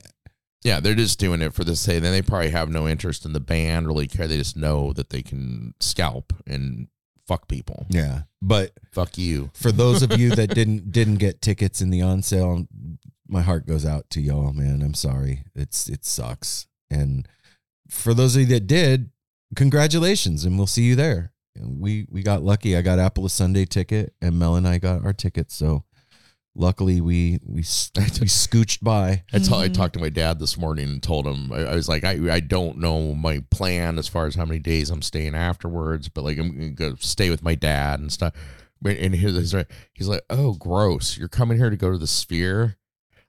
Yeah, 0.64 0.80
they're 0.80 0.96
just 0.96 1.20
doing 1.20 1.42
it 1.42 1.54
for 1.54 1.66
the 1.66 1.76
sake. 1.76 2.02
Then 2.02 2.14
they 2.14 2.22
probably 2.22 2.52
have 2.52 2.70
no 2.70 2.88
interest 2.88 3.26
in 3.26 3.34
the 3.34 3.42
band, 3.42 3.86
really 3.86 4.08
care. 4.08 4.30
They 4.30 4.38
just 4.38 4.56
know 4.56 4.94
that 4.94 5.10
they 5.10 5.22
can 5.22 5.74
scalp 5.82 6.32
and 6.48 6.88
fuck 7.28 7.50
people. 7.50 7.86
yeah 7.90 8.22
but 8.42 8.72
Fuck 8.94 9.18
you. 9.18 9.50
for 9.54 9.72
those 9.74 10.04
of 10.04 10.18
you 10.18 10.30
that 10.36 10.54
didn't 10.56 10.92
didn't 10.92 11.16
get 11.18 11.42
tickets 11.42 11.82
in 11.82 11.90
the 11.90 12.02
on 12.02 12.22
sale 12.22 12.66
my 13.28 13.42
heart 13.42 13.66
goes 13.68 13.86
out 13.86 14.10
to 14.12 14.22
y'all 14.22 14.54
man 14.54 14.82
i'm 14.82 14.94
sorry 14.94 15.44
it's 15.56 15.90
it 15.90 16.06
sucks 16.06 16.68
and 16.90 17.28
for 17.90 18.14
those 18.14 18.36
of 18.36 18.42
you 18.42 18.48
that 18.48 18.68
did 18.68 19.10
congratulations 19.56 20.44
and 20.46 20.58
we'll 20.58 20.68
see 20.68 20.84
you 20.84 20.96
there 20.96 21.32
we 21.62 22.06
we 22.10 22.24
got 22.24 22.44
lucky 22.44 22.76
i 22.76 22.82
got 22.82 23.00
apple 23.00 23.26
a 23.26 23.30
sunday 23.30 23.66
ticket 23.66 24.14
and 24.22 24.38
mel 24.38 24.56
and 24.56 24.68
i 24.68 24.78
got 24.78 25.04
our 25.06 25.14
tickets 25.14 25.56
so 25.56 25.84
luckily 26.56 27.00
we 27.02 27.40
we, 27.46 27.58
we 27.58 27.62
scooched 27.64 28.82
by 28.82 29.24
I 29.32 29.40
told- 29.40 29.62
I 29.64 29.70
Mhm. 29.70 29.74
talked 29.74 29.94
to 29.94 30.00
my 30.00 30.10
dad 30.10 30.40
this 30.40 30.58
morning 30.58 30.90
and 30.90 31.04
told 31.04 31.26
him 31.28 31.52
I, 31.52 31.66
I 31.66 31.76
was 31.76 31.88
like 31.88 32.04
I 32.04 32.34
I 32.34 32.40
don't 32.40 32.78
know 32.80 33.14
my 33.16 33.44
plan 33.52 33.98
as 34.00 34.08
far 34.08 34.26
as 34.28 34.36
how 34.36 34.46
many 34.46 34.60
days 34.60 34.90
I'm 34.90 35.02
staying 35.02 35.36
afterwards, 35.36 36.10
but 36.10 36.24
like 36.24 36.38
I'm 36.38 36.74
gonna 36.76 36.98
stay 37.00 37.30
with 37.30 37.42
my 37.44 37.56
dad 37.56 38.00
and 38.00 38.12
stuff. 38.12 38.34
But- 38.82 38.98
And 38.98 39.16
he's 39.16 39.34
he's, 39.36 39.56
he's 39.94 40.08
like, 40.10 40.24
oh, 40.30 40.54
gross! 40.56 41.18
You're 41.18 41.30
coming 41.30 41.58
here 41.58 41.70
to 41.70 41.78
go 41.78 41.92
to 41.92 41.98
the 41.98 42.06
Sphere. 42.06 42.76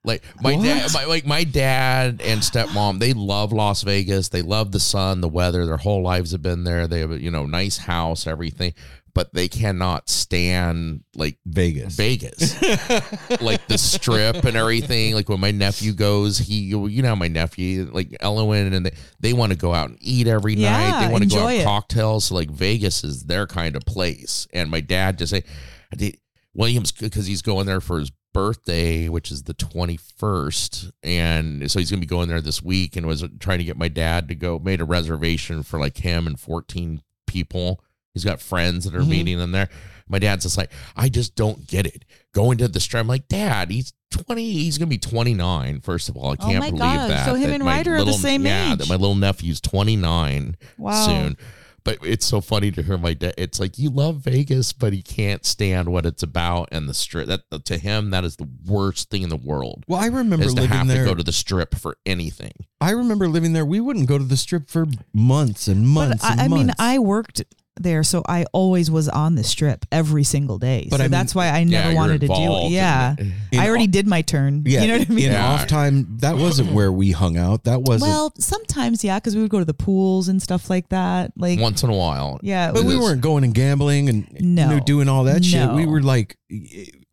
Like 0.05 0.23
my 0.43 0.55
dad, 0.55 0.91
my, 0.93 1.05
like 1.07 1.27
my 1.27 1.45
dad 1.45 2.21
and 2.23 2.43
stepmom, 2.43 2.99
they 2.99 3.15
love 3.15 3.53
Las 3.55 3.83
Vegas. 3.83 4.29
They 4.29 4.43
love 4.43 4.71
the 4.71 4.81
sun, 4.81 5.23
the 5.23 5.29
weather. 5.29 5.65
Their 5.65 5.79
whole 5.79 6.03
lives 6.03 6.33
have 6.33 6.43
been 6.43 6.65
there. 6.65 6.87
They 6.87 7.01
have 7.01 7.11
a 7.11 7.21
you 7.21 7.31
know 7.31 7.47
nice 7.47 7.79
house, 7.79 8.27
everything, 8.27 8.75
but 9.15 9.33
they 9.33 9.49
cannot 9.49 10.11
stand 10.11 11.05
like 11.15 11.39
vegas 11.47 11.95
Vegas, 11.95 12.61
like 13.41 13.67
the 13.67 13.79
strip 13.79 14.45
and 14.45 14.57
everything. 14.59 15.15
Like 15.15 15.31
when 15.31 15.41
my 15.41 15.53
nephew 15.53 15.95
goes, 15.95 16.37
he 16.37 16.57
you 16.57 17.03
know 17.03 17.17
my 17.17 17.29
nephew 17.29 17.89
like 17.91 18.15
Ellen 18.21 18.75
and 18.75 18.85
they, 18.85 18.95
they 19.21 19.33
want 19.33 19.53
to 19.53 19.59
go 19.59 19.73
out 19.73 19.89
and 19.89 19.99
eat 20.03 20.27
every 20.27 20.55
night. 20.55 21.07
They 21.07 21.11
want 21.11 21.25
to 21.25 21.31
go 21.31 21.47
out 21.47 21.55
it. 21.55 21.65
cocktails. 21.65 22.27
So 22.27 22.35
like 22.35 22.51
Vegas 22.51 23.05
is 23.05 23.25
their 23.25 23.47
kind 23.47 23.75
of 23.75 23.87
place. 23.87 24.47
And 24.53 24.71
my 24.71 24.81
dad 24.81 25.17
just 25.17 25.31
say, 25.31 25.45
I 25.91 25.97
did 25.97 26.19
Williams 26.53 26.93
because 26.93 27.27
he's 27.27 27.41
going 27.41 27.65
there 27.65 27.81
for 27.81 28.01
his 28.01 28.13
birthday, 28.35 29.09
which 29.09 29.31
is 29.31 29.45
the 29.45 29.55
twenty 29.55 29.97
first, 29.97 30.91
and 31.03 31.71
so 31.71 31.79
he's 31.79 31.91
gonna 31.91 32.01
be 32.01 32.07
going 32.07 32.29
there 32.29 32.43
this 32.43 32.63
week. 32.63 32.97
And 32.97 33.07
was 33.07 33.25
trying 33.41 33.59
to 33.59 33.65
get 33.65 33.79
my 33.79 33.89
dad 33.89 34.29
to 34.29 34.35
go. 34.35 34.59
Made 34.59 34.83
a 34.83 34.85
reservation 34.85 35.63
for 35.63 35.79
like 35.81 35.97
him 35.97 36.27
and 36.27 36.39
fourteen 36.39 37.01
people. 37.27 37.81
He's 38.13 38.25
got 38.25 38.41
friends 38.43 38.85
that 38.85 38.95
are 38.95 39.01
Mhm. 39.01 39.09
meeting 39.09 39.41
in 39.41 39.53
there. 39.53 39.69
My 40.07 40.19
dad's 40.19 40.45
just 40.45 40.59
like, 40.59 40.71
I 40.95 41.09
just 41.09 41.35
don't 41.35 41.67
get 41.67 41.87
it. 41.87 42.05
Going 42.35 42.59
to 42.59 42.69
the 42.69 42.79
strip, 42.79 43.01
I'm 43.01 43.09
like, 43.09 43.27
Dad, 43.27 43.71
he's 43.71 43.95
20, 44.11 44.53
he's 44.53 44.77
gonna 44.79 44.87
be 44.89 44.99
29. 44.99 45.81
First 45.81 46.09
of 46.11 46.17
all, 46.17 46.33
I 46.33 46.37
Oh 46.39 46.47
can't 46.47 46.59
my 46.61 46.67
believe 46.71 46.83
gosh, 46.83 47.09
that. 47.09 47.25
so 47.27 47.35
him 47.35 47.49
that 47.49 47.55
and 47.55 47.65
Ryder 47.65 47.97
are 47.97 48.05
the 48.05 48.13
same 48.13 48.45
yeah, 48.45 48.73
age. 48.73 48.79
that 48.81 48.89
my 48.89 48.97
little 48.97 49.15
nephew's 49.17 49.61
29 49.63 50.57
Wow. 50.79 51.07
soon. 51.07 51.37
But 51.85 51.99
it's 52.03 52.25
so 52.25 52.41
funny 52.41 52.71
to 52.71 52.83
hear 52.83 52.97
my 52.97 53.13
dad. 53.15 53.35
It's 53.37 53.61
like 53.61 53.79
you 53.79 53.91
love 53.91 54.17
Vegas, 54.21 54.73
but 54.73 54.93
he 54.95 55.03
can't 55.03 55.45
stand 55.45 55.93
what 55.93 56.07
it's 56.07 56.23
about 56.23 56.71
and 56.73 56.89
the 56.89 56.95
strip. 56.95 57.29
That 57.29 57.65
to 57.67 57.77
him, 57.79 58.11
that 58.11 58.25
is 58.25 58.37
the 58.37 58.49
worst 58.67 59.11
thing 59.11 59.23
in 59.23 59.29
the 59.29 59.37
world. 59.37 59.85
well 59.87 60.01
i 60.01 60.07
remember 60.07 60.47
Is 60.47 60.55
to 60.55 60.63
living 60.63 60.77
have 60.77 60.89
there 60.89 61.05
to 61.05 61.11
go 61.11 61.15
to 61.15 61.23
the 61.23 61.33
strip 61.33 61.75
for 61.75 61.97
anything. 62.07 62.53
i 62.81 62.91
remember 62.91 63.29
living 63.29 63.53
there 63.53 63.67
we 63.67 63.81
wouldn't 63.81 64.09
go 64.09 64.17
to 64.19 64.25
the 64.25 64.37
strip 64.37 64.71
for 64.71 64.87
months 65.13 65.69
and 65.69 65.87
months 65.87 66.23
But 66.23 66.33
and 66.33 66.41
I, 66.41 66.45
I 66.45 66.49
mean. 66.49 66.71
I 66.79 66.99
worked 66.99 67.43
there, 67.77 68.05
so 68.05 68.23
I 68.29 68.45
always 68.53 68.89
was 68.91 69.09
on 69.09 69.35
the 69.35 69.43
strip 69.43 69.85
every 69.91 70.23
single 70.23 70.59
day. 70.59 70.87
But 70.91 70.99
so 70.99 71.03
I 71.03 71.07
mean- 71.07 71.11
that's 71.11 71.35
why 71.35 71.49
I 71.49 71.65
never 71.65 71.89
you're 71.89 71.97
wanted 71.97 72.21
to 72.21 72.29
do 72.29 72.33
it. 72.35 72.71
Yeah. 72.71 73.15
it. 73.19 73.27
In 73.53 73.59
I 73.61 73.69
already 73.69 73.85
all- 73.85 73.91
did 73.91 74.07
my 74.07 74.23
turn. 74.23 74.63
Yeah, 74.65 74.83
you 74.83 74.89
know 74.89 74.99
what 74.99 75.11
I 75.11 75.13
mean? 75.13 75.25
in 75.27 75.33
Yeah. 75.33 75.47
off 75.53 75.67
time, 75.67 76.19
that 76.21 76.37
wasn't 76.37 76.73
where 76.73 76.93
we 76.93 77.11
hung 77.11 77.37
out. 77.37 77.65
That 77.65 77.83
wasn't. 77.83 78.11
Well, 78.11 78.33
sometimes, 78.39 79.03
yeah, 79.03 79.19
because 79.19 79.35
we 79.35 79.43
would 79.43 79.51
go 79.51 79.59
to 79.59 79.65
the 79.65 79.75
pools 79.75 80.29
and 80.29 80.41
stuff 80.41 80.71
like 80.71 80.89
that. 80.91 81.33
Like, 81.37 81.59
Once 81.59 81.83
in 81.83 81.91
a 81.91 81.97
while, 81.97 82.39
yeah. 82.43 82.71
but 82.71 82.85
we 82.85 82.97
weren't 82.97 83.21
going 83.23 83.43
and 83.45 83.53
gambling 83.55 84.09
and 84.09 84.29
No. 84.41 84.63
you 84.71 84.77
know, 84.77 84.81
doing 84.81 85.09
all 85.09 85.25
that 85.25 85.45
shit. 85.45 85.69
We 85.73 85.85
were 85.87 86.01
like 86.03 86.37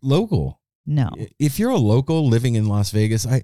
local. 0.02 0.60
No. 0.86 1.10
If 1.40 1.60
you're 1.60 1.70
a 1.72 1.78
local 1.78 2.28
living 2.28 2.56
in 2.56 2.66
Las 2.68 2.92
Vegas, 2.92 3.26
I, 3.26 3.44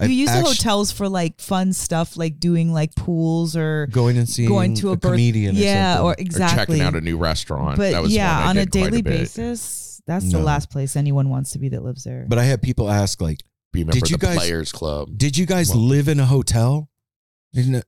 I 0.00 0.06
You 0.06 0.14
use 0.14 0.30
the 0.32 0.40
hotels 0.40 0.90
for 0.92 1.08
like 1.08 1.40
fun 1.40 1.72
stuff, 1.72 2.16
like 2.16 2.40
doing 2.40 2.72
like 2.72 2.94
pools 2.94 3.54
or 3.56 3.86
going 3.88 4.16
and 4.16 4.28
seeing 4.28 4.48
going 4.48 4.74
to 4.76 4.90
a, 4.90 4.96
birth- 4.96 5.12
comedian. 5.12 5.54
Yeah, 5.56 6.00
or, 6.00 6.12
or 6.12 6.16
exactly. 6.18 6.56
or 6.56 6.66
checking 6.78 6.80
out 6.82 6.94
a 6.96 7.00
new 7.00 7.18
restaurant. 7.18 7.76
but 7.76 7.92
that 7.92 8.02
was 8.02 8.14
yeah, 8.14 8.38
one 8.38 8.46
I 8.46 8.50
on 8.50 8.56
a 8.58 8.64
did 8.66 8.72
quite 8.72 8.84
daily 8.90 9.02
bit. 9.02 9.10
basis, 9.20 10.02
that's 10.06 10.30
the 10.32 10.38
last 10.40 10.70
place 10.70 10.96
anyone 10.96 11.28
wants 11.28 11.52
to 11.52 11.58
be 11.58 11.68
that 11.68 11.82
lives 11.84 12.02
there. 12.04 12.24
but 12.28 12.38
I 12.38 12.44
had 12.44 12.62
people 12.62 12.88
ask 12.90 13.20
like, 13.20 13.42
Be 13.72 13.82
a 13.82 13.84
member 13.84 13.92
Did 13.94 14.02
of 14.04 14.10
you 14.10 14.16
the 14.16 14.26
guys- 14.26 14.36
Players 14.38 14.72
Club. 14.72 15.10
"Did 15.16 15.36
you 15.36 15.46
guys 15.46 15.68
Well- 15.70 15.78
live 15.80 16.08
in 16.08 16.18
a 16.18 16.26
hotel?" 16.26 16.88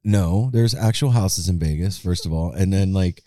No, 0.04 0.50
there's 0.52 0.74
actual 0.74 1.10
houses 1.12 1.48
in 1.48 1.58
Vegas. 1.58 1.96
First 1.98 2.26
of 2.26 2.32
all, 2.32 2.50
and 2.52 2.72
then 2.72 2.92
like, 2.92 3.22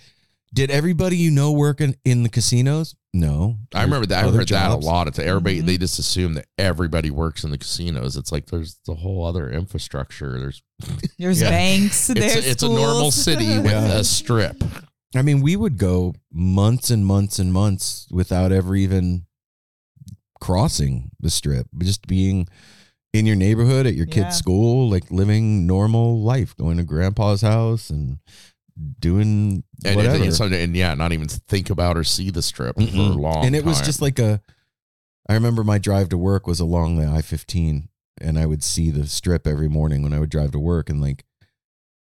did 0.54 0.70
everybody 0.70 1.18
you 1.18 1.32
know 1.32 1.52
work 1.52 1.80
in, 1.82 1.96
in 2.04 2.24
the 2.24 2.30
casinos? 2.30 2.96
No, 3.16 3.56
I 3.74 3.84
remember 3.84 4.06
that. 4.08 4.26
I 4.26 4.28
Other 4.28 4.40
heard 4.40 4.48
that 4.50 4.68
jobs. 4.68 4.86
a 4.86 4.90
lot. 4.90 5.08
It's 5.08 5.20
everybody. 5.20 5.62
They 5.62 5.76
mm-hmm. 5.76 5.80
just 5.82 6.00
assume 6.00 6.34
that 6.34 6.48
everybody 6.58 7.10
works 7.10 7.46
in 7.46 7.52
the 7.52 7.58
casinos. 7.58 8.18
It's 8.18 8.30
like 8.30 8.48
there's 8.48 8.76
the 8.86 8.96
whole 8.96 9.26
other 9.26 9.50
infrastructure. 9.50 10.38
There's 10.38 10.62
There's 11.18 11.40
Yeah. 11.42 11.50
banks. 11.50 12.10
it's 12.10 12.20
There's 12.20 12.46
a, 12.46 12.50
it's 12.52 12.64
a 12.64 12.68
normal 12.68 13.12
schools. 13.12 13.24
city 13.24 13.58
with 13.60 13.72
Yeah. 13.72 14.00
a 14.00 14.04
strip. 14.04 14.62
I 15.16 15.22
mean, 15.22 15.40
we 15.42 15.56
would 15.56 15.78
go 15.78 16.14
months 16.34 16.90
and 16.90 17.06
months 17.06 17.40
and 17.40 17.54
months 17.54 18.06
without 18.12 18.52
ever 18.52 18.76
even 18.76 19.26
crossing 20.42 21.12
the 21.20 21.30
strip, 21.30 21.68
just 21.78 22.08
being 22.08 22.48
in 23.14 23.26
your 23.26 23.38
neighborhood 23.38 23.88
at 23.88 23.96
your 23.96 24.08
Yeah. 24.08 24.26
kid's 24.26 24.36
school, 24.36 24.90
like 24.90 25.10
living 25.10 25.66
normal 25.66 26.22
life, 26.22 26.54
going 26.58 26.76
to 26.78 26.84
grandpa's 26.84 27.42
house 27.44 27.90
and 27.90 28.20
doing 29.00 29.64
And, 29.86 29.96
whatever. 29.96 30.24
and, 30.24 30.54
and, 30.54 30.76
yeah, 30.76 30.94
not 30.96 31.14
even 31.14 31.28
think 31.28 31.70
about 31.70 31.98
or 31.98 32.04
see 32.04 32.30
the 32.30 32.42
strip 32.42 32.76
for 32.76 32.82
mm-hmm. 32.82 33.00
a 33.00 33.04
Mm-mm. 33.04 33.20
long 33.20 33.46
and 33.46 33.56
it 33.56 33.64
was 33.64 33.82
just 33.82 34.02
like 34.02 34.20
a 34.20 34.42
i 35.30 35.34
remember 35.34 35.64
my 35.64 35.78
drive 35.78 36.10
to 36.10 36.18
work 36.18 36.46
was 36.46 36.60
along 36.60 36.98
the 36.98 37.06
i-15 37.08 37.88
and 38.20 38.38
i 38.38 38.46
would 38.46 38.64
see 38.64 38.92
the 38.92 39.08
strip 39.08 39.48
every 39.48 39.70
morning 39.70 40.04
when 40.04 40.14
i 40.14 40.20
would 40.20 40.30
drive 40.30 40.52
to 40.52 40.60
work 40.60 40.90
and 40.90 41.02
like 41.02 41.24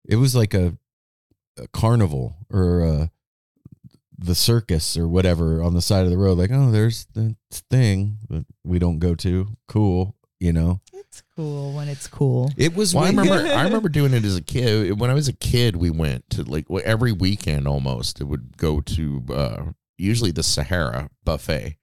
it 0.07 0.15
was 0.15 0.35
like 0.35 0.53
a, 0.53 0.77
a 1.57 1.67
carnival 1.67 2.35
or 2.49 2.81
a, 2.81 3.11
the 4.17 4.35
circus 4.35 4.97
or 4.97 5.07
whatever 5.07 5.61
on 5.61 5.73
the 5.73 5.81
side 5.81 6.05
of 6.05 6.09
the 6.11 6.17
road 6.17 6.37
like 6.37 6.51
oh 6.51 6.71
there's 6.71 7.05
the 7.13 7.35
thing 7.69 8.17
that 8.29 8.45
we 8.63 8.79
don't 8.79 8.99
go 8.99 9.13
to 9.13 9.47
cool 9.67 10.15
you 10.43 10.51
know 10.51 10.81
It's 10.91 11.23
cool 11.37 11.71
when 11.73 11.87
it's 11.87 12.07
cool. 12.07 12.51
it 12.57 12.75
was 12.75 12.93
Well, 12.93 13.05
I 13.05 13.09
remember. 13.09 13.33
I 13.53 13.63
remember 13.63 13.87
doing 13.87 14.13
it 14.13 14.25
as 14.25 14.35
a 14.35 14.41
kid. 14.41 14.99
When 14.99 15.09
I 15.09 15.13
was 15.13 15.29
a 15.29 15.33
kid, 15.33 15.77
we 15.77 15.89
went 15.89 16.29
to 16.31 16.43
like 16.43 16.69
well, 16.69 16.83
every 16.85 17.13
weekend 17.13 17.65
almost. 17.65 18.19
It 18.19 18.25
would 18.25 18.57
go 18.57 18.81
to 18.81 19.23
uh, 19.33 19.63
usually 19.97 20.31
the 20.31 20.43
Sahara 20.43 21.09
buffet. 21.23 21.77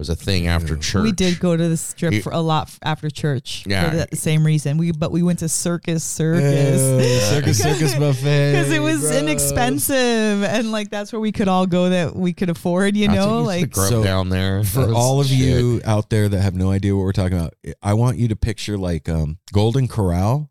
It 0.00 0.08
was 0.08 0.08
a 0.08 0.16
thing 0.16 0.46
after 0.46 0.78
church. 0.78 1.02
We 1.02 1.12
did 1.12 1.38
go 1.40 1.54
to 1.54 1.68
the 1.68 1.76
strip 1.76 2.14
You- 2.14 2.22
for 2.22 2.32
a 2.32 2.40
lot 2.40 2.70
after 2.82 3.10
church 3.10 3.64
Yeah. 3.66 3.90
for 3.90 3.96
the 4.10 4.16
same 4.16 4.46
reason. 4.46 4.78
We 4.78 4.92
but 4.92 5.12
we 5.12 5.22
went 5.22 5.40
to 5.40 5.48
Circus 5.50 6.02
Circus. 6.02 6.80
Ew, 6.80 7.20
circus 7.36 7.58
circus 7.62 7.94
buffet 7.96 8.52
Because 8.52 8.70
it 8.72 8.78
was 8.80 9.00
gross. 9.00 9.16
inexpensive, 9.16 10.42
and 10.42 10.72
like 10.72 10.88
that's 10.88 11.12
where 11.12 11.20
we 11.20 11.32
could 11.32 11.48
all 11.48 11.66
go 11.66 11.90
that 11.90 12.16
we 12.16 12.32
could 12.32 12.48
afford, 12.48 12.96
you 12.96 13.08
That's 13.08 13.18
know. 13.18 13.40
to 13.40 13.44
Like, 13.44 13.76
So, 13.76 14.02
down 14.02 14.30
there 14.30 14.64
for 14.64 14.90
all 14.94 15.20
of 15.20 15.26
shit. 15.26 15.36
you 15.36 15.82
out 15.84 16.08
there 16.08 16.30
that 16.30 16.40
have 16.40 16.54
no 16.54 16.70
idea 16.70 16.96
what 16.96 17.02
we're 17.02 17.12
talking 17.12 17.36
about, 17.36 17.52
I 17.82 17.92
want 17.92 18.16
you 18.16 18.28
to 18.28 18.36
picture 18.36 18.78
like 18.78 19.06
um, 19.06 19.36
Golden 19.52 19.86
Corral, 19.86 20.50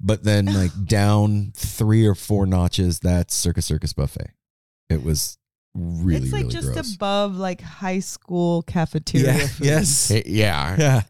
but 0.00 0.24
then 0.24 0.46
like 0.46 0.72
down 0.86 1.52
three 1.54 2.04
or 2.04 2.16
four 2.16 2.46
notches. 2.46 2.98
That's 2.98 3.32
Circus 3.32 3.64
Circus 3.66 3.92
Buffet. 3.92 4.32
It 4.90 5.04
was 5.04 5.37
really, 5.74 6.24
it's 6.24 6.32
like 6.32 6.42
really 6.42 6.54
just 6.54 6.72
gross. 6.72 6.94
above 6.94 7.36
like 7.36 7.60
high 7.60 8.00
school 8.00 8.62
cafeteria. 8.62 9.34
yeah, 9.34 9.46
food. 9.46 9.66
yes, 9.66 10.08
Hey, 10.08 10.22
yeah, 10.26 10.76
yeah. 10.78 11.02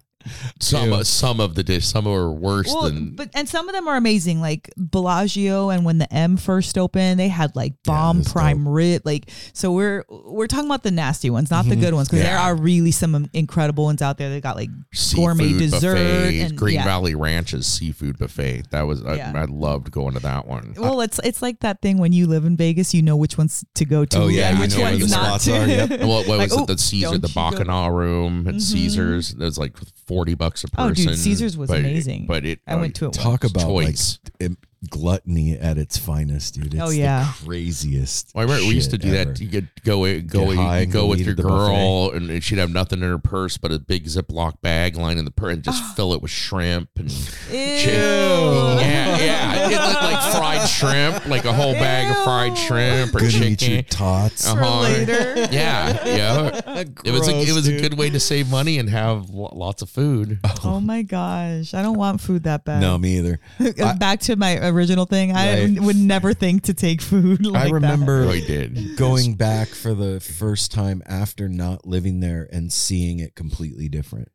Some 0.61 0.91
Ew. 0.93 1.05
some 1.05 1.41
of 1.41 1.55
the 1.55 1.63
dish, 1.63 1.87
some 1.87 2.07
are 2.07 2.31
worse 2.31 2.67
Well, 2.69 2.85
than. 2.85 3.15
but 3.17 3.31
and 3.35 3.49
some 3.49 3.69
of 3.69 3.75
them 3.75 3.89
are 3.89 3.97
amazing. 3.97 4.41
Like 4.41 4.71
Bellagio, 4.77 5.71
and 5.71 5.85
when 5.85 5.99
the 5.99 6.13
M 6.13 6.37
first 6.37 6.77
opened, 6.77 7.19
they 7.21 7.29
had 7.29 7.55
like 7.57 7.75
bomb 7.85 8.19
that's 8.19 8.33
prime 8.33 8.69
rib. 8.69 9.03
Like, 9.05 9.31
so 9.53 9.73
we're 9.73 10.05
we're 10.09 10.47
talking 10.47 10.67
about 10.67 10.83
the 10.83 10.91
nasty 10.91 11.31
ones, 11.31 11.51
not 11.51 11.65
the 11.67 11.77
Mhm. 11.77 11.81
good 11.81 11.95
ones, 11.95 12.09
because 12.09 12.23
there 12.25 12.39
are 12.39 12.55
really 12.55 12.91
some 12.91 13.29
incredible 13.33 13.85
ones 13.85 14.03
out 14.03 14.19
there. 14.19 14.31
They 14.31 14.41
got 14.41 14.57
like 14.57 14.71
gourmet 15.15 15.53
dessert 15.59 15.95
buffet, 15.95 16.41
and- 16.43 16.57
Green 16.59 16.75
yeah. 16.77 16.85
Valley 16.85 17.15
Ranch's 17.15 17.67
seafood 17.67 18.19
buffet. 18.19 18.71
That 18.71 18.83
was 18.83 19.03
Yeah. 19.03 19.33
I, 19.35 19.41
I 19.41 19.45
loved 19.45 19.91
going 19.91 20.15
to 20.15 20.21
that 20.21 20.47
one. 20.47 20.75
well, 20.77 21.01
it's 21.01 21.21
it's 21.25 21.43
like 21.43 21.61
that 21.61 21.81
thing 21.83 21.99
when 21.99 22.13
you 22.13 22.27
live 22.27 22.45
in 22.45 22.57
Vegas, 22.57 22.95
you 22.95 23.03
know 23.03 23.17
which 23.17 23.39
ones 23.39 23.65
to 23.75 23.85
go 23.85 24.05
to. 24.05 24.19
Oh, 24.19 24.29
yeah, 24.29 24.53
you 24.53 24.61
which 24.61 24.77
know 24.77 24.83
where 24.83 24.91
ones 24.93 25.11
the 25.11 25.17
not 25.17 25.25
spots 25.41 25.45
to. 25.47 25.63
are, 25.63 25.67
yep. 25.67 25.91
Well, 26.01 26.09
what 26.25 26.29
was 26.29 26.39
Like, 26.39 26.53
it? 26.53 26.59
"Oh, 26.59 26.67
The 26.67 26.79
Caesar, 26.79 27.19
the 27.19 27.29
you 27.29 27.35
go-" 27.35 27.51
Bacchanal 27.51 27.91
Room 27.91 28.47
at 28.49 28.55
Mhm. 28.57 28.61
Caesars. 28.61 29.35
There's 29.35 29.49
was 29.49 29.59
like 29.59 29.77
forty 30.19 30.35
bucks 30.35 30.65
a 30.65 30.69
person. 30.69 30.91
Oh, 30.91 30.93
dude, 30.93 31.17
Caesars 31.19 31.57
was 31.57 31.71
but- 31.71 31.79
amazing. 31.79 32.27
But 32.27 32.45
it, 32.45 32.61
I 32.67 32.75
went 32.75 32.97
uh, 32.97 33.01
to 33.01 33.07
it. 33.07 33.13
Talk 33.13 33.43
once. 33.45 33.53
about 33.53 33.63
choice. 33.63 34.19
like 34.25 34.35
im- 34.51 34.59
gluttony 34.91 35.59
at 35.59 35.77
its 35.79 35.99
finest, 35.99 36.55
dude. 36.55 36.75
It's 36.75 36.83
Oh, 36.83 36.91
yeah. 36.91 37.33
the 37.41 37.45
craziest. 37.47 38.33
Well, 38.35 38.43
I 38.43 38.45
remember 38.45 38.69
we 38.69 38.75
used 38.75 38.91
to 38.91 38.99
do 38.99 39.13
ever. 39.15 39.33
that. 39.33 39.41
You 39.41 39.49
could 39.49 39.69
go 39.85 40.03
go 40.23 40.47
Get 40.49 40.57
high 40.57 40.85
go 40.85 41.03
go 41.03 41.07
with 41.07 41.21
your 41.21 41.31
at 41.33 41.37
the 41.37 41.43
girl, 41.43 42.11
and 42.13 42.43
she'd 42.43 42.59
have 42.59 42.71
nothing 42.73 43.03
in 43.03 43.09
her 43.09 43.19
purse 43.19 43.59
but 43.59 43.73
a 43.73 43.79
big 43.79 44.05
Ziploc 44.07 44.61
bag 44.63 44.97
lying 44.97 45.19
in 45.19 45.25
the 45.25 45.31
purse, 45.31 45.55
and 45.55 45.63
just 45.63 45.83
fill 45.97 46.13
it 46.15 46.23
with 46.23 46.31
shrimp 46.31 46.91
and 46.97 47.11
Ew. 47.51 47.57
yeah, 47.59 49.19
yeah. 49.19 49.69
It 49.69 49.89
looked 49.89 50.03
like 50.03 50.33
fried 50.37 50.69
shrimp, 50.69 51.27
like 51.27 51.45
a 51.45 51.53
whole 51.53 51.73
bag 51.75 52.11
of 52.11 52.23
fried 52.25 52.57
shrimp 52.57 53.15
or 53.15 53.21
Good 53.21 53.31
to 53.33 53.37
eat 53.39 53.63
your 53.63 53.83
chicken. 53.83 53.85
tots. 53.91 54.47
Uh-huh. 54.47 54.81
later. 54.83 55.49
Yeah, 55.53 56.07
yeah. 56.07 56.85
It 57.05 57.11
was 57.13 57.27
a 57.29 57.33
it 57.33 57.45
Gross, 57.47 57.55
was 57.55 57.69
a 57.69 57.81
good 57.81 57.99
way 57.99 58.11
to 58.11 58.21
save 58.21 58.51
money 58.51 58.79
and 58.79 58.89
have 58.89 59.31
lots 59.31 59.83
of 59.83 59.91
food. 59.91 60.39
Oh 60.65 60.81
my 60.81 61.03
gosh, 61.03 61.75
I 61.75 61.83
don't 61.83 61.99
want 61.99 62.21
food 62.21 62.45
that 62.45 62.65
bad. 62.65 62.81
No, 62.81 62.97
me 62.99 63.19
either. 63.19 63.41
I- 63.59 63.95
Back 63.99 64.21
to 64.21 64.37
my 64.37 64.57
original 64.69 65.05
thing, 65.07 65.33
I 65.35 65.77
would 65.81 65.97
never 65.97 66.33
think 66.35 66.65
to 66.65 66.75
take 66.75 67.01
food. 67.03 67.45
Like 67.47 67.69
I 67.69 67.71
remember 67.71 68.25
Oh, 68.25 68.31
he 68.31 68.41
did. 68.45 68.97
going 68.97 69.35
back 69.35 69.69
for 69.69 69.95
the 69.95 70.21
first 70.21 70.71
time 70.71 71.03
after 71.07 71.49
not 71.49 71.87
living 71.87 72.21
there 72.21 72.49
and 72.53 72.73
seeing 72.73 73.19
it 73.21 73.35
completely 73.35 73.89
different. 73.89 74.29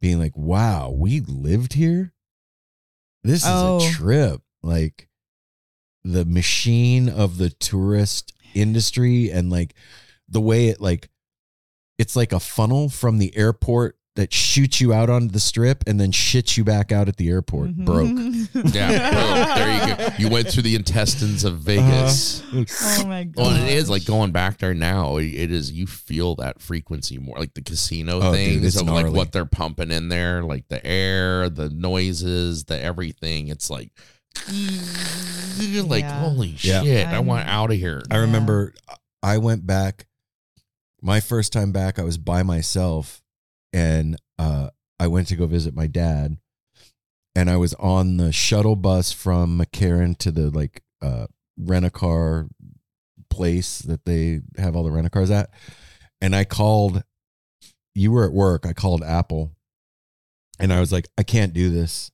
Being 0.00 0.18
like, 0.18 0.36
wow, 0.36 0.90
we 0.90 1.20
lived 1.20 1.72
here? 1.72 2.12
This 3.22 3.42
is 3.42 3.48
Oh. 3.50 3.78
a 3.78 3.90
trip. 3.90 4.42
Like 4.62 5.08
the 6.04 6.24
machine 6.24 7.08
of 7.08 7.38
the 7.38 7.50
tourist 7.50 8.32
industry 8.54 9.30
and 9.30 9.50
like 9.50 9.74
the 10.28 10.40
way 10.40 10.68
it 10.68 10.80
like 10.80 11.08
it's 11.98 12.14
like 12.16 12.32
a 12.32 12.40
funnel 12.40 12.88
from 12.88 13.18
the 13.18 13.34
airport 13.36 13.96
that 14.16 14.32
shoots 14.32 14.80
you 14.80 14.92
out 14.92 15.10
onto 15.10 15.26
the 15.28 15.40
strip 15.40 15.82
and 15.88 15.98
then 15.98 16.12
shits 16.12 16.56
you 16.56 16.62
back 16.62 16.92
out 16.92 17.08
at 17.08 17.16
the 17.16 17.28
airport. 17.28 17.70
Mhm. 17.70 17.84
Broke. 17.84 18.10
Yeah, 18.74 19.10
bro, 19.10 19.54
there 19.56 19.88
you 19.88 19.96
go. 19.96 20.14
You 20.18 20.28
went 20.28 20.48
through 20.48 20.62
the 20.62 20.76
intestines 20.76 21.42
of 21.42 21.58
Vegas. 21.58 22.42
oh 22.52 23.06
my 23.06 23.24
god. 23.24 23.34
Well, 23.36 23.56
it 23.56 23.72
is 23.72 23.90
like 23.90 24.04
going 24.04 24.30
back 24.30 24.58
there 24.58 24.72
now. 24.74 25.16
It 25.16 25.50
is 25.50 25.72
you 25.72 25.86
feel 25.88 26.36
that 26.36 26.60
frequency 26.60 27.18
more, 27.18 27.36
like 27.38 27.54
the 27.54 27.62
casino 27.62 28.18
Oh, 28.18 28.32
dude, 28.32 28.34
things 28.34 28.64
it's 28.66 28.80
of 28.80 28.86
like 28.88 29.10
what 29.12 29.32
they're 29.32 29.44
pumping 29.46 29.90
in 29.90 30.08
there, 30.08 30.44
like 30.44 30.68
the 30.68 30.84
air, 30.86 31.48
the 31.50 31.68
noises, 31.70 32.64
the 32.64 32.80
everything. 32.80 33.48
It's 33.48 33.68
like, 33.68 33.90
like 34.46 36.02
Yeah. 36.02 36.20
holy 36.20 36.56
Yeah. 36.60 36.82
shit! 36.82 37.06
I 37.08 37.14
I'm- 37.14 37.26
want 37.26 37.48
out 37.48 37.70
of 37.72 37.76
here. 37.76 38.02
I 38.10 38.18
remember 38.18 38.74
I 39.22 39.38
went 39.38 39.66
back 39.66 40.06
my 41.02 41.18
first 41.20 41.52
time 41.52 41.72
back 41.72 41.98
I 41.98 42.02
was 42.02 42.16
by 42.18 42.42
myself 42.44 43.22
and 43.74 44.16
uh 44.38 44.68
I 44.98 45.08
went 45.08 45.28
to 45.28 45.36
go 45.36 45.46
visit 45.46 45.74
my 45.74 45.86
dad 45.86 46.38
and 47.34 47.50
I 47.50 47.56
was 47.56 47.74
on 47.74 48.16
the 48.16 48.32
shuttle 48.32 48.76
bus 48.76 49.12
from 49.12 49.58
McCarran 49.58 50.16
to 50.18 50.30
the 50.30 50.50
like 50.50 50.82
uh 51.02 51.26
rent 51.58 51.84
a 51.84 51.90
car 51.90 52.48
place 53.28 53.80
that 53.80 54.04
they 54.04 54.40
have 54.56 54.76
all 54.76 54.84
the 54.84 54.92
rent 54.92 55.08
a 55.08 55.10
cars 55.10 55.30
at 55.30 55.50
and 56.20 56.34
I 56.34 56.44
called 56.44 57.02
you 57.94 58.12
were 58.12 58.24
at 58.24 58.32
work 58.32 58.64
I 58.64 58.72
called 58.72 59.02
Apple 59.02 59.50
and 60.58 60.72
I 60.72 60.80
was 60.80 60.92
like 60.92 61.08
I 61.18 61.22
can't 61.22 61.52
do 61.52 61.68
this. 61.68 62.10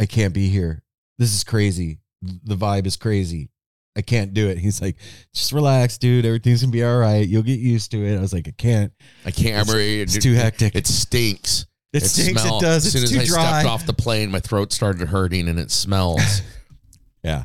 I 0.00 0.06
can't 0.06 0.34
be 0.34 0.48
here. 0.48 0.82
This 1.18 1.34
is 1.34 1.44
crazy. 1.44 1.98
The 2.22 2.56
vibe 2.56 2.86
is 2.86 2.96
crazy 2.96 3.50
I 3.96 4.02
can't 4.02 4.32
do 4.32 4.48
it. 4.48 4.58
He's 4.58 4.80
like, 4.80 4.96
just 5.34 5.52
relax, 5.52 5.98
dude. 5.98 6.24
Everything's 6.24 6.60
gonna 6.62 6.70
be 6.72 6.84
all 6.84 6.96
right. 6.98 7.26
You'll 7.26 7.42
get 7.42 7.58
used 7.58 7.90
to 7.90 8.04
it. 8.04 8.16
I 8.16 8.20
was 8.20 8.32
like, 8.32 8.46
I 8.48 8.52
can't. 8.56 8.92
I 9.26 9.30
can't. 9.30 9.60
It's, 9.62 9.72
remember. 9.72 9.80
it's 10.02 10.18
too 10.18 10.34
hectic. 10.34 10.74
It 10.76 10.86
stinks. 10.86 11.66
It, 11.92 12.04
stinks. 12.04 12.40
smell- 12.40 12.58
It 12.58 12.62
does. 12.62 12.86
As 12.86 12.92
soon 12.92 13.02
It's 13.02 13.12
as 13.12 13.18
I 13.18 13.24
dry. 13.34 13.60
stepped 13.60 13.66
off 13.68 13.86
the 13.86 13.92
plane, 13.92 14.30
my 14.30 14.38
throat 14.40 14.72
started 14.72 15.08
hurting, 15.08 15.48
and 15.48 15.58
it 15.58 15.70
smells. 15.72 16.42
yeah. 17.24 17.44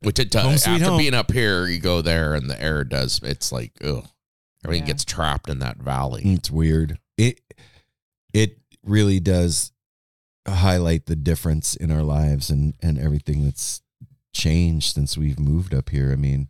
Which 0.00 0.18
it 0.18 0.32
Home 0.34 0.52
does. 0.52 0.64
sweet 0.64 0.72
After 0.76 0.84
home. 0.86 0.98
being 0.98 1.14
up 1.14 1.30
here, 1.30 1.66
you 1.66 1.78
go 1.78 2.00
there, 2.02 2.34
and 2.34 2.48
the 2.48 2.60
air 2.60 2.84
does. 2.84 3.20
It's 3.22 3.52
like, 3.52 3.72
oh, 3.84 4.04
everything 4.64 4.84
Yeah. 4.86 4.92
gets 4.94 5.04
trapped 5.04 5.48
in 5.50 5.58
that 5.58 5.76
valley. 5.76 6.22
Mm, 6.24 6.38
it's 6.38 6.50
weird. 6.50 6.98
It 7.18 7.38
it 8.32 8.58
really 8.82 9.20
does 9.20 9.72
highlight 10.48 11.06
the 11.06 11.14
difference 11.16 11.76
in 11.76 11.90
our 11.92 12.02
lives 12.02 12.50
and 12.50 12.74
and 12.82 12.98
everything 12.98 13.44
that's 13.44 13.82
changed 14.32 14.94
since 14.94 15.16
we've 15.16 15.38
moved 15.38 15.74
up 15.74 15.90
here. 15.90 16.12
I 16.12 16.16
mean, 16.16 16.48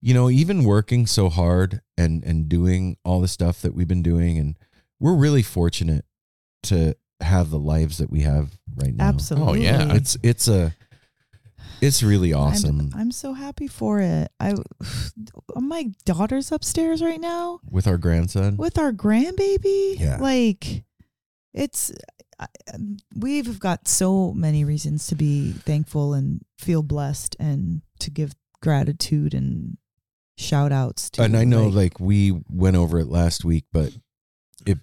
you 0.00 0.14
know, 0.14 0.30
even 0.30 0.64
working 0.64 1.06
so 1.06 1.28
hard 1.28 1.80
and 1.96 2.22
and 2.24 2.48
doing 2.48 2.96
all 3.04 3.20
the 3.20 3.28
stuff 3.28 3.60
that 3.62 3.74
we've 3.74 3.88
been 3.88 4.02
doing 4.02 4.38
and 4.38 4.56
we're 5.00 5.14
really 5.14 5.42
fortunate 5.42 6.04
to 6.64 6.96
have 7.20 7.50
the 7.50 7.58
lives 7.58 7.98
that 7.98 8.10
we 8.10 8.20
have 8.20 8.58
right 8.76 8.94
now. 8.94 9.08
Absolutely. 9.08 9.68
Oh, 9.68 9.70
yeah. 9.70 9.94
It's 9.94 10.16
it's 10.22 10.48
a 10.48 10.74
it's 11.80 12.02
really 12.02 12.32
I'm- 12.32 12.42
awesome 12.42 12.90
I'm, 12.94 13.12
so 13.12 13.32
happy 13.34 13.68
for 13.68 14.00
it. 14.00 14.30
I 14.40 14.54
my 15.56 15.90
daughter's 16.04 16.50
upstairs 16.52 17.02
right 17.02 17.20
now 17.20 17.60
with 17.70 17.86
our 17.86 17.98
grandson. 17.98 18.56
with 18.56 18.78
our 18.78 18.92
grandbaby. 18.92 19.98
Yeah. 19.98 20.18
Like 20.18 20.84
it's 21.54 21.92
I, 21.92 22.27
Um, 22.72 22.98
we've 23.16 23.58
got 23.58 23.88
so 23.88 24.32
many 24.32 24.64
reasons 24.64 25.06
to 25.08 25.14
be 25.14 25.52
thankful 25.52 26.14
and 26.14 26.42
feel 26.58 26.82
blessed 26.82 27.36
and 27.40 27.82
to 28.00 28.10
give 28.10 28.32
gratitude 28.62 29.34
and 29.34 29.76
shout 30.36 30.70
outs 30.70 31.10
to 31.10 31.22
and 31.22 31.36
I 31.36 31.44
know 31.44 31.64
like, 31.64 31.74
like 31.94 32.00
we 32.00 32.40
went 32.48 32.76
over 32.76 33.00
it 33.00 33.08
last 33.08 33.44
week, 33.44 33.64
but 33.72 33.92
it 34.66 34.78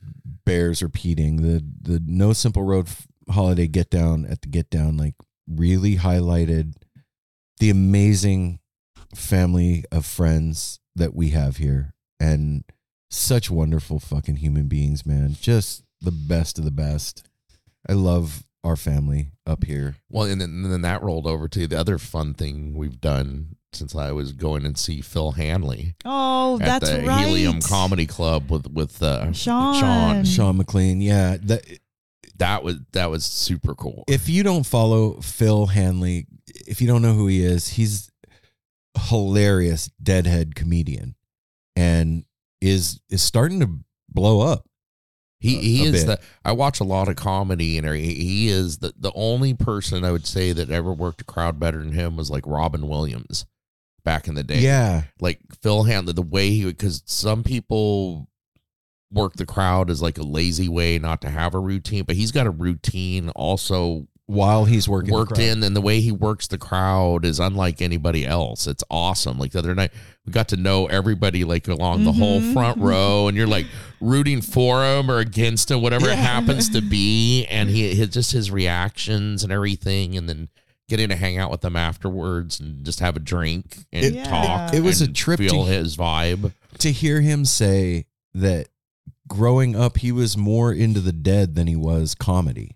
bears 0.45 0.83
repeating. 0.83 1.37
The 1.37 1.63
the 1.81 2.01
No 2.05 2.33
Simple 2.33 2.63
Road 2.63 2.87
f- 2.87 3.07
holiday 3.29 3.67
get 3.67 3.89
down 3.89 4.25
at 4.25 4.41
the 4.41 4.49
get 4.49 4.69
down 4.69 4.97
like 4.97 5.15
really 5.47 5.97
highlighted 5.97 6.73
the 7.59 7.69
amazing 7.69 8.59
family 9.13 9.85
of 9.91 10.05
friends 10.05 10.79
that 10.95 11.15
we 11.15 11.29
have 11.29 11.57
here 11.57 11.93
and 12.19 12.63
such 13.09 13.49
wonderful 13.49 13.99
fucking 13.99 14.37
human 14.37 14.67
beings, 14.67 15.05
man. 15.05 15.35
Just 15.39 15.83
the 16.01 16.11
best 16.11 16.57
of 16.57 16.65
the 16.65 16.71
best. 16.71 17.27
I 17.87 17.93
love 17.93 18.43
our 18.63 18.75
family 18.75 19.31
up 19.45 19.63
here. 19.63 19.95
Well, 20.09 20.25
and 20.25 20.41
then, 20.41 20.49
and 20.49 20.71
then 20.71 20.81
that 20.81 21.03
rolled 21.03 21.27
over 21.27 21.47
to 21.49 21.67
the 21.67 21.79
other 21.79 21.97
fun 21.97 22.33
thing 22.33 22.73
we've 22.75 22.99
done 22.99 23.55
since 23.73 23.93
I 23.95 24.11
was 24.11 24.31
going 24.31 24.65
and 24.65 24.77
see 24.77 25.01
Phil 25.01 25.33
Hanley 25.33 25.95
Oh, 26.05 26.55
at 26.61 26.65
that's 26.65 26.89
the 26.89 27.01
right. 27.03 27.25
Helium 27.25 27.61
Comedy 27.61 28.05
Club 28.05 28.49
with 28.49 28.67
with 28.71 29.03
uh, 29.03 29.31
Sean. 29.33 29.75
Sean. 29.79 30.23
Sean 30.25 30.57
McLean, 30.57 31.01
yeah. 31.01 31.37
That, 31.43 31.63
That 32.37 32.63
was 32.63 32.77
that 32.93 33.09
was 33.11 33.25
super 33.25 33.75
cool. 33.75 34.03
if 34.07 34.27
you 34.29 34.43
don't 34.43 34.65
follow 34.65 35.19
Phil 35.21 35.67
Hanley, 35.67 36.25
if 36.67 36.81
you 36.81 36.87
don't 36.87 37.01
know 37.01 37.13
who 37.13 37.27
he 37.27 37.43
is, 37.43 37.67
he's 37.69 38.09
hilarious 39.09 39.89
deadhead 40.01 40.55
comedian 40.55 41.15
and 41.75 42.23
is 42.61 43.01
is 43.09 43.21
starting 43.21 43.59
to 43.59 43.69
blow 44.09 44.39
up. 44.41 44.65
Uh, 45.45 45.49
he 45.49 45.57
a- 45.57 45.61
he 45.61 45.83
is 45.85 46.05
bit. 46.05 46.07
the. 46.07 46.25
I 46.43 46.51
watch 46.53 46.79
a 46.79 46.83
lot 46.85 47.07
of 47.07 47.15
comedy, 47.15 47.77
and 47.77 47.87
he, 47.95 48.13
he 48.13 48.47
is 48.49 48.77
the 48.79 48.93
the 48.97 49.11
only 49.15 49.53
person 49.53 50.03
I 50.03 50.11
would 50.11 50.25
say 50.27 50.51
that 50.53 50.69
ever 50.69 50.93
worked 50.93 51.21
a 51.21 51.25
crowd 51.25 51.59
better 51.59 51.79
than 51.79 51.91
him 51.91 52.15
was 52.17 52.29
like 52.31 52.45
Robin 52.47 52.87
Williams 52.87 53.45
back 54.03 54.27
in 54.27 54.35
the 54.35 54.43
day. 54.43 54.59
Yeah. 54.59 55.03
like 55.19 55.39
Phil 55.61 55.83
Hanley, 55.83 56.13
the 56.13 56.21
way 56.21 56.51
he 56.51 56.65
would 56.65 56.77
because 56.77 57.01
some 57.05 57.43
people 57.43 58.27
work 59.11 59.33
the 59.33 59.45
crowd 59.45 59.89
as 59.89 60.01
like 60.01 60.17
a 60.17 60.23
lazy 60.23 60.67
way 60.67 60.99
not 60.99 61.21
to 61.21 61.29
have 61.29 61.53
a 61.55 61.59
routine, 61.59 62.03
but 62.03 62.15
he's 62.15 62.31
got 62.31 62.47
a 62.47 62.51
routine 62.51 63.29
also 63.29 64.07
While 64.27 64.65
he's 64.65 64.89
working 64.89 65.11
the 65.11 65.17
worked 65.17 65.35
crowd. 65.35 65.41
in, 65.43 65.63
and 65.63 65.75
the 65.75 65.81
way 65.81 66.01
he 66.01 66.11
works 66.11 66.47
the 66.47 66.57
crowd 66.57 67.25
is 67.25 67.39
unlike 67.39 67.79
anybody 67.79 68.25
else. 68.25 68.65
It's 68.65 68.83
awesome. 68.89 69.37
Like 69.37 69.51
the 69.51 69.59
other 69.59 69.75
night, 69.75 69.91
we 70.25 70.31
got 70.33 70.47
to 70.47 70.57
know 70.57 70.87
everybody 70.87 71.43
like 71.43 71.67
along 71.67 72.05
the 72.05 72.11
whole 72.11 72.41
Mhm. 72.41 72.53
front 72.53 72.79
row, 72.79 73.27
and 73.27 73.37
you're 73.37 73.45
like 73.45 73.67
rooting 74.01 74.41
for 74.41 74.83
him 74.83 75.11
or 75.11 75.19
against 75.19 75.69
him, 75.69 75.81
whatever 75.83 76.09
it 76.09 76.17
happens 76.17 76.69
to 76.69 76.81
be, 76.81 77.45
and 77.51 77.69
he 77.69 77.93
his, 77.93 78.09
just 78.09 78.31
his 78.31 78.49
reactions 78.49 79.43
and 79.43 79.51
everything, 79.53 80.17
and 80.17 80.27
then. 80.27 80.49
Getting 80.87 81.09
to 81.09 81.15
hang 81.15 81.39
out 81.39 81.49
with 81.49 81.61
them 81.61 81.75
afterwards 81.75 82.59
and 82.59 82.85
just 82.85 82.99
have 82.99 83.15
a 83.15 83.19
drink 83.19 83.85
and 83.91 84.05
It- 84.05 84.23
talk. 84.25 84.71
it 84.71 84.81
was 84.83 85.01
a 85.01 85.05
and 85.05 85.15
trip 85.15 85.39
to- 85.39 85.49
Feel 85.49 85.63
his 85.65 85.97
vibe. 85.97 86.53
to 86.77 86.91
hear 86.91 87.21
him 87.21 87.43
say 87.43 88.05
that 88.35 88.67
growing 89.27 89.75
up 89.75 89.97
he 89.97 90.11
was 90.11 90.37
more 90.37 90.71
into 90.71 90.99
the 90.99 91.11
dead 91.11 91.55
than 91.55 91.65
he 91.65 91.75
was 91.75 92.13
comedy. 92.13 92.75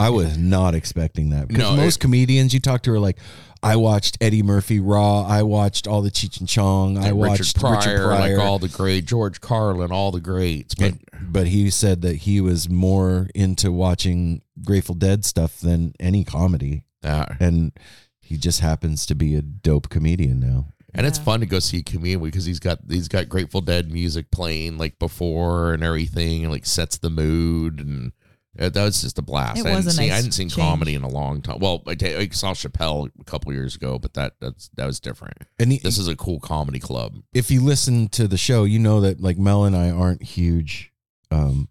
I 0.00 0.10
was 0.10 0.36
not 0.38 0.74
expecting 0.74 1.30
that. 1.30 1.48
Because 1.48 1.62
No, 1.62 1.76
most 1.76 1.96
it- 1.96 2.00
comedians 2.00 2.54
you 2.54 2.60
talk 2.60 2.82
to 2.84 2.92
are 2.92 2.98
like, 2.98 3.18
I 3.62 3.76
watched 3.76 4.16
Eddie 4.22 4.42
Murphy 4.42 4.80
Raw, 4.80 5.22
I 5.26 5.42
watched 5.42 5.86
all 5.86 6.00
the 6.00 6.10
Cheech 6.10 6.40
and 6.40 6.48
Chong, 6.48 6.96
I 6.96 7.12
watched 7.12 7.40
Richard 7.40 7.60
Pryor, 7.60 7.76
Richard 7.76 8.04
Pryor, 8.06 8.36
like 8.38 8.46
all 8.46 8.58
the 8.58 8.68
great 8.68 9.04
George 9.04 9.42
Carlin, 9.42 9.92
all 9.92 10.10
the 10.10 10.20
greats. 10.20 10.74
But 10.74 10.92
And- 10.92 11.32
but 11.32 11.46
he 11.48 11.68
said 11.68 12.00
that 12.02 12.16
he 12.16 12.40
was 12.40 12.70
more 12.70 13.28
into 13.34 13.70
watching 13.70 14.40
Grateful 14.64 14.94
Dead 14.94 15.24
stuff 15.26 15.60
than 15.60 15.92
any 16.00 16.24
comedy, 16.24 16.84
uh, 17.04 17.26
and 17.38 17.72
he 18.18 18.38
just 18.38 18.60
happens 18.60 19.04
to 19.06 19.14
be 19.14 19.34
a 19.34 19.42
dope 19.42 19.90
comedian 19.90 20.40
now. 20.40 20.68
and 20.92 21.06
it's 21.06 21.18
fun 21.18 21.38
to 21.38 21.46
go 21.46 21.60
see 21.60 21.78
a 21.78 21.82
comedian 21.84 22.20
because 22.20 22.46
he's 22.46 22.58
got 22.58 22.78
he's 22.88 23.06
got 23.06 23.28
Grateful 23.28 23.60
Dead 23.60 23.92
music 23.92 24.30
playing 24.32 24.76
like 24.78 24.98
before 24.98 25.72
and 25.74 25.84
everything, 25.84 26.42
and 26.44 26.50
like 26.52 26.64
sets 26.66 26.96
the 26.98 27.10
mood, 27.10 27.78
and 27.78 28.10
that 28.56 28.74
was 28.74 29.00
just 29.00 29.18
a 29.18 29.22
blast. 29.22 29.58
It 29.60 29.66
I 29.66 29.74
was 29.76 29.84
hadn't 29.84 29.88
a 29.88 29.92
seen, 29.92 30.10
I 30.10 30.14
hadn't 30.16 30.32
seen 30.32 30.48
change. 30.48 30.56
comedy 30.60 30.94
in 30.94 31.02
a 31.02 31.08
long 31.08 31.40
time. 31.40 31.58
Well, 31.60 31.82
I, 31.86 31.94
saw 32.32 32.52
Chappelle 32.52 33.10
a 33.20 33.24
couple 33.24 33.52
years 33.52 33.76
ago, 33.76 33.98
but 33.98 34.14
that 34.14 34.34
that's 34.40 34.68
that 34.76 34.86
was 34.86 34.98
different. 35.00 35.38
And 35.58 35.72
he, 35.72 35.78
This 35.78 35.98
is 35.98 36.08
a 36.08 36.16
cool 36.16 36.40
comedy 36.40 36.78
club. 36.80 37.16
if 37.32 37.50
you 37.50 37.62
listen 37.62 38.08
to 38.08 38.26
the 38.26 38.36
show, 38.36 38.64
you 38.64 38.78
know 38.78 39.00
that 39.02 39.20
like 39.20 39.38
Mel 39.38 39.64
and 39.64 39.76
I 39.76 39.90
aren't 39.90 40.22
huge 40.22 40.92
um, 41.30 41.68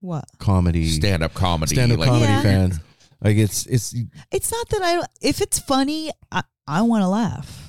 What? 0.00 0.26
comedy 0.38 0.86
Stand 0.88 1.22
up 1.22 1.32
comedy, 1.34 1.74
stand 1.74 1.92
up 1.92 1.98
like, 1.98 2.08
comedy 2.08 2.32
Yeah. 2.32 2.42
fans. 2.42 2.78
Like 3.22 3.38
it's 3.38 3.64
it's, 3.66 3.94
It's 4.30 4.52
not 4.52 4.68
that 4.68 4.82
I. 4.82 5.02
If 5.22 5.40
it's 5.40 5.58
funny, 5.58 6.10
I, 6.30 6.42
I 6.66 6.82
want 6.82 7.02
to 7.02 7.08
laugh, 7.08 7.65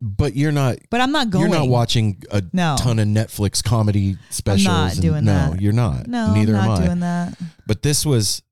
but 0.00 0.36
you're 0.36 0.52
not 0.52 0.76
but 0.90 1.00
I'm 1.00 1.10
not 1.12 1.30
going. 1.30 1.48
you're 1.50 1.58
not 1.58 1.68
watching 1.68 2.22
a 2.30 2.42
No. 2.52 2.76
ton 2.78 2.98
of 2.98 3.08
Netflix 3.08 3.62
comedy 3.64 4.16
specials. 4.30 4.66
I'm 4.68 4.72
not 4.74 4.92
and- 4.92 5.02
doing 5.02 5.24
no, 5.24 5.50
that. 5.50 5.60
you're 5.60 5.72
not. 5.72 6.06
No, 6.06 6.34
neither 6.34 6.56
I'm 6.56 6.66
not 6.68 6.76
am 6.78 6.82
I. 6.82 6.86
doing 6.86 7.00
that. 7.00 7.38
But 7.66 7.82
this 7.82 8.06
was 8.06 8.42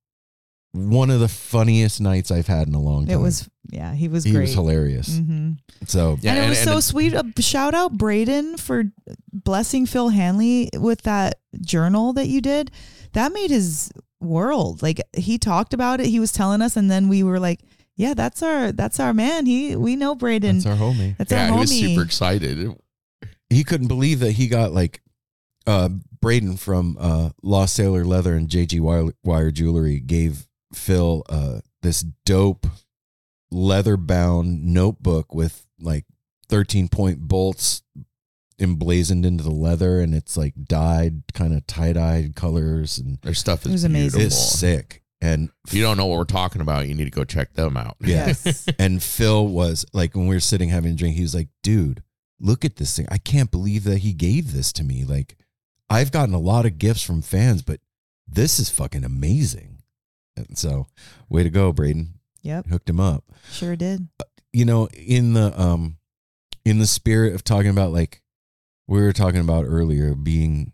one 0.72 1.08
of 1.10 1.20
the 1.20 1.28
funniest 1.28 2.00
nights 2.00 2.30
I've 2.30 2.48
had 2.48 2.68
in 2.68 2.74
a 2.74 2.80
long 2.80 3.06
time. 3.06 3.14
It 3.18 3.20
was. 3.22 3.48
Yeah, 3.70 3.94
he 3.94 4.08
was 4.08 4.24
he 4.24 4.30
great. 4.32 4.42
was 4.42 4.52
hilarious. 4.54 5.18
hmm 5.18 5.52
So 5.86 6.18
Yeah, 6.20 6.34
and 6.34 6.44
it 6.44 6.48
was 6.50 6.58
and 6.58 6.68
so 6.68 6.76
it- 6.78 6.82
sweet. 6.82 7.14
Uh, 7.14 7.22
shout 7.38 7.74
out 7.74 7.96
Braden 7.96 8.56
for 8.58 8.84
blessing 9.32 9.86
Phil 9.86 10.10
Hanley 10.10 10.68
with 10.74 11.02
that 11.02 11.38
journal 11.60 12.12
that 12.14 12.28
you 12.28 12.40
did. 12.40 12.70
That 13.14 13.32
made 13.32 13.50
his 13.50 13.90
world. 14.20 14.82
Like 14.82 15.00
he 15.16 15.38
talked 15.38 15.72
about 15.74 16.00
it. 16.00 16.06
He 16.06 16.20
was 16.20 16.32
telling 16.32 16.60
us, 16.62 16.76
and 16.76 16.90
then 16.90 17.08
we 17.08 17.22
were 17.22 17.40
like, 17.40 17.60
"Yeah, 17.96 18.14
that's 18.14 18.42
our 18.42 18.72
that's 18.72 19.00
our 19.00 19.12
man. 19.14 19.46
He 19.46 19.74
we 19.76 19.96
know 19.96 20.14
Braden. 20.14 20.56
that's 20.58 20.66
our 20.66 20.76
homie. 20.76 21.16
That's 21.16 21.32
yeah, 21.32 21.48
our 21.48 21.54
he 21.54 21.60
was 21.60 21.70
super 21.70 22.02
excited. 22.02 22.74
He 23.50 23.64
couldn't 23.64 23.88
believe 23.88 24.20
that 24.20 24.32
he 24.32 24.48
got 24.48 24.72
like 24.72 25.02
uh 25.66 25.88
Braden 26.20 26.56
from 26.56 26.96
uh 27.00 27.30
Lost 27.42 27.74
Sailor 27.74 28.04
Leather 28.04 28.34
and 28.34 28.48
JG 28.48 28.80
Wire, 28.80 29.12
Wire 29.24 29.50
Jewelry 29.50 30.00
gave 30.00 30.46
Phil 30.74 31.22
uh 31.28 31.60
this 31.82 32.02
dope 32.24 32.66
leather 33.52 33.96
bound 33.96 34.64
notebook 34.64 35.32
with 35.34 35.64
like 35.80 36.04
13 36.48 36.88
point 36.88 37.20
bolts 37.20 37.82
emblazoned 38.58 39.26
into 39.26 39.44
the 39.44 39.50
leather 39.50 40.00
and 40.00 40.14
it's 40.14 40.36
like 40.36 40.54
dyed 40.64 41.22
kind 41.34 41.54
of 41.54 41.66
tie-dyed 41.66 42.34
colors 42.34 42.98
and 42.98 43.18
Their 43.22 43.34
stuff 43.34 43.60
is 43.60 43.66
It 43.66 43.72
was 43.72 43.84
amazing. 43.84 44.18
beautiful. 44.20 44.26
it's 44.38 44.58
sick 44.58 45.02
and 45.20 45.50
If 45.66 45.74
you 45.74 45.82
don't 45.82 45.96
know 45.96 46.06
what 46.06 46.18
we're 46.18 46.24
talking 46.24 46.60
about, 46.60 46.86
you 46.88 46.94
need 46.94 47.04
to 47.04 47.10
go 47.10 47.24
check 47.24 47.54
them 47.54 47.76
out. 47.76 47.96
Yeah. 48.00 48.28
Yes. 48.28 48.66
and 48.78 49.02
Phil 49.02 49.46
was 49.46 49.86
like 49.92 50.14
when 50.14 50.26
we 50.26 50.36
were 50.36 50.40
sitting 50.40 50.68
having 50.68 50.92
a 50.92 50.94
drink 50.96 51.16
he 51.16 51.22
was 51.22 51.34
like 51.34 51.48
dude 51.62 52.02
look 52.38 52.64
at 52.64 52.76
this 52.76 52.96
thing 52.96 53.06
I 53.10 53.18
can't 53.18 53.50
believe 53.50 53.84
that 53.84 53.98
he 53.98 54.12
gave 54.12 54.52
this 54.52 54.72
to 54.74 54.84
me 54.84 55.04
like 55.04 55.36
I've 55.88 56.12
gotten 56.12 56.34
a 56.34 56.38
lot 56.38 56.66
of 56.66 56.78
gifts 56.78 57.02
from 57.02 57.22
fans 57.22 57.62
but 57.62 57.80
this 58.28 58.58
is 58.58 58.68
fucking 58.68 59.04
amazing 59.04 59.78
and 60.36 60.58
so 60.58 60.86
way 61.30 61.42
to 61.42 61.50
go 61.50 61.72
Braden 61.72 62.14
yep. 62.42 62.66
hooked 62.66 62.90
him 62.90 63.00
up 63.00 63.24
Sure 63.50 63.74
did. 63.76 64.08
you 64.52 64.64
know 64.66 64.88
in 64.88 65.32
the 65.32 65.58
um 65.58 65.96
in 66.64 66.78
the 66.78 66.86
spirit 66.86 67.34
of 67.34 67.42
talking 67.42 67.70
about 67.70 67.92
like 67.92 68.22
we 68.86 69.00
were 69.00 69.12
talking 69.12 69.40
about 69.40 69.64
earlier 69.64 70.14
being 70.14 70.72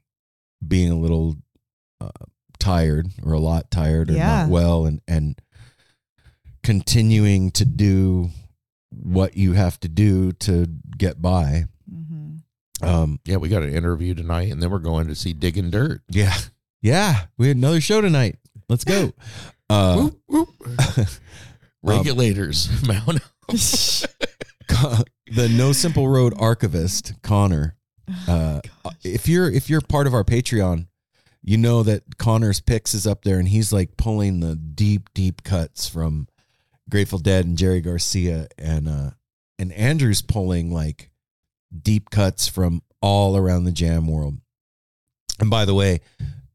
being 0.67 0.91
a 0.91 0.99
little 0.99 1.37
uh, 2.01 2.11
tired 2.63 3.09
or 3.25 3.33
a 3.33 3.41
lot 3.41 3.71
tired 3.71 4.09
or 4.11 4.15
Yeah. 4.15 4.43
not 4.45 4.49
well 4.51 4.87
and 4.87 5.01
and 5.09 5.37
continuing 6.63 7.51
to 7.51 7.65
do 7.65 8.31
what 8.91 9.37
you 9.37 9.53
have 9.55 9.81
to 9.81 9.89
do 9.89 10.33
to 10.33 10.67
get 10.97 11.21
by 11.21 11.65
hmm 11.93 12.37
um 12.83 13.19
Yeah, 13.25 13.37
we 13.37 13.49
got 13.49 13.63
an 13.63 13.73
interview 13.75 14.15
tonight, 14.15 14.51
and 14.53 14.63
then 14.63 14.71
we're 14.71 14.79
going 14.79 15.07
to 15.09 15.15
see 15.15 15.33
Digging 15.33 15.71
Dirt. 15.71 16.03
yeah 16.09 16.37
yeah 16.81 17.27
we 17.39 17.49
had 17.49 17.57
another 17.57 17.81
show 17.81 18.01
tonight 18.01 18.37
let's 18.69 18.85
go 18.85 19.13
uh 19.71 19.97
Whoop, 19.97 20.21
whoop. 20.29 20.49
Regulators, 21.83 22.69
Mount. 22.87 23.21
the 24.69 25.49
no 25.57 25.73
simple 25.73 26.09
road 26.09 26.33
archivist 26.39 27.15
connor 27.23 27.77
uh, 28.29 28.61
if 29.03 29.27
you're 29.29 29.51
if 29.51 29.69
you're 29.71 29.81
part 29.81 30.07
of 30.07 30.15
our 30.15 30.23
Patreon, 30.25 30.87
you 31.43 31.57
know 31.57 31.83
that 31.83 32.19
Connor's 32.19 32.61
picks 32.61 32.95
is 32.95 33.07
up 33.07 33.23
there, 33.23 33.39
and 33.39 33.49
he's 33.49 33.73
like 33.73 33.97
pulling 33.97 34.41
the 34.41 34.55
deep, 34.55 35.13
deep 35.13 35.43
cuts 35.43 35.89
from 35.89 36.29
Grateful 36.89 37.19
Dead 37.19 37.45
and 37.45 37.59
Jerry 37.59 37.81
Garcia, 37.81 38.49
and 38.59 38.89
uh, 38.89 39.11
and 39.59 39.73
Andrew's 39.73 40.23
pulling 40.23 40.73
like 40.73 41.11
deep 41.77 42.11
cuts 42.11 42.49
from 42.49 42.83
all 43.01 43.37
around 43.37 43.65
the 43.65 43.73
jam 43.73 44.07
world. 44.07 44.39
And 45.41 45.51
by 45.51 45.65
the 45.65 45.75
way, 45.75 46.01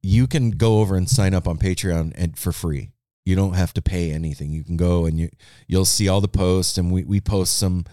you 0.01 0.27
can 0.27 0.51
go 0.51 0.79
over 0.79 0.95
and 0.95 1.09
sign 1.09 1.33
up 1.33 1.47
on 1.47 1.57
Patreon 1.57 2.13
and 2.15 2.37
for 2.37 2.51
free. 2.51 2.91
You 3.25 3.35
don't 3.35 3.53
have 3.55 3.73
to 3.73 3.81
pay 3.81 4.11
anything. 4.11 4.51
You 4.51 4.63
can 4.63 4.77
go 4.77 5.05
and 5.05 5.19
you 5.19 5.29
you'll 5.67 5.83
see 5.83 6.07
all 6.07 6.21
the 6.21 6.29
posts, 6.29 6.77
and 6.77 6.91
we 6.91 7.03
we 7.03 7.19
post 7.19 7.57
some 7.57 7.83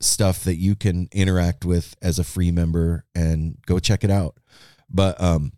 stuff 0.00 0.44
that 0.44 0.56
you 0.56 0.74
can 0.74 1.08
interact 1.12 1.64
with 1.64 1.94
as 2.02 2.18
a 2.18 2.24
free 2.24 2.50
member 2.50 3.06
and 3.14 3.56
go 3.64 3.78
check 3.78 4.04
it 4.04 4.10
out. 4.10 4.36
But 4.90 5.18
um 5.18 5.52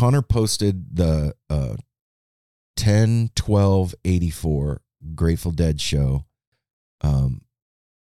Connor 0.00 0.22
posted 0.22 0.96
the 0.96 1.34
uh 1.50 1.76
10 2.78 3.32
12 3.34 3.94
84 4.02 4.80
Grateful 5.14 5.52
Dead 5.52 5.78
show 5.78 6.24
um 7.02 7.42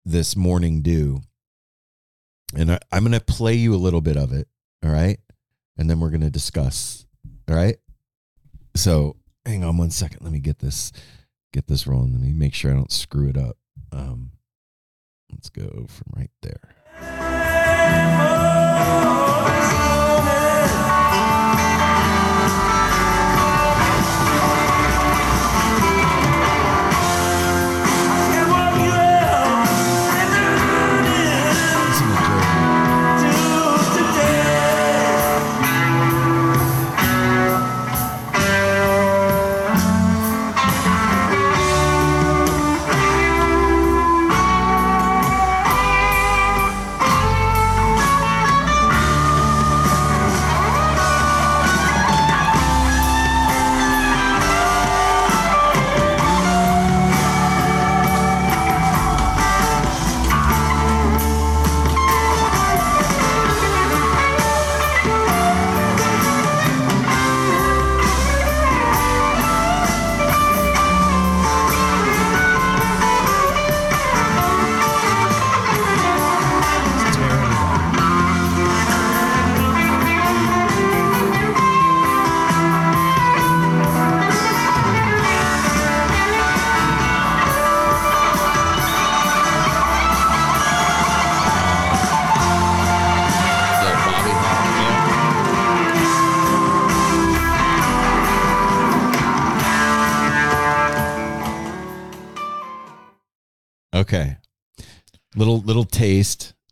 this 0.03 0.35
morning 0.35 0.81
due. 0.81 1.21
And 2.53 2.73
I, 2.73 2.79
I'm 2.91 3.05
going 3.05 3.17
to 3.17 3.21
play 3.21 3.53
you 3.53 3.73
a 3.73 3.77
little 3.77 4.01
bit 4.01 4.17
of 4.17 4.33
it, 4.33 4.49
all 4.83 4.91
right? 4.91 5.17
And 5.77 5.89
then 5.89 6.01
we're 6.01 6.09
going 6.09 6.19
to 6.19 6.29
discuss. 6.29 7.05
All 7.49 7.55
right? 7.55 7.77
So, 8.75 9.15
hang 9.45 9.63
on 9.63 9.77
one 9.77 9.89
second. 9.89 10.21
Let 10.21 10.33
me 10.33 10.39
get 10.39 10.59
this 10.59 10.91
get 11.53 11.67
this 11.67 11.87
rolling. 11.87 12.11
Let 12.11 12.21
me 12.21 12.33
make 12.33 12.53
sure 12.53 12.71
I 12.71 12.75
don't 12.75 12.91
screw 12.91 13.29
it 13.29 13.37
up. 13.37 13.55
Um 13.93 14.31
Let's 15.31 15.49
go 15.49 15.87
from 15.87 16.11
right 16.13 16.31
there. 16.41 16.75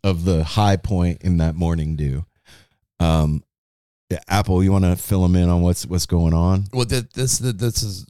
Of 0.04 0.24
the 0.24 0.44
high 0.44 0.76
point 0.76 1.22
in 1.22 1.38
that 1.38 1.56
morning 1.56 1.96
dew. 1.96 2.24
Um 3.00 3.42
Apple, 4.28 4.62
you 4.62 4.70
want 4.70 4.84
to 4.84 4.96
fill 4.96 5.22
them 5.22 5.34
in 5.34 5.48
on 5.48 5.62
what's 5.62 5.86
what's 5.86 6.06
going 6.06 6.34
on? 6.34 6.64
Well, 6.72 6.84
that 6.86 7.14
this 7.14 7.38
that 7.38 7.58
this 7.58 7.82
is 7.82 8.06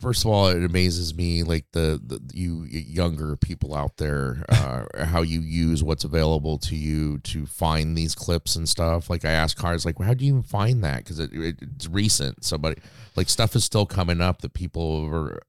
first 0.00 0.24
of 0.24 0.30
all, 0.30 0.48
it 0.48 0.64
amazes 0.64 1.14
me 1.14 1.42
like 1.42 1.66
the, 1.72 2.00
the 2.04 2.20
you 2.32 2.64
younger 2.64 3.36
people 3.36 3.74
out 3.74 3.96
there, 3.96 4.44
uh, 4.48 4.84
how 5.04 5.22
you 5.22 5.40
use 5.40 5.82
what's 5.82 6.04
available 6.04 6.58
to 6.58 6.76
you 6.76 7.18
to 7.18 7.46
find 7.46 7.96
these 7.96 8.14
clips 8.14 8.56
and 8.56 8.68
stuff. 8.68 9.10
Like 9.10 9.24
I 9.24 9.32
ask 9.32 9.56
cars, 9.56 9.84
like, 9.84 9.98
well, 9.98 10.08
how 10.08 10.14
do 10.14 10.24
you 10.24 10.32
even 10.32 10.42
find 10.42 10.84
that? 10.84 10.98
Because 10.98 11.18
it, 11.18 11.32
it, 11.32 11.56
it's 11.60 11.88
recent. 11.88 12.44
Somebody 12.44 12.80
like 13.16 13.28
stuff 13.28 13.56
is 13.56 13.64
still 13.64 13.86
coming 13.86 14.20
up 14.20 14.40
that 14.42 14.54
people 14.54 15.08
are 15.12 15.42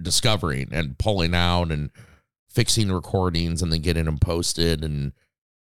discovering 0.00 0.68
and 0.72 0.96
pulling 0.98 1.34
out 1.34 1.70
and 1.70 1.90
fixing 2.50 2.90
recordings 2.90 3.62
and 3.62 3.72
then 3.72 3.80
getting 3.80 4.04
them 4.04 4.18
posted. 4.18 4.84
And 4.84 5.12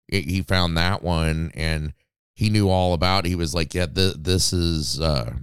it, 0.07 0.25
he 0.25 0.41
found 0.41 0.77
that 0.77 1.01
one 1.01 1.51
and 1.55 1.93
he 2.36 2.49
knew 2.49 2.69
all 2.69 2.93
about. 2.93 3.25
It. 3.25 3.29
He 3.29 3.36
was 3.36 3.53
like, 3.53 3.73
yeah, 3.73 3.86
th- 3.86 4.17
this 4.19 4.53
is. 4.53 4.99
Uh, 4.99 5.34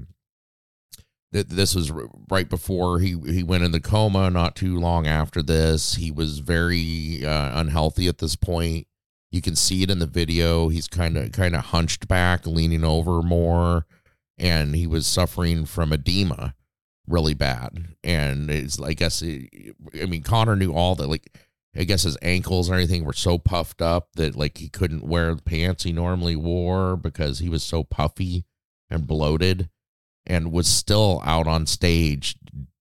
th- 1.33 1.47
this 1.47 1.75
was 1.75 1.91
r- 1.91 2.09
right 2.31 2.49
before 2.49 2.99
he 2.99 3.17
he 3.27 3.43
went 3.43 3.65
in 3.65 3.73
the 3.73 3.81
coma. 3.81 4.31
Not 4.31 4.57
too 4.57 4.79
long 4.79 5.07
after 5.07 5.43
this, 5.43 5.95
he 5.95 6.11
was 6.11 6.41
very 6.41 7.25
uh, 7.25 7.61
unhealthy 7.61 8.09
at 8.09 8.19
this 8.19 8.37
point. 8.37 8.87
You 9.31 9.41
can 9.41 9.55
see 9.55 9.83
it 9.83 9.91
in 9.91 10.01
the 10.01 10.07
video. 10.07 10.69
He's 10.69 10.89
kind 10.89 11.17
of 11.17 11.33
kind 11.33 11.55
of 11.55 11.67
hunched 11.67 12.09
back, 12.09 12.47
leaning 12.47 12.85
over 12.85 13.23
more, 13.23 13.87
and 14.37 14.75
he 14.75 14.87
was 14.87 15.07
suffering 15.07 15.65
from 15.67 15.93
edema 15.93 16.55
really 17.11 17.35
bad. 17.35 17.89
And 18.05 18.51
it's 18.51 18.81
I 18.81 18.93
guess 18.95 19.23
it, 19.23 19.49
I 20.01 20.07
mean 20.07 20.23
Connor 20.23 20.57
knew 20.57 20.73
all 20.73 20.95
that. 20.97 21.09
Like 21.09 21.37
I 21.77 21.85
guess 21.85 22.03
his 22.03 22.19
ankles 22.23 22.69
and 22.69 22.75
everything 22.75 23.05
were 23.05 23.13
so 23.13 23.39
puffed 23.39 23.81
up 23.83 24.09
that 24.17 24.35
like 24.37 24.59
he 24.59 24.69
couldn't 24.69 25.05
wear 25.05 25.35
the 25.35 25.43
pants 25.43 25.85
he 25.85 25.93
normally 25.93 26.37
wore 26.37 26.97
because 26.97 27.39
he 27.39 27.49
was 27.49 27.63
so 27.63 27.85
puffy 27.85 28.45
and 28.89 29.07
bloated 29.07 29.69
and 30.27 30.53
was 30.53 30.67
still 30.67 31.23
out 31.25 31.47
on 31.47 31.67
stage 31.67 32.37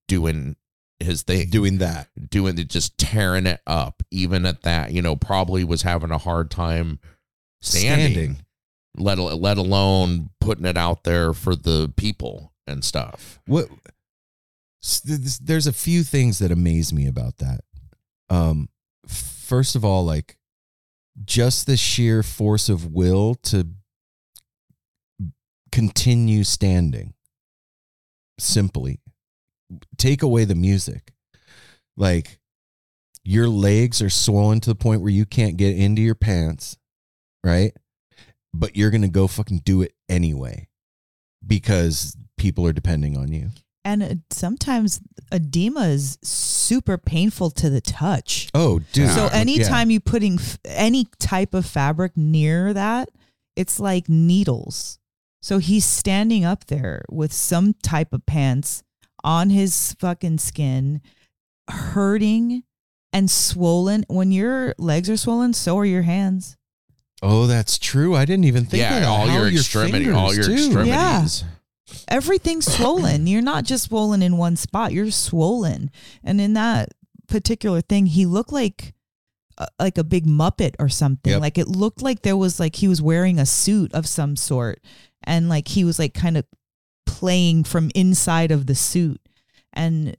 doing 0.08 0.56
his 0.98 1.22
thing 1.22 1.48
Doing 1.48 1.78
that. 1.78 2.08
doing 2.28 2.58
it 2.58 2.68
just 2.68 2.98
tearing 2.98 3.46
it 3.46 3.60
up 3.66 4.02
even 4.10 4.44
at 4.44 4.62
that 4.62 4.92
you 4.92 5.00
know 5.00 5.16
probably 5.16 5.64
was 5.64 5.82
having 5.82 6.10
a 6.10 6.18
hard 6.18 6.50
time 6.50 6.98
standing, 7.62 8.12
Standing. 8.12 8.44
let 8.98 9.18
let 9.18 9.56
alone 9.56 10.30
putting 10.40 10.66
it 10.66 10.76
out 10.76 11.04
there 11.04 11.32
for 11.32 11.54
the 11.56 11.92
people 11.96 12.52
and 12.66 12.84
stuff 12.84 13.40
What 13.46 13.68
there's 15.42 15.66
a 15.66 15.72
few 15.72 16.02
things 16.02 16.38
that 16.38 16.50
amaze 16.50 16.92
me 16.92 17.06
about 17.06 17.38
that. 17.38 17.60
Um 18.28 18.68
first 19.06 19.74
of 19.76 19.84
all, 19.84 20.04
like 20.04 20.36
just 21.24 21.66
the 21.66 21.76
sheer 21.76 22.22
force 22.22 22.68
of 22.68 22.92
will 22.92 23.34
to 23.34 23.66
continue 25.72 26.44
standing. 26.44 27.14
Simply. 28.38 29.00
Take 29.98 30.22
away 30.22 30.44
the 30.44 30.54
music. 30.54 31.12
Like 31.96 32.38
your 33.22 33.48
legs 33.48 34.00
are 34.00 34.10
swollen 34.10 34.60
to 34.60 34.70
the 34.70 34.74
point 34.74 35.02
where 35.02 35.10
you 35.10 35.26
can't 35.26 35.56
get 35.56 35.76
into 35.76 36.02
your 36.02 36.14
pants, 36.14 36.76
right? 37.44 37.72
But 38.54 38.76
you're 38.76 38.90
going 38.90 39.02
to 39.02 39.08
go 39.08 39.26
fucking 39.26 39.60
do 39.64 39.82
it 39.82 39.92
anyway 40.08 40.68
because 41.46 42.16
people 42.36 42.66
are 42.66 42.72
depending 42.72 43.16
on 43.16 43.30
you. 43.30 43.50
And 43.84 44.02
uh, 44.02 44.14
sometimes 44.30 45.00
edema 45.32 45.88
is 45.88 46.18
super 46.22 46.98
painful 46.98 47.50
to 47.52 47.70
the 47.70 47.80
touch. 47.80 48.48
Oh, 48.54 48.80
dude. 48.92 49.08
So 49.10 49.24
Yeah. 49.26 49.30
anytime 49.32 49.90
you 49.90 50.00
putting 50.00 50.34
f- 50.34 50.58
any 50.66 51.06
type 51.18 51.54
of 51.54 51.64
fabric 51.64 52.16
near 52.16 52.74
that, 52.74 53.08
it's 53.56 53.80
like 53.80 54.08
needles. 54.08 54.98
So 55.42 55.58
he's 55.58 55.86
standing 55.86 56.44
up 56.44 56.66
there 56.66 57.02
with 57.10 57.32
some 57.32 57.74
type 57.82 58.12
of 58.12 58.26
pants 58.26 58.82
on 59.24 59.48
his 59.50 59.94
fucking 59.98 60.38
skin, 60.38 61.00
hurting 61.70 62.62
and 63.12 63.30
swollen. 63.30 64.04
When 64.08 64.32
your 64.32 64.74
legs 64.78 65.08
are 65.08 65.16
swollen, 65.16 65.52
so 65.54 65.78
are 65.78 65.84
your 65.86 66.02
hands. 66.02 66.56
Oh, 67.22 67.46
that's 67.46 67.78
true. 67.78 68.14
I 68.16 68.24
didn't 68.24 68.44
even 68.44 68.64
think 68.64 68.82
of 68.84 68.90
yeah 68.92 69.00
that. 69.00 69.08
all 69.08 69.26
How 69.26 69.34
your 69.36 69.44
are 69.44 69.48
extremity 69.48 70.10
all 70.10 70.28
fingers, 70.30 70.48
your 70.48 70.56
too. 70.56 70.64
extremities 70.64 71.44
Everything's 72.08 72.70
swollen. 72.72 73.26
You're 73.26 73.42
not 73.42 73.64
just 73.64 73.84
swollen 73.84 74.22
in 74.22 74.36
one 74.36 74.56
spot. 74.56 74.92
You're 74.92 75.10
swollen. 75.10 75.90
And 76.24 76.40
in 76.40 76.54
that 76.54 76.90
particular 77.28 77.80
thing, 77.80 78.06
he 78.06 78.26
looked 78.26 78.52
like 78.52 78.94
uh, 79.58 79.66
like 79.78 79.98
a 79.98 80.04
big 80.04 80.26
muppet 80.26 80.74
or 80.78 80.88
something. 80.88 81.32
Yep. 81.32 81.40
Like 81.40 81.58
it 81.58 81.68
looked 81.68 82.02
like 82.02 82.22
there 82.22 82.36
was 82.36 82.58
like 82.58 82.76
he 82.76 82.88
was 82.88 83.02
wearing 83.02 83.38
a 83.38 83.46
suit 83.46 83.92
of 83.94 84.06
some 84.06 84.34
sort 84.36 84.80
and 85.24 85.48
like 85.48 85.68
he 85.68 85.84
was 85.84 85.98
like 85.98 86.14
kind 86.14 86.36
of 86.36 86.44
playing 87.06 87.64
from 87.64 87.90
inside 87.94 88.50
of 88.52 88.66
the 88.66 88.74
suit 88.74 89.20
and 89.72 90.16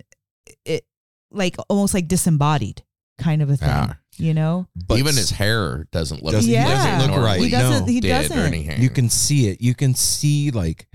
it 0.66 0.86
like 1.32 1.56
almost 1.70 1.94
like 1.94 2.08
disembodied 2.08 2.84
kind 3.18 3.42
of 3.42 3.50
a 3.50 3.58
thing, 3.58 3.68
Yeah. 3.70 3.94
you 4.18 4.34
know? 4.34 4.68
But 4.88 5.00
even 5.00 5.16
his 5.16 5.32
hair 5.32 5.88
doesn't 5.92 6.24
look 6.24 6.34
Doesn't- 6.34 6.52
Yeah. 6.52 6.68
doesn't 6.98 7.12
look 7.12 7.24
right. 7.24 7.40
He 7.42 7.50
doesn't 7.50 7.86
no. 7.88 7.92
he 7.92 8.00
doesn't. 8.02 8.80
you 8.80 8.90
can 8.90 9.10
see 9.10 9.48
it. 9.48 9.62
You 9.62 9.74
can 9.76 9.96
see 9.96 10.52
like 10.52 10.88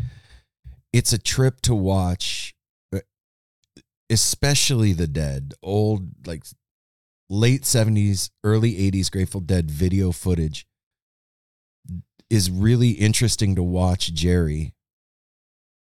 it's 0.96 1.12
a 1.12 1.18
trip 1.18 1.60
to 1.62 1.74
watch, 1.74 2.54
uh, 2.94 3.00
especially 4.08 4.92
the 4.94 5.06
Dead, 5.06 5.52
old 5.62 6.26
like 6.26 6.44
late 7.28 7.64
seventies, 7.66 8.30
early 8.42 8.78
eighties 8.78 9.10
Grateful 9.10 9.40
Dead 9.42 9.70
video 9.70 10.10
footage 10.12 10.66
is 12.30 12.50
really 12.50 12.90
interesting 12.90 13.54
to 13.54 13.62
watch 13.62 14.12
Jerry 14.12 14.74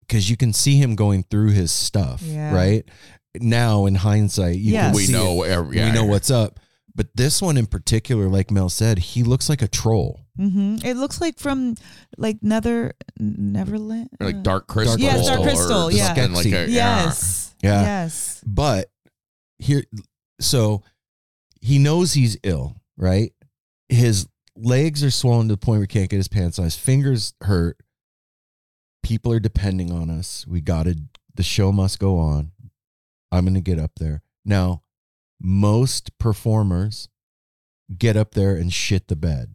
because 0.02 0.30
you 0.30 0.38
can 0.38 0.54
see 0.54 0.78
him 0.78 0.96
going 0.96 1.24
through 1.24 1.52
his 1.52 1.72
stuff, 1.72 2.22
Yeah. 2.22 2.54
right? 2.54 2.86
Now 3.40 3.86
in 3.86 3.96
hindsight, 3.96 4.58
you 4.58 4.74
Yes. 4.74 4.88
can 4.88 4.96
we 4.96 5.06
see 5.08 5.14
know 5.14 5.44
it. 5.44 5.50
every, 5.52 5.78
yeah, 5.78 5.88
we 5.90 5.92
know 5.96 6.06
what's 6.06 6.30
up. 6.30 6.60
But 6.96 7.08
this 7.16 7.42
one 7.42 7.58
in 7.58 7.66
particular, 7.66 8.30
like 8.30 8.50
Mel 8.52 8.70
said, 8.70 9.00
he 9.00 9.22
looks 9.24 9.50
like 9.50 9.62
a 9.62 9.68
troll. 9.68 10.22
hmm 10.38 10.78
It 10.84 10.96
looks 10.96 11.20
like 11.20 11.38
from 11.40 11.76
like 12.18 12.42
Nether 12.42 12.94
Neverland. 13.20 14.10
like 14.22 14.36
uh, 14.36 14.42
dark 14.42 14.68
crystal 14.68 14.98
Yes, 15.00 15.28
Dark 15.28 15.42
or 15.42 15.44
Crystal, 15.44 15.92
yeah. 15.92 16.08
something 16.14 16.32
like 16.34 16.46
a, 16.46 16.70
Yes. 16.70 17.54
Yeah. 17.62 17.82
Yes. 17.82 18.42
But 18.46 18.92
here, 19.60 19.84
so 20.40 20.84
he 21.62 21.80
knows 21.80 22.14
he's 22.14 22.38
ill, 22.44 22.78
right? 22.96 23.34
His 23.90 24.28
legs 24.56 25.04
are 25.04 25.12
swollen 25.12 25.50
to 25.50 25.56
the 25.56 25.58
point 25.58 25.80
where 25.80 25.84
he 25.84 25.88
can't 25.88 26.10
get 26.10 26.18
his 26.18 26.28
pants 26.30 26.58
on. 26.60 26.66
His 26.66 26.78
fingers 26.78 27.34
hurt. 27.42 27.78
People 29.04 29.34
are 29.34 29.40
depending 29.40 29.92
on 29.92 30.10
us. 30.10 30.46
We 30.48 30.62
got 30.62 30.84
to, 30.84 30.96
the 31.36 31.44
show 31.44 31.72
must 31.74 32.00
go 32.00 32.18
on. 32.18 32.52
I'm 33.32 33.44
going 33.44 33.54
to 33.56 33.62
get 33.62 33.80
up 33.80 33.92
there. 33.98 34.22
Now, 34.46 34.82
most 35.46 36.18
performers 36.18 37.08
get 37.96 38.18
up 38.18 38.34
there 38.34 38.56
and 38.56 38.74
shit 38.74 39.08
the 39.08 39.16
bed. 39.16 39.54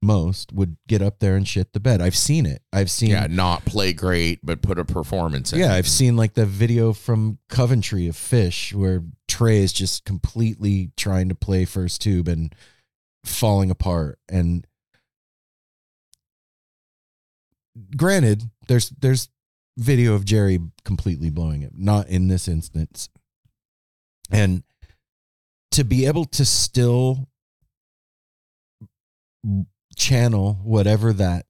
Most 0.00 0.52
would 0.52 0.76
get 0.86 1.02
up 1.02 1.18
there 1.18 1.36
and 1.36 1.46
shit 1.46 1.72
the 1.72 1.80
bed. 1.80 2.00
I've 2.00 2.16
seen 2.16 2.46
it. 2.46 2.62
I've 2.72 2.90
seen 2.90 3.10
Yeah, 3.10 3.26
not 3.28 3.64
play 3.64 3.92
great, 3.92 4.38
but 4.42 4.62
put 4.62 4.78
a 4.78 4.84
performance 4.84 5.52
in. 5.52 5.58
yeah, 5.58 5.74
I've 5.74 5.88
seen 5.88 6.16
like 6.16 6.34
the 6.34 6.46
video 6.46 6.92
from 6.92 7.38
Coventry 7.50 8.06
of 8.06 8.14
Phish 8.14 8.72
where 8.72 9.02
Trey 9.26 9.58
is 9.58 9.72
just 9.72 10.04
completely 10.04 10.92
trying 10.96 11.28
to 11.28 11.34
play 11.34 11.64
first 11.64 12.00
tube 12.00 12.28
and 12.28 12.54
falling 13.24 13.70
apart. 13.70 14.20
And 14.28 14.66
granted, 17.96 18.44
there's 18.68 18.90
there's 18.90 19.28
video 19.76 20.14
of 20.14 20.24
Jerry 20.24 20.60
completely 20.84 21.28
blowing 21.28 21.62
it, 21.62 21.72
not 21.76 22.08
in 22.08 22.28
this 22.28 22.48
instance. 22.48 23.08
And 24.30 24.62
to 25.78 25.84
be 25.84 26.06
able 26.06 26.24
to 26.24 26.44
still 26.44 27.28
channel 29.96 30.58
whatever 30.64 31.12
that 31.12 31.46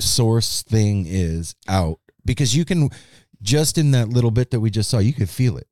source 0.00 0.62
thing 0.62 1.04
is 1.06 1.54
out 1.68 2.00
because 2.24 2.56
you 2.56 2.64
can 2.64 2.88
just 3.42 3.76
in 3.76 3.90
that 3.90 4.08
little 4.08 4.30
bit 4.30 4.50
that 4.50 4.60
we 4.60 4.70
just 4.70 4.88
saw 4.88 4.98
you 4.98 5.12
could 5.12 5.28
feel 5.28 5.58
it 5.58 5.68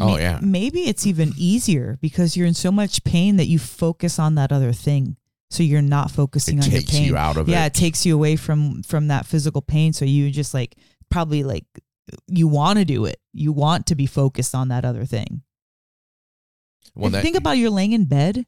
Oh, 0.00 0.18
yeah. 0.18 0.40
Maybe 0.42 0.88
it's 0.88 1.06
even 1.06 1.32
easier 1.36 1.98
because 2.02 2.36
you're 2.36 2.48
in 2.48 2.54
so 2.54 2.72
much 2.72 3.04
pain 3.04 3.36
that 3.36 3.44
you 3.46 3.60
focus 3.60 4.18
on 4.18 4.34
that 4.34 4.50
other 4.50 4.72
thing. 4.72 5.16
So 5.50 5.62
you're 5.62 5.82
not 5.82 6.10
focusing 6.10 6.58
It 6.58 6.64
on 6.64 6.70
your 6.72 6.80
takes 6.80 6.90
pain. 6.90 7.04
you 7.04 7.16
out 7.16 7.36
of 7.36 7.48
yeah, 7.48 7.62
it. 7.62 7.68
it 7.68 7.74
takes 7.74 8.04
you 8.04 8.12
away 8.12 8.34
from 8.34 8.82
from 8.82 9.06
that 9.06 9.24
physical 9.24 9.62
pain. 9.62 9.92
So 9.92 10.04
you 10.04 10.32
just 10.32 10.52
like 10.52 10.74
probably 11.12 11.44
like 11.44 11.64
you 12.26 12.48
want 12.48 12.80
to 12.80 12.84
do 12.84 13.04
it. 13.04 13.20
You 13.32 13.52
want 13.52 13.86
to 13.86 13.94
be 13.94 14.06
focused 14.06 14.52
on 14.52 14.66
that 14.68 14.84
other 14.84 15.04
thing. 15.04 15.42
Well, 16.94 17.10
that- 17.10 17.22
think 17.22 17.36
about 17.36 17.52
you're 17.58 17.70
laying 17.70 17.92
in 17.92 18.04
bed. 18.06 18.46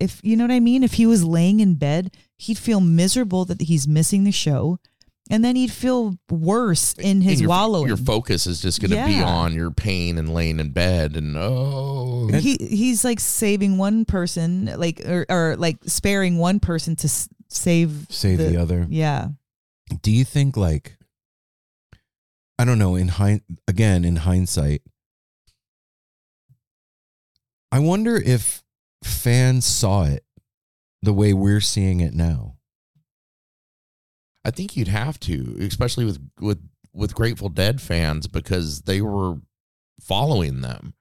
If 0.00 0.20
you 0.24 0.36
know 0.36 0.44
what 0.44 0.50
I 0.50 0.60
mean, 0.60 0.82
if 0.82 0.94
he 0.94 1.06
was 1.06 1.22
laying 1.22 1.60
in 1.60 1.76
bed, 1.76 2.14
he'd 2.36 2.58
feel 2.58 2.80
miserable 2.80 3.44
that 3.44 3.62
he's 3.62 3.86
missing 3.86 4.24
the 4.24 4.32
show, 4.32 4.78
and 5.30 5.44
then 5.44 5.54
he'd 5.54 5.70
feel 5.70 6.16
worse 6.28 6.92
in 6.94 7.20
his 7.20 7.40
your, 7.40 7.48
wallowing. 7.50 7.86
Your 7.86 7.96
focus 7.96 8.46
is 8.48 8.60
just 8.60 8.80
going 8.80 8.90
to 8.90 8.96
be 9.06 9.22
on 9.22 9.54
your 9.54 9.70
pain 9.70 10.18
and 10.18 10.34
laying 10.34 10.58
in 10.58 10.70
bed 10.72 11.16
and 11.16 11.36
oh, 11.38 12.28
he 12.32 12.56
he's 12.60 13.04
like 13.04 13.20
saving 13.20 13.78
one 13.78 14.04
person, 14.04 14.72
like 14.76 15.00
or, 15.06 15.24
or 15.28 15.56
like 15.56 15.76
sparing 15.86 16.36
one 16.38 16.58
person 16.58 16.96
to 16.96 17.06
s- 17.06 17.28
save 17.48 18.06
save 18.10 18.38
the, 18.38 18.56
other 18.56 18.86
Yeah, 18.90 19.28
do 20.02 20.10
you 20.10 20.24
think 20.24 20.56
like 20.56 20.96
i 22.58 22.64
don't 22.64 22.78
know 22.78 22.94
in 22.96 23.08
hind 23.08 23.42
again 23.68 24.04
in 24.04 24.16
hindsight 24.16 24.82
i 27.72 27.80
wonder 27.80 28.16
if 28.16 28.62
fans 29.02 29.64
saw 29.64 30.04
it 30.04 30.24
the 31.02 31.12
way 31.12 31.32
we're 31.32 31.60
seeing 31.60 32.00
it 32.00 32.14
now 32.14 32.54
I 34.44 34.50
think 34.50 34.76
you'd 34.76 34.88
have 34.88 35.20
to, 35.20 35.56
especially 35.60 36.04
with 36.04 36.18
with 36.40 36.68
with 36.92 37.14
Grateful 37.14 37.48
Dead 37.48 37.80
fans 37.80 38.26
because 38.26 38.82
they 38.82 39.00
were 39.00 39.36
following 40.00 40.60
them. 40.60 40.94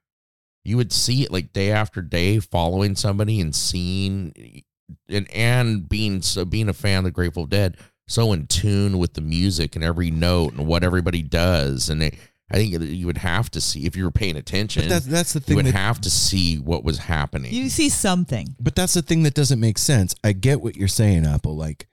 You 0.64 0.78
would 0.78 0.94
see 0.94 1.24
it 1.24 1.32
like 1.32 1.54
day 1.54 1.72
after 1.72 2.02
day, 2.02 2.40
following 2.40 2.96
somebody 2.96 3.42
and 3.42 3.56
seeing, 3.56 4.64
and 5.10 5.30
and 5.32 5.90
being 5.90 6.22
so 6.22 6.46
being 6.46 6.70
a 6.70 6.74
fan 6.74 7.00
of 7.00 7.04
the 7.06 7.12
Grateful 7.12 7.48
Dead, 7.48 7.78
so 8.08 8.32
in 8.32 8.46
tune 8.46 9.00
with 9.00 9.16
the 9.16 9.22
music 9.22 9.76
and 9.76 9.84
every 9.84 10.12
note 10.12 10.54
and 10.54 10.68
what 10.68 10.84
everybody 10.84 11.24
does, 11.24 11.90
and 11.90 12.02
they, 12.02 12.18
I 12.52 12.56
think 12.58 12.72
you 12.84 13.06
would 13.06 13.18
have 13.20 13.50
to 13.52 13.62
see 13.62 13.86
if 13.86 13.96
you 13.96 14.04
were 14.04 14.12
paying 14.12 14.36
attention. 14.36 14.84
but 14.84 14.90
that's 14.90 15.06
that's 15.06 15.34
the 15.34 15.40
thing. 15.40 15.54
you 15.54 15.64
would 15.64 15.66
that, 15.68 15.76
have 15.78 16.02
to 16.02 16.10
see 16.10 16.58
what 16.58 16.84
was 16.84 16.98
happening. 17.00 17.54
you 17.54 17.70
see 17.70 17.90
something. 17.90 18.56
but 18.60 18.76
that's 18.76 18.94
the 18.94 19.02
thing 19.02 19.24
that 19.24 19.34
doesn't 19.34 19.60
make 19.60 19.78
sense 19.78 20.14
i 20.24 20.34
get 20.34 20.62
what 20.62 20.76
you're 20.76 20.88
saying 20.88 21.26
apple 21.26 21.56
like 21.56 21.88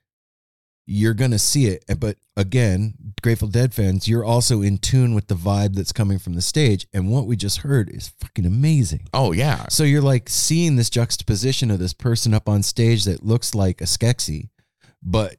you're 0.91 1.15
gonna 1.15 1.39
see 1.39 1.67
it 1.67 1.85
eh, 1.89 1.95
but 1.95 2.17
again 2.37 2.95
grateful 3.23 3.47
dead 3.49 3.75
fans 3.75 4.09
you're 4.09 4.25
also 4.25 4.63
in 4.63 4.79
tune 4.79 5.15
with 5.15 5.27
the 5.29 5.35
vibe 5.35 5.75
that's 5.75 5.93
coming 5.93 6.19
from 6.19 6.35
the 6.35 6.41
stage 6.41 6.87
and 6.95 7.11
what 7.11 7.27
we 7.27 7.37
just 7.37 7.59
heard 7.59 7.91
is 7.91 8.09
fucking 8.09 8.47
amazing 8.47 9.07
oh 9.13 9.33
yeah, 9.33 9.67
So 9.69 9.85
you're 9.85 10.03
like 10.03 10.29
seeing 10.29 10.77
this 10.77 10.91
juxtaposition 10.91 11.71
of 11.71 11.79
this 11.79 11.93
person 11.93 12.33
up 12.35 12.49
on 12.49 12.63
stage 12.63 13.05
that 13.05 13.25
looks 13.25 13.55
like 13.55 13.81
a 13.81 13.85
Skeksis, 13.85 14.49
but 15.03 15.37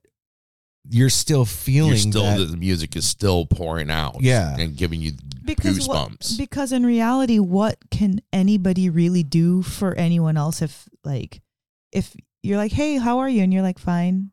you're 0.89 1.09
still 1.09 1.45
feeling 1.45 1.89
you're 1.91 1.97
still 1.97 2.23
that. 2.23 2.45
the 2.51 2.57
music 2.57 2.95
is 2.95 3.05
still 3.05 3.45
pouring 3.45 3.89
out, 3.91 4.17
Yeah. 4.21 4.55
and 4.57 4.75
giving 4.75 5.01
you 5.01 5.13
Because 5.43 5.87
what, 5.87 6.09
goosebumps. 6.11 6.37
because 6.37 6.71
in 6.71 6.85
reality, 6.85 7.39
what 7.39 7.77
can 7.91 8.21
anybody 8.31 8.89
really 8.89 9.23
do 9.23 9.61
for 9.61 9.93
anyone 9.95 10.37
else 10.37 10.61
if 10.61 10.87
like 11.03 11.41
if 11.91 12.15
you're 12.43 12.57
like, 12.57 12.71
hey, 12.71 12.97
how 12.97 13.19
are 13.19 13.27
you? 13.29 13.43
And 13.43 13.51
you're 13.53 13.63
like, 13.63 13.79
fine. 13.79 14.31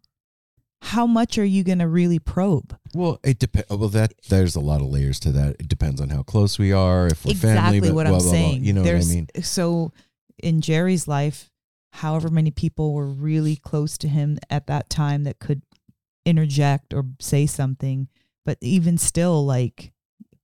How 0.83 1.07
much 1.07 1.39
are 1.39 1.45
you 1.45 1.65
gonna 1.65 1.89
really 1.89 2.19
probe? 2.19 2.77
well, 2.95 3.19
it 3.25 3.39
depends. 3.39 3.69
Well, 3.71 3.89
that 3.89 4.13
there's 4.29 4.55
a 4.55 4.61
lot 4.61 4.81
of 4.81 4.87
layers 4.89 5.19
to 5.21 5.33
that. 5.33 5.57
It 5.59 5.69
depends 5.69 6.01
on 6.01 6.11
how 6.11 6.23
close 6.23 6.59
we 6.59 6.73
are, 6.73 7.07
if 7.09 7.25
we're 7.25 7.33
exactly 7.33 7.81
family, 7.81 7.81
but 7.81 7.95
what 7.95 8.07
blah, 8.07 8.17
I'm 8.17 8.19
blah, 8.23 8.31
blah. 8.31 8.31
saying. 8.31 8.65
You 8.65 8.73
know 8.75 8.83
There's, 8.83 9.07
what 9.09 9.13
I 9.13 9.17
mean? 9.17 9.29
So 9.43 9.93
in 10.39 10.61
Jerry's 10.61 11.09
life, 11.09 11.51
however 11.93 12.29
many 12.29 12.51
people 12.51 12.93
were 12.93 13.07
really 13.07 13.57
close 13.57 13.97
to 13.99 14.09
him 14.09 14.39
at 14.51 14.67
that 14.69 14.89
time 14.91 15.25
that 15.25 15.39
could 15.41 15.63
interject 16.27 16.93
or 16.93 17.05
say 17.21 17.47
something, 17.47 18.09
but 18.45 18.59
even 18.61 18.99
still, 18.99 19.47
like 19.47 19.93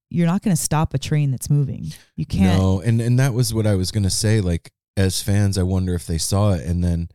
you're 0.08 0.26
not 0.26 0.42
going 0.42 0.56
to 0.56 0.62
stop 0.62 0.94
a 0.94 0.98
train 0.98 1.30
that's 1.30 1.50
moving. 1.50 1.86
You 2.16 2.24
can't. 2.24 2.58
No, 2.58 2.80
and 2.80 3.00
and 3.00 3.18
that 3.18 3.34
was 3.34 3.52
what 3.52 3.66
I 3.66 3.74
was 3.74 3.90
gonna 3.90 4.10
say. 4.10 4.40
Like 4.40 4.72
as 4.96 5.22
fans, 5.22 5.58
I 5.58 5.62
wonder 5.62 5.94
if 5.94 6.06
they 6.06 6.18
saw 6.18 6.52
it, 6.52 6.64
and 6.64 6.82
then 6.82 7.08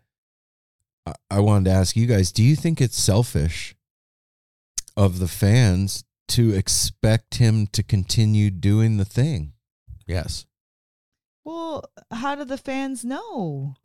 I, 1.05 1.13
I 1.31 1.39
wanted 1.39 1.65
to 1.65 1.75
ask 1.75 1.95
you 1.95 2.05
guys: 2.05 2.31
Do 2.31 2.43
you 2.43 2.55
think 2.55 2.81
it's 2.81 3.01
selfish 3.01 3.75
of 4.95 5.19
the 5.19 5.27
fans 5.27 6.03
to 6.29 6.53
expect 6.53 7.35
him 7.35 7.67
to 7.67 7.81
continue 7.81 8.51
doing 8.51 8.97
the 8.97 9.05
thing? 9.05 9.53
yes. 10.05 10.45
Well, 11.43 11.85
how 12.11 12.35
do 12.35 12.43
the 12.43 12.57
fans 12.57 13.05
know? 13.05 13.75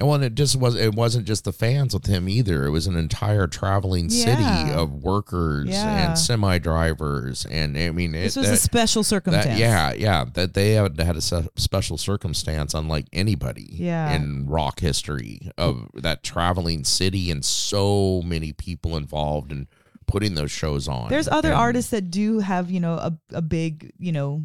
And 0.00 0.08
when 0.08 0.22
it 0.22 0.36
just 0.36 0.54
was, 0.54 0.76
it 0.76 0.94
wasn't 0.94 1.26
just 1.26 1.42
the 1.44 1.52
fans 1.52 1.92
with 1.92 2.06
him 2.06 2.28
either. 2.28 2.64
It 2.66 2.70
was 2.70 2.86
an 2.86 2.94
entire 2.96 3.48
traveling 3.48 4.10
city 4.10 4.42
Yeah. 4.42 4.78
of 4.78 4.92
workers 4.92 5.70
Yeah. 5.70 6.10
and 6.10 6.16
semi 6.18 6.58
drivers, 6.58 7.44
and 7.50 7.76
I 7.76 7.90
mean, 7.90 8.14
it, 8.14 8.22
This 8.22 8.36
was 8.36 8.46
that, 8.46 8.54
a 8.54 8.58
special 8.58 9.02
circumstance. 9.02 9.46
that- 9.46 9.58
yeah, 9.58 9.92
yeah, 9.94 10.24
that 10.34 10.54
they 10.54 10.74
had 10.74 11.00
had 11.00 11.16
a 11.16 11.20
special 11.56 11.98
circumstance 11.98 12.74
unlike 12.74 13.06
anybody 13.12 13.68
Yeah. 13.72 14.12
in 14.12 14.46
rock 14.46 14.78
history 14.78 15.50
of 15.58 15.88
that 15.94 16.22
traveling 16.22 16.84
city 16.84 17.28
and 17.32 17.44
so 17.44 18.22
many 18.24 18.52
people 18.52 18.96
involved 18.96 19.50
in 19.50 19.66
putting 20.06 20.34
those 20.36 20.52
shows 20.52 20.86
on. 20.86 21.08
There's 21.10 21.26
other 21.28 21.48
And- 21.50 21.58
artists 21.58 21.90
that 21.90 22.08
do 22.08 22.38
have, 22.38 22.70
you 22.70 22.78
know, 22.78 22.94
a, 22.94 23.18
a 23.32 23.42
big, 23.42 23.92
you 23.98 24.12
know, 24.12 24.44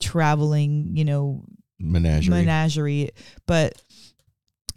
traveling, 0.00 0.92
you 0.94 1.04
know, 1.04 1.42
Menagerie. 1.78 2.34
menagerie 2.34 3.10
but 3.46 3.82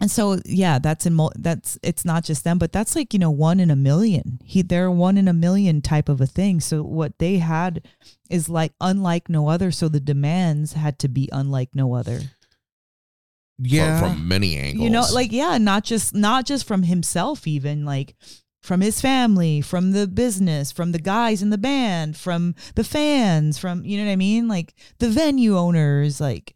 and 0.00 0.10
so 0.10 0.40
yeah 0.44 0.78
that's 0.78 1.06
in 1.06 1.14
mul- 1.14 1.32
that's 1.36 1.78
it's 1.82 2.04
not 2.04 2.24
just 2.24 2.42
them 2.42 2.58
but 2.58 2.72
that's 2.72 2.96
like 2.96 3.12
you 3.12 3.18
know 3.18 3.30
one 3.30 3.60
in 3.60 3.70
a 3.70 3.76
million. 3.76 4.40
He 4.44 4.62
they're 4.62 4.90
one 4.90 5.18
in 5.18 5.28
a 5.28 5.32
million 5.32 5.82
type 5.82 6.08
of 6.08 6.20
a 6.20 6.26
thing. 6.26 6.60
So 6.60 6.82
what 6.82 7.18
they 7.18 7.38
had 7.38 7.86
is 8.30 8.48
like 8.48 8.72
unlike 8.80 9.28
no 9.28 9.48
other. 9.48 9.70
So 9.70 9.88
the 9.88 10.00
demands 10.00 10.72
had 10.72 10.98
to 11.00 11.08
be 11.08 11.28
unlike 11.32 11.70
no 11.74 11.94
other. 11.94 12.18
From, 12.18 13.66
yeah. 13.66 14.00
from 14.00 14.26
many 14.26 14.56
angles. 14.56 14.82
you 14.82 14.88
know 14.88 15.04
like 15.12 15.32
yeah 15.32 15.58
not 15.58 15.84
just 15.84 16.14
not 16.14 16.46
just 16.46 16.66
from 16.66 16.84
himself 16.84 17.46
even 17.46 17.84
like 17.84 18.14
from 18.62 18.80
his 18.80 19.02
family 19.02 19.60
from 19.60 19.92
the 19.92 20.06
business 20.06 20.72
from 20.72 20.92
the 20.92 20.98
guys 20.98 21.42
in 21.42 21.50
the 21.50 21.58
band 21.58 22.16
from 22.16 22.54
the 22.74 22.84
fans 22.84 23.58
from 23.58 23.84
you 23.84 23.98
know 23.98 24.06
what 24.06 24.12
i 24.12 24.16
mean? 24.16 24.48
Like 24.48 24.74
the 24.98 25.10
venue 25.10 25.58
owners 25.58 26.22
like 26.22 26.54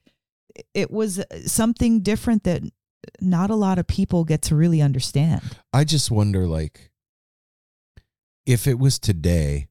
it 0.72 0.90
was 0.90 1.22
something 1.47 2.01
different 2.01 2.45
that 2.45 2.62
not 3.21 3.51
a 3.51 3.55
lot 3.55 3.79
of 3.79 3.87
people 3.87 4.25
get 4.25 4.43
to 4.43 4.57
really 4.57 4.81
understand 4.83 5.43
I 5.73 5.85
just 5.85 6.11
wonder, 6.11 6.47
like, 6.47 6.91
if 8.47 8.67
it 8.67 8.79
was 8.79 8.99
today, 8.99 9.69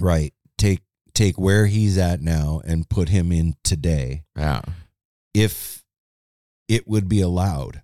right? 0.00 0.32
Take 0.58 0.80
take 1.14 1.38
where 1.38 1.66
he's 1.66 1.98
at 1.98 2.20
now 2.20 2.60
and 2.64 2.88
put 2.88 3.08
him 3.08 3.32
in 3.32 3.54
today. 3.64 4.24
yeah, 4.36 4.62
If 5.34 5.82
it 6.68 6.86
would 6.88 7.08
be 7.08 7.20
allowed, 7.20 7.82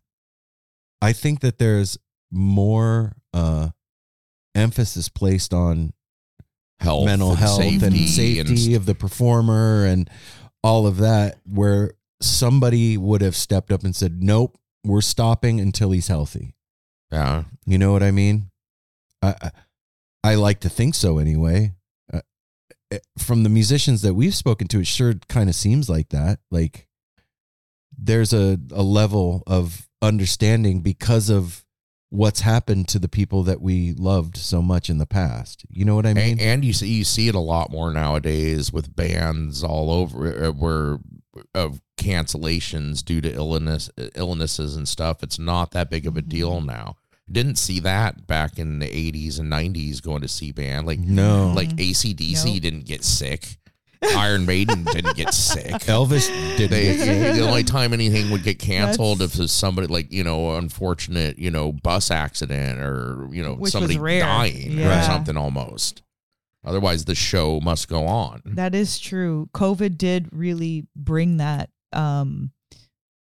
I 1.02 1.12
think 1.12 1.40
that 1.40 1.58
there's 1.58 1.98
more 2.30 3.16
uh, 3.34 3.70
emphasis 4.54 5.08
placed 5.08 5.52
on 5.52 5.92
health, 6.80 7.06
mental 7.06 7.30
and 7.30 7.38
health 7.38 7.60
safety 7.60 7.86
and 7.86 8.08
safety 8.08 8.66
and 8.68 8.76
of 8.76 8.86
the 8.86 8.94
performer 8.94 9.84
and 9.84 10.08
all 10.62 10.86
of 10.86 10.98
that. 10.98 11.38
Where 11.44 11.92
somebody 12.20 12.96
would 12.96 13.22
have 13.22 13.36
stepped 13.36 13.70
up 13.70 13.84
and 13.84 13.94
said, 13.94 14.22
"Nope, 14.22 14.58
we're 14.84 15.00
stopping 15.00 15.60
until 15.60 15.90
he's 15.90 16.08
healthy." 16.08 16.54
Yeah. 17.10 17.44
You 17.64 17.78
know 17.78 17.92
what 17.92 18.02
I 18.02 18.10
mean? 18.10 18.50
I 19.22 19.34
I, 19.40 19.50
I 20.24 20.34
like 20.34 20.60
to 20.60 20.68
think 20.68 20.94
so 20.94 21.18
anyway. 21.18 21.74
Uh, 22.12 22.20
eh, 22.90 22.98
from 23.18 23.42
the 23.42 23.48
musicians 23.48 24.02
that 24.02 24.14
we've 24.14 24.34
spoken 24.34 24.68
to, 24.68 24.80
it 24.80 24.86
sure 24.86 25.14
kind 25.28 25.48
of 25.48 25.54
seems 25.54 25.88
like 25.88 26.08
that. 26.10 26.40
Like 26.50 26.88
there's 27.96 28.32
a 28.32 28.58
a 28.72 28.82
level 28.82 29.42
of 29.46 29.88
understanding 30.02 30.80
because 30.80 31.30
of 31.30 31.64
what's 32.10 32.40
happened 32.40 32.88
to 32.88 32.98
the 32.98 33.08
people 33.08 33.42
that 33.42 33.60
we 33.60 33.92
loved 33.92 34.36
so 34.36 34.62
much 34.62 34.88
in 34.88 34.98
the 34.98 35.06
past. 35.06 35.64
You 35.68 35.84
know 35.84 35.94
what 35.94 36.06
I 36.06 36.14
mean? 36.14 36.32
and, 36.32 36.40
and 36.40 36.64
you 36.64 36.72
see 36.72 36.88
you 36.88 37.04
see 37.04 37.28
it 37.28 37.34
a 37.34 37.40
lot 37.40 37.70
more 37.70 37.92
nowadays 37.92 38.72
with 38.72 38.94
bands 38.94 39.62
all 39.62 39.90
over 39.90 40.46
uh, 40.46 40.52
where 40.52 40.98
of 41.54 41.80
cancellations 41.96 43.04
due 43.04 43.20
to 43.20 43.32
illness 43.32 43.90
illnesses 44.14 44.76
and 44.76 44.88
stuff. 44.88 45.22
It's 45.22 45.38
not 45.38 45.72
that 45.72 45.90
big 45.90 46.06
of 46.06 46.16
a 46.16 46.22
deal 46.22 46.56
mm-hmm. 46.58 46.66
now. 46.66 46.96
Didn't 47.30 47.56
see 47.56 47.80
that 47.80 48.26
back 48.26 48.58
in 48.58 48.78
the 48.78 48.86
80s 48.86 49.40
and 49.40 49.50
90s 49.50 50.00
going 50.00 50.22
to 50.22 50.28
see 50.28 50.52
band 50.52 50.86
like 50.86 51.00
no. 51.00 51.52
like 51.54 51.70
mm-hmm. 51.70 51.90
ACDC 51.90 52.44
Nope. 52.44 52.62
didn't 52.62 52.86
get 52.86 53.04
sick. 53.04 53.58
Iron 54.14 54.46
Maiden 54.46 54.84
didn't 54.84 55.16
get 55.16 55.34
sick. 55.34 55.72
Elvis 55.72 56.28
didn't 56.56 56.70
They, 56.70 56.84
get 56.84 57.00
sick. 57.00 57.34
the 57.34 57.48
only 57.48 57.64
time 57.64 57.92
anything 57.92 58.30
would 58.30 58.44
get 58.44 58.58
canceled 58.58 59.18
That's- 59.18 59.40
if 59.40 59.50
somebody 59.50 59.88
like 59.88 60.12
you 60.12 60.22
know 60.22 60.56
unfortunate 60.56 61.38
you 61.38 61.50
know 61.50 61.72
bus 61.72 62.10
accident 62.10 62.78
or 62.80 63.28
you 63.32 63.42
know 63.42 63.64
somebody 63.64 63.98
rare. 63.98 64.20
dying 64.20 64.80
or 64.80 65.02
something 65.02 65.36
almost. 65.36 66.02
Otherwise, 66.66 67.04
the 67.06 67.14
show 67.14 67.60
must 67.60 67.88
go 67.88 68.06
on. 68.06 68.42
That 68.44 68.74
is 68.74 68.98
true. 68.98 69.48
COVID 69.54 69.96
did 69.96 70.28
really 70.32 70.86
bring 70.96 71.36
that 71.36 71.70
um, 71.92 72.50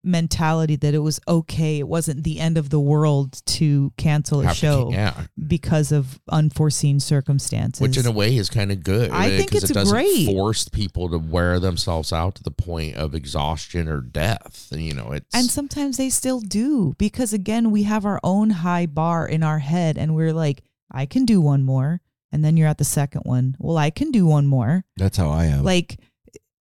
mentality 0.02 0.76
that 0.76 0.94
it 0.94 0.98
was 0.98 1.20
okay. 1.28 1.78
It 1.78 1.88
wasn't 1.88 2.24
the 2.24 2.38
end 2.40 2.56
of 2.56 2.70
the 2.70 2.80
world 2.80 3.40
to 3.46 3.92
cancel 3.98 4.40
a 4.40 4.44
Have 4.44 4.54
to 4.54 4.58
show 4.58 4.90
yeah, 4.92 5.24
because 5.46 5.92
of 5.92 6.18
unforeseen 6.30 7.00
circumstances. 7.00 7.80
which 7.82 7.98
in 7.98 8.06
a 8.06 8.10
way 8.10 8.36
is 8.36 8.48
kind 8.48 8.72
of 8.72 8.82
good. 8.82 9.10
I 9.10 9.28
think 9.36 9.50
'cause 9.50 9.62
it's 9.64 9.70
it 9.70 9.74
doesn't 9.74 9.94
great. 9.94 10.26
force 10.26 10.68
people 10.68 11.10
to 11.10 11.18
wear 11.18 11.60
themselves 11.60 12.12
out 12.12 12.34
to 12.36 12.42
the 12.42 12.50
point 12.50 12.96
of 12.96 13.14
exhaustion 13.14 13.88
or 13.88 14.00
death. 14.00 14.68
You 14.74 14.94
know, 14.94 15.12
it's 15.12 15.34
and 15.34 15.46
sometimes 15.50 15.96
they 15.98 16.08
still 16.10 16.40
do 16.40 16.94
because 16.98 17.32
again, 17.32 17.70
we 17.70 17.82
have 17.82 18.06
our 18.06 18.20
own 18.24 18.50
high 18.50 18.86
bar 18.86 19.26
in 19.28 19.42
our 19.42 19.58
head, 19.58 19.98
and 19.98 20.14
we're 20.14 20.32
like, 20.34 20.62
I 20.90 21.04
can 21.06 21.24
do 21.26 21.40
one 21.42 21.62
more, 21.62 22.00
and 22.32 22.44
then 22.44 22.56
you're 22.56 22.68
at 22.68 22.78
the 22.78 22.84
second 22.84 23.22
one. 23.24 23.56
Well, 23.58 23.76
I 23.78 23.90
can 23.90 24.10
do 24.10 24.26
one 24.26 24.46
more. 24.46 24.84
That's 24.96 25.16
how 25.16 25.30
I 25.30 25.46
am. 25.46 25.64
like 25.64 25.98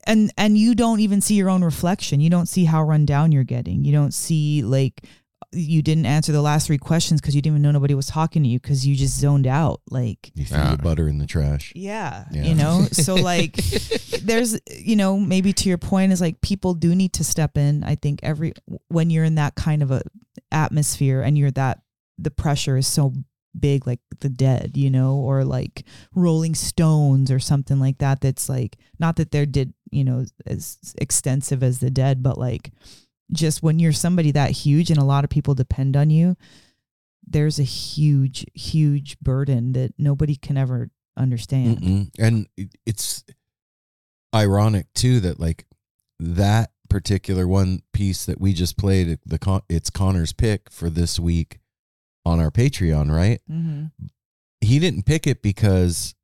and 0.07 0.31
and 0.37 0.57
you 0.57 0.75
don't 0.75 1.01
even 1.01 1.19
see 1.21 1.35
your 1.35 1.49
own 1.49 1.61
reflection 1.61 2.21
you 2.21 2.29
don't 2.29 2.45
see 2.47 2.63
how 2.63 2.81
run 2.81 3.05
down 3.05 3.33
you're 3.33 3.43
getting 3.43 3.83
you 3.83 3.91
don't 3.91 4.13
see 4.13 4.63
like 4.63 5.03
you 5.51 5.81
didn't 5.81 6.05
answer 6.05 6.31
the 6.31 6.41
last 6.41 6.67
three 6.67 6.77
questions 6.77 7.19
because 7.19 7.35
you 7.35 7.41
didn't 7.41 7.55
even 7.55 7.61
know 7.63 7.71
nobody 7.71 7.93
was 7.93 8.05
talking 8.07 8.41
to 8.43 8.47
you 8.49 8.59
because 8.59 8.87
you 8.87 8.95
just 8.95 9.19
zoned 9.19 9.45
out 9.45 9.81
like 9.91 10.31
you 10.35 10.45
threw 10.45 10.57
Yeah. 10.57 10.75
the 10.77 10.81
butter 10.81 11.07
in 11.09 11.17
the 11.17 11.25
trash. 11.27 11.73
yeah, 11.75 12.23
Yeah. 12.31 12.43
you 12.45 12.55
know 12.55 12.87
so 12.93 13.15
like 13.15 13.55
there's 14.21 14.57
you 14.73 14.95
know 14.95 15.17
maybe 15.19 15.51
to 15.51 15.67
your 15.67 15.77
point 15.77 16.13
is 16.13 16.21
like 16.21 16.39
people 16.39 16.75
do 16.75 16.95
need 16.95 17.11
to 17.13 17.23
step 17.25 17.57
in 17.57 17.83
i 17.83 17.95
think 17.95 18.21
every 18.23 18.53
when 18.87 19.09
you're 19.09 19.25
in 19.25 19.35
that 19.35 19.55
kind 19.55 19.83
of 19.83 19.91
a 19.91 20.01
atmosphere 20.51 21.21
and 21.21 21.37
you're 21.37 21.51
that 21.51 21.81
the 22.17 22.31
pressure 22.31 22.77
is 22.77 22.87
so 22.87 23.13
big 23.57 23.87
like 23.87 23.99
the 24.19 24.29
dead 24.29 24.71
you 24.75 24.89
know 24.89 25.15
or 25.15 25.43
like 25.43 25.83
rolling 26.13 26.53
stones 26.53 27.31
or 27.31 27.39
something 27.39 27.79
like 27.79 27.97
that 27.97 28.21
that's 28.21 28.47
like 28.47 28.77
not 28.99 29.15
that 29.15 29.31
they're 29.31 29.45
did 29.45 29.73
you 29.91 30.03
know 30.03 30.23
as 30.45 30.77
extensive 30.99 31.63
as 31.63 31.79
the 31.79 31.89
dead 31.89 32.21
but 32.21 32.37
like 32.37 32.71
just 33.31 33.61
when 33.63 33.79
you're 33.79 33.91
somebody 33.91 34.31
that 34.31 34.51
huge 34.51 34.89
and 34.89 34.99
a 34.99 35.03
lot 35.03 35.23
of 35.23 35.29
people 35.29 35.55
depend 35.55 35.97
on 35.97 36.09
you 36.09 36.35
there's 37.25 37.59
a 37.59 37.63
huge 37.63 38.45
huge 38.53 39.19
burden 39.19 39.73
that 39.73 39.93
nobody 39.97 40.35
can 40.35 40.57
ever 40.57 40.89
understand 41.17 41.77
Mm-mm. 41.77 42.09
And 42.17 42.47
it's 42.85 43.23
ironic 44.33 44.87
too 44.93 45.19
that 45.21 45.39
like 45.39 45.65
that 46.19 46.71
particular 46.89 47.47
one 47.47 47.81
piece 47.93 48.25
that 48.25 48.41
we 48.41 48.53
just 48.53 48.77
played 48.77 49.19
the 49.25 49.37
con- 49.37 49.61
it's 49.69 49.89
Connor's 49.89 50.33
pick 50.33 50.71
for 50.71 50.89
this 50.89 51.19
week 51.19 51.59
on 52.25 52.39
our 52.39 52.51
Patreon, 52.51 53.11
right? 53.11 53.41
mm-hmm. 53.49 53.85
He 54.61 54.79
didn't 54.79 55.05
pick 55.05 55.25
it 55.25 55.41
because 55.41 56.15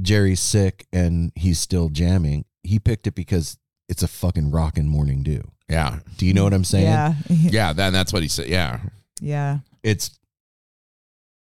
Jerry's 0.00 0.40
sick 0.40 0.86
and 0.92 1.32
he's 1.34 1.58
still 1.58 1.90
jamming. 1.90 2.46
He 2.62 2.78
picked 2.78 3.06
it 3.06 3.14
because 3.14 3.58
it's 3.88 4.02
a 4.02 4.08
fucking 4.08 4.50
rockin' 4.50 4.88
morning 4.88 5.22
dew. 5.22 5.50
yeah, 5.68 5.98
Do 6.16 6.26
you 6.26 6.32
know 6.34 6.44
what 6.44 6.54
I'm 6.54 6.64
saying? 6.64 6.86
yeah 6.86 7.14
yeah. 7.28 7.72
Then 7.72 7.92
that's 7.92 8.12
what 8.12 8.22
he 8.22 8.28
said. 8.28 8.48
Yeah, 8.48 8.80
yeah 9.20 9.58
it's 9.82 10.18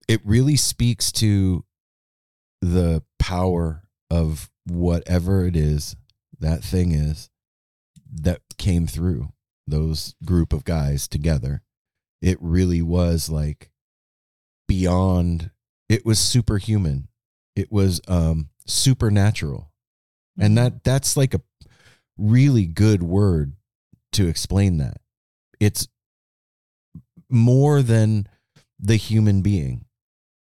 it 0.08 0.20
really 0.24 0.56
speaks 0.56 1.10
to 1.12 1.64
the 2.60 3.02
power 3.18 3.82
of 4.10 4.50
whatever 4.68 5.46
it 5.46 5.56
is 5.56 5.96
that 6.40 6.62
thing 6.62 6.92
is 6.92 7.30
that 8.12 8.40
came 8.58 8.86
through 8.86 9.32
those 9.66 10.14
group 10.24 10.52
of 10.52 10.64
guys 10.64 11.06
together 11.08 11.62
it 12.22 12.38
really 12.40 12.82
was 12.82 13.28
like 13.28 13.70
beyond 14.68 15.50
it 15.88 16.04
was 16.06 16.18
superhuman. 16.18 17.08
It 17.56 17.72
was 17.72 18.00
um 18.08 18.50
supernatural. 18.66 19.70
And 20.38 20.56
that 20.56 20.84
that's 20.84 21.16
like 21.16 21.34
a 21.34 21.40
really 22.16 22.66
good 22.66 23.02
word 23.02 23.54
to 24.12 24.28
explain 24.28 24.78
that. 24.78 24.98
It's 25.58 25.88
more 27.28 27.82
than 27.82 28.26
the 28.78 28.96
human 28.96 29.42
being. 29.42 29.84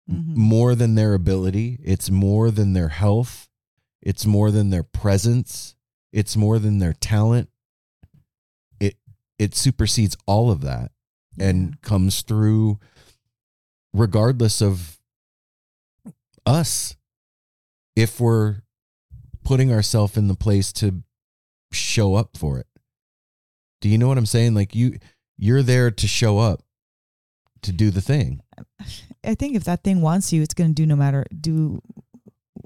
Mhm. 0.10 0.36
more 0.36 0.74
than 0.74 0.96
their 0.96 1.14
ability. 1.14 1.80
It's 1.84 2.10
more 2.10 2.50
than 2.50 2.74
their 2.74 2.88
health. 2.88 3.48
It's 4.02 4.26
more 4.26 4.50
than 4.50 4.72
their 4.72 4.82
presence. 4.82 5.76
It's 6.12 6.36
more 6.36 6.58
than 6.58 6.80
their 6.80 6.94
talent. 6.94 7.50
It 8.80 8.98
it 9.38 9.54
supersedes 9.54 10.18
all 10.26 10.50
of 10.50 10.62
that 10.62 10.92
and 11.40 11.82
comes 11.82 12.22
through 12.22 12.80
regardless 13.94 14.62
of 14.62 15.00
us 16.46 16.96
if 17.96 18.20
we're 18.20 18.62
putting 19.44 19.72
ourselves 19.72 20.18
in 20.18 20.28
the 20.28 20.36
place 20.36 20.72
to 20.74 21.04
show 21.72 22.16
up 22.16 22.38
for 22.38 22.60
it. 22.60 22.68
Do 23.82 23.90
you 23.90 23.98
know 23.98 24.08
what 24.08 24.18
i'm 24.18 24.26
saying? 24.26 24.54
Like 24.54 24.76
you 24.76 24.98
you're 25.38 25.64
there 25.64 25.90
to 25.90 26.08
show 26.08 26.38
up 26.38 26.64
to 27.62 27.72
do 27.72 27.92
the 27.92 28.02
thing. 28.02 28.42
I 29.24 29.36
think 29.36 29.56
if 29.56 29.64
that 29.66 29.84
thing 29.84 30.02
wants 30.02 30.32
you, 30.32 30.42
it's 30.42 30.54
going 30.54 30.70
to 30.70 30.74
do 30.74 30.86
no 30.86 30.96
matter 30.96 31.26
do 31.40 31.82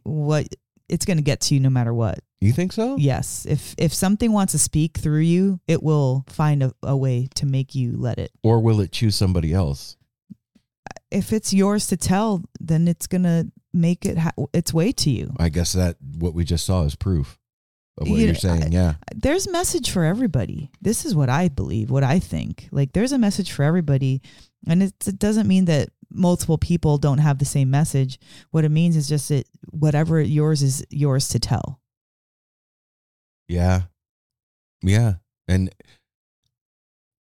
what 0.03 0.47
it's 0.93 1.05
going 1.05 1.17
to 1.17 1.23
get 1.23 1.39
to 1.41 1.53
you 1.55 1.59
no 1.59 1.69
matter 1.69 1.93
what. 1.93 2.19
you 2.41 2.53
think 2.53 2.71
so 2.73 2.95
Yes, 2.97 3.45
if 3.49 3.73
if 3.77 3.93
something 3.93 4.31
wants 4.31 4.51
to 4.53 4.59
speak 4.59 4.97
through 4.97 5.21
you, 5.35 5.59
it 5.67 5.81
will 5.81 6.23
find 6.29 6.61
a, 6.63 6.71
a 6.83 6.95
way 6.95 7.27
to 7.35 7.45
make 7.45 7.73
you 7.75 7.87
let 7.97 8.17
it. 8.19 8.31
or 8.43 8.59
will 8.61 8.79
it 8.81 8.91
choose 8.91 9.15
somebody 9.15 9.51
else 9.53 9.97
If 11.11 11.31
it's 11.31 11.53
yours 11.53 11.87
to 11.87 11.97
tell, 11.97 12.43
then 12.59 12.87
it's 12.87 13.07
going 13.07 13.23
to 13.23 13.51
make 13.73 14.05
it 14.05 14.17
ha- 14.17 14.31
its 14.53 14.71
way 14.73 14.91
to 14.91 15.09
you. 15.09 15.33
i 15.39 15.49
guess 15.49 15.73
that 15.73 15.95
what 16.23 16.33
we 16.35 16.43
just 16.43 16.65
saw 16.65 16.83
is 16.83 16.95
proof 16.95 17.39
of 17.97 18.07
what 18.07 18.17
You 18.19 18.25
you're 18.25 18.33
know, 18.33 18.39
saying 18.47 18.71
yeah 18.71 18.93
There's 19.15 19.47
a 19.47 19.51
message 19.51 19.89
for 19.91 20.03
everybody. 20.03 20.71
This 20.81 21.05
is 21.05 21.13
what 21.15 21.29
I 21.29 21.47
believe, 21.49 21.89
what 21.91 22.03
I 22.03 22.19
think. 22.19 22.67
Like 22.71 22.93
there's 22.93 23.11
a 23.13 23.17
message 23.27 23.51
for 23.51 23.63
everybody, 23.63 24.21
and 24.67 24.83
it, 24.83 24.93
it 25.07 25.19
doesn't 25.19 25.47
mean 25.47 25.65
that 25.65 25.89
multiple 26.09 26.57
people 26.57 26.97
don't 26.97 27.17
have 27.17 27.39
the 27.39 27.45
same 27.45 27.69
message. 27.71 28.19
What 28.51 28.63
it 28.65 28.69
means 28.69 28.95
is 28.95 29.09
just 29.09 29.29
that 29.29 29.47
whatever 29.71 30.21
yours 30.21 30.61
is 30.61 30.85
yours 30.89 31.27
to 31.29 31.39
tell. 31.39 31.79
yeah 33.47 33.83
yeah 34.81 35.15
and 35.47 35.73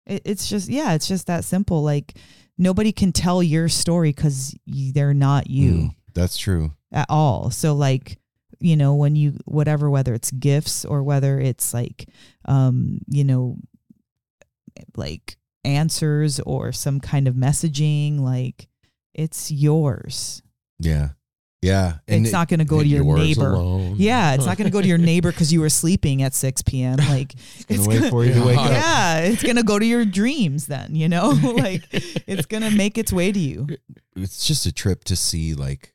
It, 0.07 0.23
it's 0.25 0.49
just 0.49 0.69
yeah, 0.69 0.95
it's 0.95 1.09
just 1.09 1.27
that 1.29 1.45
simple. 1.45 1.83
Like 1.83 2.15
nobody 2.59 2.93
can 2.93 3.13
tell 3.13 3.43
your 3.43 3.69
story 3.69 4.11
because 4.11 4.55
they're 4.67 5.15
not 5.15 5.49
you 5.49 5.73
mm, 5.73 5.95
that's 6.15 6.37
true 6.37 6.73
at 6.93 7.07
all. 7.09 7.51
So 7.51 7.75
like 7.75 8.19
you 8.59 8.77
know 8.77 8.95
when 8.95 9.17
you 9.17 9.39
whatever 9.47 9.89
whether 9.89 10.13
it's 10.15 10.31
gifts 10.33 10.85
or 10.85 11.03
whether 11.03 11.39
it's 11.41 11.73
like 11.73 12.09
um 12.45 12.99
you 13.07 13.25
know 13.25 13.57
like 14.97 15.37
answers 15.65 16.41
or 16.41 16.73
some 16.73 17.01
kind 17.01 17.29
of 17.29 17.35
messaging 17.35 18.21
like 18.21 18.69
it's 19.15 19.51
yours. 19.51 20.43
yeah 20.79 21.11
yeah 21.63 21.99
and 22.09 22.23
it's 22.25 22.31
it- 22.31 22.33
not 22.33 22.49
going 22.49 22.61
to 22.61 22.65
go 22.65 22.81
to 22.81 22.87
your 22.87 23.05
neighbor. 23.19 23.53
alone. 23.53 23.97
Yeah, 23.99 24.33
it's 24.35 24.47
not 24.47 24.57
going 24.57 24.65
to 24.71 24.73
go 24.73 24.81
to 24.81 24.89
your 24.89 24.97
neighbor 25.13 25.31
because 25.31 25.53
you 25.53 25.61
were 25.61 25.69
sleeping 25.69 26.23
at 26.23 26.33
6 26.35 26.63
p.m. 26.63 26.97
Like 26.97 27.35
gonna 27.69 27.87
wait 27.87 28.09
for 28.11 28.25
you 28.25 28.33
to 28.33 28.43
wake 28.45 28.57
up. 28.59 28.71
yeah, 28.71 29.19
it's 29.19 29.43
gonna 29.43 29.63
go 29.63 29.79
to 29.79 29.85
your 29.85 30.07
dreams 30.07 30.67
then, 30.69 30.95
you 30.95 31.09
know? 31.09 31.29
like 31.43 31.83
it's 31.93 32.47
gonna 32.47 32.71
make 32.71 32.97
its 32.97 33.13
way 33.13 33.31
to 33.31 33.39
you. 33.39 33.67
it's 34.17 34.47
just 34.47 34.65
a 34.65 34.73
trip 34.73 35.05
to 35.05 35.17
see 35.17 35.53
like 35.55 35.93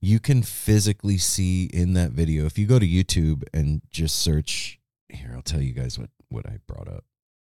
you 0.00 0.18
can 0.18 0.42
physically 0.42 1.18
see 1.18 1.64
in 1.72 1.94
that 1.94 2.10
video 2.10 2.44
if 2.46 2.58
you 2.58 2.66
go 2.66 2.78
to 2.78 2.86
youtube 2.86 3.42
and 3.54 3.80
just 3.90 4.16
search 4.18 4.78
here 5.08 5.32
I'll 5.34 5.42
tell 5.42 5.62
you 5.62 5.72
guys 5.72 5.98
what 5.98 6.10
what 6.28 6.46
I 6.46 6.58
brought 6.66 6.88
up. 6.88 7.04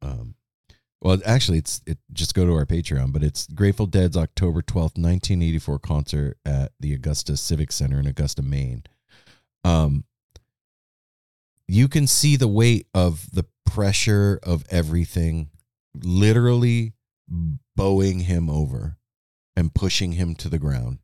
Um, 0.01 0.33
well, 1.03 1.19
actually, 1.25 1.57
it's 1.57 1.81
it. 1.85 1.97
Just 2.13 2.33
go 2.33 2.45
to 2.45 2.53
our 2.53 2.65
Patreon, 2.65 3.11
but 3.11 3.23
it's 3.23 3.45
Grateful 3.47 3.87
Dead's 3.87 4.15
October 4.15 4.61
twelfth, 4.61 4.97
nineteen 4.97 5.41
eighty 5.41 5.59
four 5.59 5.77
concert 5.77 6.37
at 6.45 6.71
the 6.79 6.93
Augusta 6.93 7.35
Civic 7.35 7.73
Center 7.73 7.99
in 7.99 8.07
Augusta, 8.07 8.41
Maine. 8.41 8.83
Um, 9.65 10.05
you 11.67 11.89
can 11.89 12.07
see 12.07 12.37
the 12.37 12.47
weight 12.47 12.87
of 12.93 13.29
the 13.33 13.45
pressure 13.65 14.39
of 14.43 14.63
everything, 14.69 15.49
literally 15.93 16.93
bowing 17.75 18.21
him 18.21 18.49
over 18.49 18.95
and 19.57 19.73
pushing 19.75 20.13
him 20.13 20.35
to 20.35 20.47
the 20.47 20.59
ground, 20.59 20.99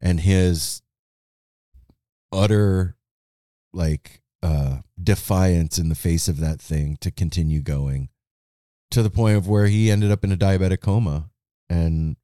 and 0.00 0.18
his 0.20 0.82
utter 2.32 2.96
like 3.72 4.20
uh 4.42 4.78
defiance 5.00 5.78
in 5.78 5.88
the 5.88 5.94
face 5.94 6.26
of 6.26 6.40
that 6.40 6.60
thing 6.60 6.96
to 7.00 7.10
continue 7.12 7.60
going 7.62 8.08
to 8.90 9.02
the 9.02 9.10
point 9.10 9.36
of 9.36 9.46
where 9.48 9.66
he 9.66 9.90
ended 9.90 10.10
up 10.10 10.24
in 10.24 10.32
a 10.32 10.36
diabetic 10.36 10.80
coma 10.80 11.30
and 11.68 12.16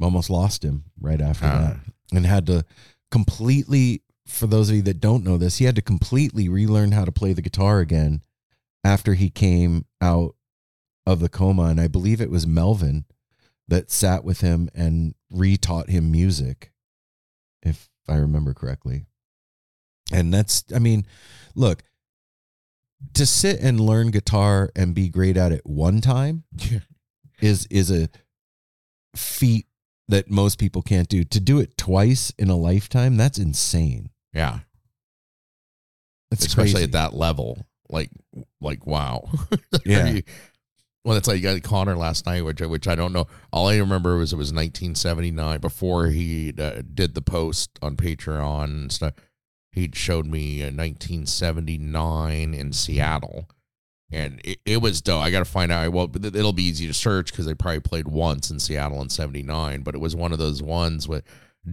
almost 0.00 0.30
lost 0.30 0.62
him 0.64 0.84
right 1.00 1.20
after 1.20 1.46
Ah. 1.46 1.58
that 1.58 1.76
and 2.12 2.26
had 2.26 2.46
to 2.46 2.64
completely 3.10 4.02
for 4.26 4.46
those 4.46 4.68
of 4.70 4.76
you 4.76 4.82
that 4.82 5.00
don't 5.00 5.24
know 5.24 5.38
this 5.38 5.58
he 5.58 5.64
had 5.64 5.76
to 5.76 5.82
completely 5.82 6.48
relearn 6.48 6.92
how 6.92 7.04
to 7.04 7.12
play 7.12 7.32
the 7.32 7.42
guitar 7.42 7.80
again 7.80 8.22
after 8.84 9.14
he 9.14 9.30
came 9.30 9.84
out 10.00 10.34
of 11.06 11.20
the 11.20 11.28
coma. 11.28 11.64
And 11.64 11.80
i 11.80 11.86
believe 11.88 12.20
it 12.20 12.30
was 12.30 12.46
melvin 12.46 13.04
that 13.68 13.90
sat 13.90 14.24
with 14.24 14.40
him 14.40 14.68
and 14.74 15.14
retaught 15.32 15.88
him 15.88 16.10
music 16.10 16.72
if 17.62 17.88
i 18.08 18.14
remember 18.14 18.54
correctly. 18.54 19.06
And 20.12 20.32
that's 20.32 20.64
i 20.74 20.78
mean 20.78 21.06
look 21.54 21.82
to 23.14 23.26
sit 23.26 23.60
and 23.60 23.78
learn 23.80 24.10
guitar 24.10 24.70
and 24.76 24.94
be 24.94 25.08
great 25.08 25.36
at 25.36 25.52
it 25.52 25.62
one 25.64 26.00
time 26.00 26.44
is 27.40 27.66
is 27.70 27.90
a 27.90 28.08
feat 29.14 29.66
that 30.08 30.30
most 30.30 30.58
people 30.58 30.82
can't 30.82 31.08
do 31.08 31.24
to 31.24 31.40
do 31.40 31.58
it 31.58 31.76
twice 31.76 32.32
in 32.38 32.48
a 32.48 32.56
lifetime 32.56 33.16
that's 33.16 33.38
insane 33.38 34.10
Yeah. 34.32 34.60
that's 36.30 36.44
Especially 36.46 36.72
crazy. 36.72 36.84
at 36.84 36.92
that 36.92 37.14
level. 37.14 37.66
Like 37.88 38.10
like 38.60 38.86
wow. 38.86 39.28
Yeah. 39.84 40.20
Well, 41.04 41.14
that's 41.14 41.28
like 41.28 41.36
you 41.36 41.42
got 41.44 41.62
Connor 41.62 41.94
last 41.96 42.26
night, 42.26 42.44
which 42.44 42.60
I- 42.60 42.66
which 42.66 42.88
I 42.88 42.96
don't 42.96 43.12
know. 43.12 43.28
All 43.52 43.68
I 43.68 43.76
remember 43.76 44.16
was 44.16 44.32
it 44.32 44.36
was 44.36 44.52
1979 44.52 45.60
before 45.60 46.08
he 46.08 46.52
uh, 46.58 46.82
did 46.92 47.14
the 47.14 47.22
post 47.22 47.70
on 47.80 47.96
Patreon 47.96 48.64
and 48.64 48.92
stuff. 48.92 49.12
He 49.76 49.90
showed 49.92 50.24
me 50.24 50.62
uh, 50.62 50.72
1979 50.72 52.54
in 52.54 52.72
Seattle, 52.72 53.46
and 54.10 54.40
it, 54.42 54.58
it 54.64 54.78
was 54.78 55.02
dope. 55.02 55.22
I 55.22 55.30
got 55.30 55.40
to 55.40 55.44
find 55.44 55.70
out. 55.70 55.92
Well, 55.92 56.10
it'll 56.14 56.54
be 56.54 56.62
easy 56.62 56.86
to 56.86 56.94
search 56.94 57.30
because 57.30 57.44
they 57.44 57.52
probably 57.52 57.80
played 57.80 58.08
once 58.08 58.50
in 58.50 58.58
Seattle 58.58 59.02
in 59.02 59.10
'79. 59.10 59.82
But 59.82 59.94
it 59.94 60.00
was 60.00 60.16
one 60.16 60.32
of 60.32 60.38
those 60.38 60.62
ones 60.62 61.06
with 61.06 61.24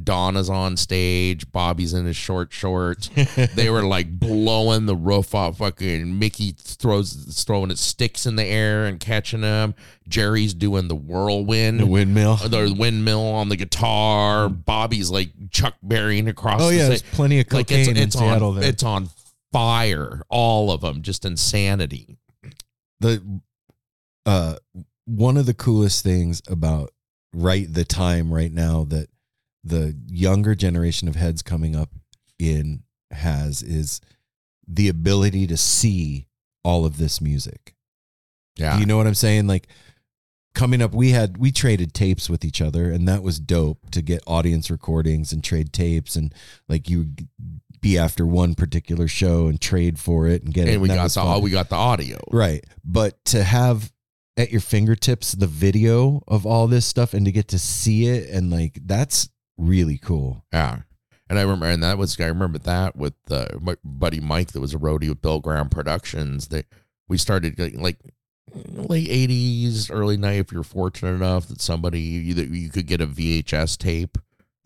Donna's 0.01 0.49
on 0.49 0.75
stage, 0.75 1.51
Bobby's 1.51 1.93
in 1.93 2.05
his 2.05 2.15
short 2.15 2.51
shorts. 2.51 3.09
they 3.55 3.69
were 3.69 3.83
like 3.83 4.19
blowing 4.19 4.87
the 4.87 4.95
roof 4.95 5.35
off. 5.35 5.57
Fucking 5.57 6.17
Mickey 6.17 6.55
throws 6.57 7.43
throwing 7.45 7.69
his 7.69 7.79
sticks 7.79 8.25
in 8.25 8.35
the 8.35 8.45
air 8.45 8.85
and 8.85 8.99
catching 8.99 9.41
them. 9.41 9.75
Jerry's 10.07 10.53
doing 10.53 10.87
the 10.87 10.95
whirlwind. 10.95 11.79
the 11.79 11.85
windmill 11.85 12.37
the 12.37 12.75
windmill 12.77 13.25
on 13.25 13.49
the 13.49 13.55
guitar. 13.55 14.49
Bobby's 14.49 15.09
like 15.11 15.29
Chuck 15.51 15.75
Berrying 15.83 16.27
across. 16.27 16.61
oh 16.61 16.69
the 16.69 16.75
yeah 16.75 16.81
sta- 16.83 16.89
there's 16.89 17.01
plenty 17.03 17.39
of 17.39 17.51
like 17.53 17.67
cocaine 17.67 17.81
it's, 17.81 17.89
it's 17.89 17.99
in 17.99 18.11
seattle 18.11 18.49
on 18.49 18.59
there 18.59 18.69
it's 18.69 18.83
on 18.83 19.09
fire. 19.51 20.23
All 20.29 20.71
of 20.71 20.81
them, 20.81 21.03
just 21.03 21.23
insanity. 21.23 22.17
the 22.99 23.41
uh 24.25 24.55
one 25.05 25.37
of 25.37 25.45
the 25.45 25.53
coolest 25.53 26.03
things 26.03 26.41
about 26.47 26.91
right 27.33 27.71
the 27.71 27.83
time 27.85 28.33
right 28.33 28.51
now 28.51 28.85
that 28.85 29.07
the 29.63 29.95
younger 30.07 30.55
generation 30.55 31.07
of 31.07 31.15
heads 31.15 31.41
coming 31.41 31.75
up 31.75 31.89
in 32.39 32.83
has 33.11 33.61
is 33.61 34.01
the 34.67 34.89
ability 34.89 35.47
to 35.47 35.57
see 35.57 36.27
all 36.63 36.85
of 36.85 36.97
this 36.97 37.21
music. 37.21 37.75
Yeah, 38.55 38.79
You 38.79 38.85
know 38.85 38.97
what 38.97 39.07
I'm 39.07 39.15
saying? 39.15 39.47
Like 39.47 39.67
coming 40.53 40.81
up 40.81 40.93
we 40.93 41.09
had 41.09 41.37
we 41.37 41.51
traded 41.51 41.93
tapes 41.93 42.29
with 42.29 42.45
each 42.45 42.61
other 42.61 42.91
and 42.91 43.07
that 43.07 43.23
was 43.23 43.39
dope 43.39 43.89
to 43.89 44.03
get 44.03 44.21
audience 44.27 44.69
recordings 44.69 45.33
and 45.33 45.43
trade 45.43 45.73
tapes 45.73 46.15
and 46.15 46.31
like 46.69 46.87
you 46.87 46.99
would 46.99 47.27
be 47.81 47.97
after 47.97 48.25
one 48.25 48.53
particular 48.53 49.07
show 49.07 49.47
and 49.47 49.59
trade 49.59 49.97
for 49.99 50.27
it 50.27 50.43
and 50.43 50.53
get 50.53 50.67
it. 50.67 50.73
and 50.73 50.81
we 50.81 50.87
got 50.87 51.09
the 51.11 51.19
fun. 51.21 51.41
we 51.41 51.49
got 51.49 51.69
the 51.69 51.75
audio. 51.75 52.19
Right. 52.31 52.63
But 52.85 53.23
to 53.25 53.43
have 53.43 53.91
at 54.37 54.51
your 54.51 54.61
fingertips 54.61 55.33
the 55.33 55.47
video 55.47 56.23
of 56.27 56.45
all 56.45 56.67
this 56.67 56.85
stuff 56.85 57.13
and 57.13 57.25
to 57.25 57.31
get 57.31 57.47
to 57.49 57.59
see 57.59 58.07
it 58.07 58.29
and 58.29 58.49
like 58.51 58.79
that's 58.85 59.29
really 59.57 59.97
cool. 59.97 60.45
Yeah. 60.51 60.79
And 61.29 61.39
I 61.39 61.43
remember, 61.43 61.65
and 61.67 61.81
that 61.83 61.97
was 61.97 62.19
I 62.19 62.25
remember 62.25 62.59
that 62.59 62.95
with 62.95 63.13
uh, 63.31 63.47
my 63.59 63.75
buddy 63.83 64.19
Mike 64.19 64.51
that 64.51 64.59
was 64.59 64.73
a 64.73 64.77
roadie 64.77 65.09
with 65.09 65.21
Bill 65.21 65.39
Graham 65.39 65.69
Productions. 65.69 66.49
That 66.49 66.65
we 67.07 67.17
started 67.17 67.57
like, 67.57 67.75
like 67.75 67.97
late 68.53 69.09
eighties, 69.09 69.89
early 69.89 70.17
night. 70.17 70.39
If 70.39 70.51
you're 70.51 70.63
fortunate 70.63 71.13
enough 71.13 71.47
that 71.47 71.61
somebody 71.61 72.01
you, 72.01 72.33
that 72.35 72.49
you 72.49 72.69
could 72.69 72.87
get 72.87 73.01
a 73.01 73.07
VHS 73.07 73.77
tape 73.77 74.17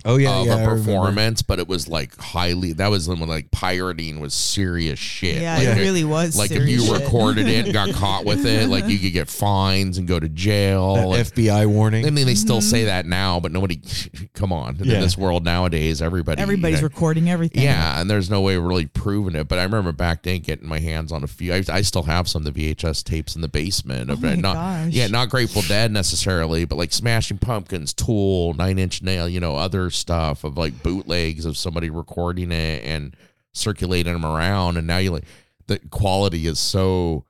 Oh 0.07 0.15
of 0.15 0.21
yeah, 0.21 0.29
a 0.29 0.33
I 0.33 0.41
remember. 0.61 0.75
performance, 0.77 1.41
but 1.41 1.59
it 1.59 1.67
was 1.67 1.87
like 1.87 2.15
highly. 2.17 2.73
That 2.73 2.89
was 2.89 3.07
when 3.07 3.19
like 3.27 3.51
pirating 3.51 4.19
was 4.19 4.33
serious 4.33 4.97
shit. 4.97 5.41
Yeah, 5.41 5.57
like, 5.57 5.67
it 5.67 5.79
really 5.79 6.03
was. 6.03 6.37
like 6.37 6.51
if 6.51 6.67
you 6.67 6.79
shit. 6.81 7.01
recorded 7.01 7.47
it 7.47 7.65
and 7.65 7.73
got 7.73 7.89
caught 7.93 8.25
with 8.25 8.45
it, 8.45 8.69
like 8.69 8.87
you 8.87 8.97
could 8.99 9.11
get 9.13 9.27
fines 9.29 9.97
and 9.97 10.07
go 10.07 10.19
to 10.19 10.29
jail. 10.29 11.11
That 11.11 11.27
FBI 11.33 11.67
warning. 11.67 12.05
I 12.05 12.09
mean, 12.09 12.25
they 12.25 12.35
still 12.35 12.57
Mm-hmm. 12.57 12.69
say 12.69 12.83
that 12.85 13.05
now, 13.05 13.39
but 13.39 13.51
nobody. 13.51 13.79
Come 14.33 14.51
on, 14.53 14.77
Yeah. 14.81 14.95
in 14.95 15.01
this 15.01 15.17
world 15.17 15.43
nowadays, 15.43 16.01
everybody. 16.01 16.41
everybody's 16.41 16.79
uh, 16.79 16.83
recording 16.83 17.29
everything. 17.29 17.61
yeah, 17.63 17.99
and 17.99 18.09
there's 18.09 18.29
no 18.29 18.41
way 18.41 18.55
of 18.55 18.63
really 18.63 18.85
proving 18.87 19.35
it. 19.35 19.47
But 19.47 19.59
I 19.59 19.63
remember 19.63 19.91
back 19.91 20.23
then 20.23 20.39
getting 20.41 20.67
my 20.67 20.79
hands 20.79 21.11
on 21.11 21.23
a 21.23 21.27
few. 21.27 21.53
I, 21.53 21.63
I 21.69 21.81
still 21.81 22.03
have 22.03 22.27
some 22.27 22.45
of 22.45 22.53
the 22.53 22.73
VHS 22.75 23.03
tapes 23.03 23.35
in 23.35 23.41
the 23.41 23.47
basement. 23.47 24.09
Oh 24.09 24.13
of 24.13 24.23
my 24.23 24.35
not, 24.35 24.53
gosh. 24.53 24.91
Yeah, 24.93 25.07
not 25.07 25.29
Grateful 25.29 25.61
Dead 25.63 25.91
necessarily, 25.91 26.65
but 26.65 26.77
like 26.77 26.93
Smashing 26.93 27.39
Pumpkins, 27.39 27.93
Tool, 27.93 28.53
Nine 28.53 28.79
Inch 28.79 29.01
Nail, 29.01 29.27
you 29.27 29.39
know, 29.39 29.55
other 29.57 29.89
stuff 29.97 30.43
of 30.43 30.57
like 30.57 30.81
bootlegs 30.83 31.45
of 31.45 31.57
somebody 31.57 31.89
recording 31.89 32.51
it 32.51 32.83
and 32.83 33.15
circulating 33.53 34.13
them 34.13 34.25
around. 34.25 34.77
And 34.77 34.87
now 34.87 34.97
you 34.97 35.11
like 35.11 35.25
the 35.67 35.79
quality 35.89 36.47
is 36.47 36.59
so 36.59 37.25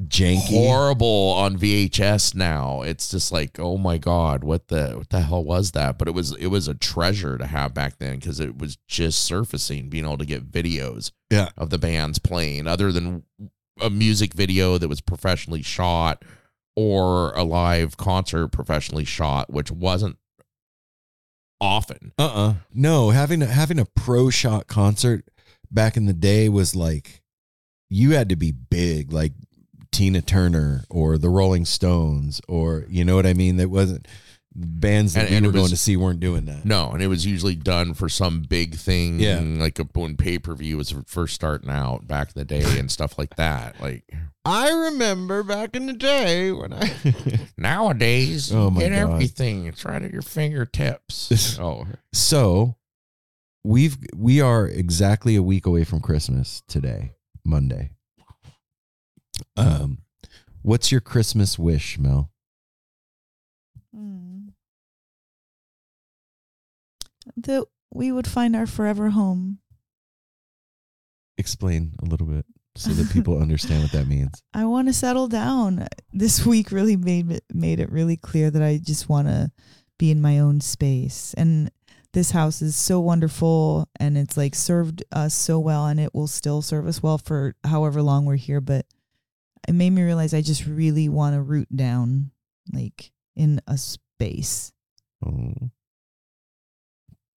Janky. 0.00 0.46
horrible 0.48 1.34
on 1.36 1.58
VHS 1.58 2.34
now. 2.34 2.82
It's 2.82 3.10
just 3.10 3.32
like, 3.32 3.58
oh 3.58 3.76
my 3.78 3.98
god, 3.98 4.44
what 4.44 4.68
the 4.68 4.90
what 4.96 5.10
the 5.10 5.22
hell 5.22 5.42
was 5.42 5.72
that? 5.72 5.98
But 5.98 6.06
it 6.06 6.14
was 6.14 6.32
it 6.36 6.46
was 6.48 6.68
a 6.68 6.74
treasure 6.74 7.36
to 7.36 7.46
have 7.46 7.74
back 7.74 7.98
then 7.98 8.16
because 8.18 8.38
it 8.38 8.58
was 8.58 8.76
just 8.86 9.24
surfacing, 9.24 9.88
being 9.88 10.04
able 10.04 10.18
to 10.18 10.24
get 10.26 10.50
videos 10.50 11.10
Yeah. 11.30 11.48
of 11.56 11.70
the 11.70 11.78
bands 11.78 12.18
playing, 12.20 12.66
other 12.68 12.92
than 12.92 13.24
a 13.80 13.90
music 13.90 14.34
video 14.34 14.78
that 14.78 14.88
was 14.88 15.00
professionally 15.00 15.62
shot 15.62 16.24
or 16.76 17.32
a 17.34 17.42
live 17.42 17.96
concert 17.96 18.48
professionally 18.48 19.04
shot, 19.04 19.50
which 19.52 19.70
wasn't 19.72 20.16
often. 21.60 22.12
Uh-uh. 22.18 22.54
No, 22.72 23.10
having 23.10 23.42
a, 23.42 23.46
having 23.46 23.78
a 23.78 23.84
pro 23.84 24.30
shot 24.30 24.66
concert 24.66 25.24
back 25.70 25.96
in 25.96 26.06
the 26.06 26.12
day 26.12 26.48
was 26.48 26.74
like 26.74 27.22
you 27.90 28.12
had 28.12 28.28
to 28.28 28.36
be 28.36 28.52
big 28.52 29.12
like 29.12 29.32
Tina 29.90 30.20
Turner 30.20 30.84
or 30.90 31.18
the 31.18 31.28
Rolling 31.28 31.64
Stones 31.64 32.40
or 32.48 32.84
you 32.88 33.04
know 33.04 33.16
what 33.16 33.26
I 33.26 33.34
mean? 33.34 33.56
That 33.56 33.70
wasn't 33.70 34.06
bands 34.54 35.12
that 35.14 35.22
And- 35.26 35.30
we 35.30 35.36
and 35.36 35.46
were 35.46 35.52
was- 35.52 35.60
going 35.60 35.70
to 35.70 35.76
see 35.76 35.96
weren't 35.96 36.20
doing 36.20 36.46
that. 36.46 36.64
No, 36.64 36.90
and 36.90 37.02
it 37.02 37.06
was 37.06 37.24
usually 37.26 37.54
done 37.54 37.94
for 37.94 38.08
some 38.08 38.42
big 38.42 38.74
thing, 38.74 39.20
Yeah. 39.20 39.38
like 39.40 39.78
a, 39.78 39.84
when 39.92 40.16
pay 40.16 40.38
per 40.38 40.54
view 40.54 40.76
was 40.76 40.94
first 41.06 41.34
starting 41.34 41.70
out 41.70 42.08
back 42.08 42.28
in 42.34 42.38
the 42.40 42.44
day 42.44 42.78
and 42.78 42.90
stuff 42.90 43.18
like 43.18 43.36
that. 43.36 43.80
Like 43.80 44.10
I 44.44 44.70
remember 44.70 45.42
back 45.42 45.76
in 45.76 45.86
the 45.86 45.92
day 45.92 46.50
when 46.52 46.72
I 46.72 46.90
Nowadays, 47.58 48.52
Oh 48.52 48.70
my 48.70 48.80
get 48.80 48.90
God. 48.90 49.12
everything. 49.14 49.66
It's 49.66 49.84
right 49.84 50.02
at 50.02 50.12
your 50.12 50.22
fingertips. 50.22 51.58
oh, 51.60 51.86
So 52.12 52.76
we've 53.62 53.96
we 54.16 54.40
are 54.40 54.66
exactly 54.66 55.36
a 55.36 55.42
week 55.42 55.66
away 55.66 55.84
from 55.84 56.00
Christmas 56.00 56.62
today, 56.66 57.12
Monday. 57.44 57.90
Um 59.56 59.98
what's 60.62 60.90
your 60.90 61.00
Christmas 61.00 61.58
wish, 61.58 61.98
Mel? 61.98 62.30
That 67.44 67.64
we 67.92 68.12
would 68.12 68.26
find 68.26 68.54
our 68.54 68.66
forever 68.66 69.10
home. 69.10 69.58
Explain 71.36 71.92
a 72.02 72.04
little 72.04 72.26
bit 72.26 72.44
so 72.76 72.90
that 72.90 73.10
people 73.12 73.40
understand 73.40 73.82
what 73.82 73.92
that 73.92 74.08
means. 74.08 74.42
I 74.54 74.64
want 74.64 74.88
to 74.88 74.92
settle 74.92 75.28
down. 75.28 75.86
This 76.12 76.44
week 76.44 76.72
really 76.72 76.96
made 76.96 77.30
it, 77.30 77.44
made 77.52 77.80
it 77.80 77.90
really 77.90 78.16
clear 78.16 78.50
that 78.50 78.62
I 78.62 78.78
just 78.78 79.08
want 79.08 79.28
to 79.28 79.50
be 79.98 80.10
in 80.10 80.20
my 80.20 80.38
own 80.38 80.60
space. 80.60 81.34
And 81.36 81.70
this 82.12 82.30
house 82.30 82.62
is 82.62 82.76
so 82.76 83.00
wonderful 83.00 83.88
and 84.00 84.16
it's 84.16 84.36
like 84.36 84.54
served 84.54 85.04
us 85.12 85.34
so 85.34 85.58
well 85.58 85.86
and 85.86 86.00
it 86.00 86.14
will 86.14 86.26
still 86.26 86.62
serve 86.62 86.86
us 86.86 87.02
well 87.02 87.18
for 87.18 87.54
however 87.64 88.00
long 88.02 88.24
we're 88.24 88.36
here. 88.36 88.60
But 88.60 88.86
it 89.66 89.74
made 89.74 89.90
me 89.90 90.02
realize 90.02 90.32
I 90.32 90.40
just 90.40 90.66
really 90.66 91.08
want 91.08 91.34
to 91.34 91.42
root 91.42 91.68
down 91.74 92.30
like 92.72 93.12
in 93.36 93.60
a 93.66 93.76
space. 93.76 94.72
Oh. 95.24 95.70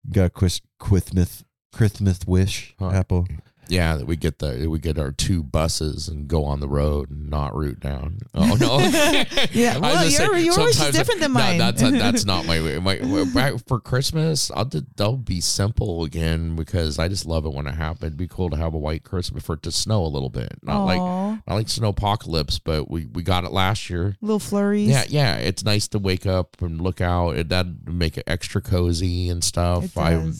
Got 0.09 0.33
Chris 0.33 0.61
Christmas 0.79 1.43
Christmas 1.73 2.19
wish 2.25 2.75
Huh. 2.79 2.89
apple. 2.89 3.27
Yeah, 3.71 3.95
that 3.95 4.05
we 4.05 4.17
get 4.17 4.39
the 4.39 4.67
we 4.69 4.79
get 4.79 4.99
our 4.99 5.11
two 5.11 5.43
buses 5.43 6.07
and 6.09 6.27
go 6.27 6.43
on 6.43 6.59
the 6.59 6.67
road 6.67 7.09
and 7.09 7.29
not 7.29 7.55
route 7.55 7.79
down. 7.79 8.19
Oh 8.35 8.55
no! 8.59 8.79
Yeah, 9.51 9.77
well, 9.79 9.95
gonna 9.95 10.11
say, 10.11 10.25
your- 10.25 10.37
your 10.37 10.57
wish 10.59 10.79
is 10.81 10.91
different 10.91 11.21
than 11.21 11.31
no, 11.33 11.39
mine. 11.39 11.57
that's 11.57 11.81
that's 11.81 12.25
not 12.25 12.45
my 12.45 12.61
way. 12.63 12.77
My, 12.79 12.99
my- 12.99 13.57
for 13.67 13.79
Christmas, 13.79 14.51
I'll 14.51 14.69
they'll 14.97 15.15
be 15.17 15.39
simple 15.41 16.03
again 16.03 16.55
because 16.55 16.99
I 16.99 17.07
just 17.07 17.25
love 17.25 17.45
it 17.45 17.53
when 17.53 17.65
it 17.65 17.75
happens. 17.75 18.03
It'd 18.03 18.17
be 18.17 18.27
cool 18.27 18.49
to 18.49 18.57
have 18.57 18.73
a 18.73 18.77
white 18.77 19.03
Christmas 19.03 19.43
for 19.43 19.53
it 19.53 19.63
to 19.63 19.71
snow 19.71 20.03
a 20.03 20.07
little 20.07 20.29
bit, 20.29 20.59
not 20.61 20.83
like 20.85 20.99
Aw, 20.99 21.31
not 21.47 21.55
like 21.55 21.69
snow 21.69 21.89
apocalypse, 21.89 22.59
but 22.59 22.89
we 22.91 23.05
we 23.05 23.23
got 23.23 23.45
it 23.45 23.51
last 23.53 23.89
year. 23.89 24.17
little 24.21 24.39
flurries. 24.39 24.89
Yeah, 24.89 25.05
yeah, 25.07 25.35
it's 25.37 25.63
nice 25.63 25.87
to 25.89 25.99
wake 25.99 26.25
up 26.25 26.61
and 26.61 26.81
look 26.81 26.99
out. 26.99 27.37
It 27.37 27.47
that 27.49 27.67
make 27.87 28.17
it 28.17 28.25
extra 28.27 28.61
cozy 28.61 29.29
and 29.29 29.41
stuff. 29.43 29.97
I. 29.97 30.31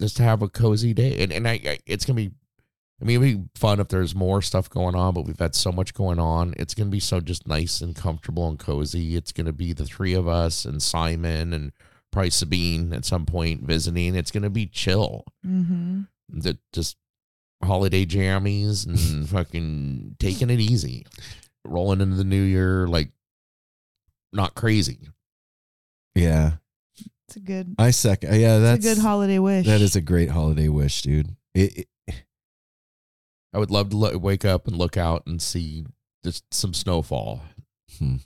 just 0.00 0.16
to 0.16 0.22
have 0.22 0.42
a 0.42 0.48
cozy 0.48 0.94
day, 0.94 1.22
and 1.22 1.32
and 1.32 1.46
I, 1.48 1.60
I 1.64 1.78
it's 1.86 2.04
gonna 2.04 2.16
be. 2.16 2.32
I 3.02 3.04
mean, 3.04 3.22
it'd 3.22 3.42
be 3.42 3.58
fun 3.58 3.80
if 3.80 3.88
there's 3.88 4.14
more 4.14 4.40
stuff 4.40 4.70
going 4.70 4.94
on, 4.94 5.14
but 5.14 5.26
we've 5.26 5.38
had 5.38 5.56
so 5.56 5.72
much 5.72 5.94
going 5.94 6.20
on. 6.20 6.54
It's 6.56 6.74
gonna 6.74 6.90
be 6.90 7.00
so 7.00 7.20
just 7.20 7.46
nice 7.46 7.80
and 7.80 7.94
comfortable 7.94 8.48
and 8.48 8.58
cozy. 8.58 9.16
It's 9.16 9.32
gonna 9.32 9.52
be 9.52 9.72
the 9.72 9.84
three 9.84 10.14
of 10.14 10.28
us 10.28 10.64
and 10.64 10.82
Simon 10.82 11.52
and 11.52 11.72
probably 12.12 12.30
Sabine 12.30 12.92
at 12.92 13.04
some 13.04 13.26
point 13.26 13.62
visiting. 13.62 14.14
It's 14.14 14.30
gonna 14.30 14.50
be 14.50 14.66
chill. 14.66 15.24
Mm-hmm. 15.44 16.02
The 16.28 16.58
just 16.72 16.96
holiday 17.62 18.06
jammies 18.06 18.86
and 18.86 19.28
fucking 19.28 20.16
taking 20.20 20.50
it 20.50 20.60
easy, 20.60 21.04
rolling 21.64 22.00
into 22.00 22.16
the 22.16 22.24
new 22.24 22.42
year 22.42 22.86
like 22.86 23.10
not 24.32 24.54
crazy. 24.54 25.08
Yeah. 26.14 26.52
It's 27.28 27.36
a 27.36 27.40
good. 27.40 27.74
I 27.78 27.90
second. 27.90 28.32
Uh, 28.32 28.36
yeah, 28.36 28.58
that's 28.58 28.84
a 28.84 28.94
good 28.94 28.98
holiday 29.00 29.38
wish. 29.38 29.66
That 29.66 29.80
is 29.80 29.96
a 29.96 30.00
great 30.00 30.30
holiday 30.30 30.68
wish, 30.68 31.02
dude. 31.02 31.34
It, 31.54 31.78
it- 31.78 31.88
I 33.54 33.58
would 33.58 33.70
love 33.70 33.90
to 33.90 33.96
lo- 33.96 34.18
wake 34.18 34.44
up 34.44 34.66
and 34.66 34.76
look 34.76 34.96
out 34.96 35.22
and 35.26 35.40
see 35.40 35.86
just 36.24 36.42
some 36.52 36.74
snowfall, 36.74 37.40
hmm. 37.98 38.16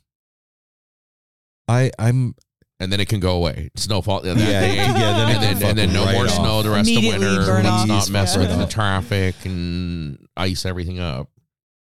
I 1.69 1.91
I'm 1.99 2.35
and 2.81 2.91
then 2.93 2.99
it 3.01 3.09
can 3.09 3.21
go 3.21 3.37
away. 3.37 3.71
Snowfall, 3.77 4.25
yeah, 4.25 4.35
that 4.35 4.41
Yeah, 4.41 4.61
day. 4.61 4.77
yeah, 4.77 4.93
then 4.93 5.29
and 5.53 5.61
then, 5.61 5.69
and 5.71 5.79
then 5.79 5.93
no 5.93 6.01
fucking 6.05 6.15
more 6.15 6.25
right 6.25 6.33
snow 6.35 6.63
the 6.63 6.71
rest 6.71 6.89
of 6.91 6.97
Immediately 6.97 7.27
winter. 7.27 7.45
burn 7.45 7.65
Let's 7.65 7.87
not 7.89 8.11
mess 8.11 8.35
Yeah. 8.37 8.41
with 8.49 8.59
the 8.59 8.67
traffic 8.67 9.35
and 9.45 10.27
ice 10.37 10.65
everything 10.65 10.99
up. 10.99 11.29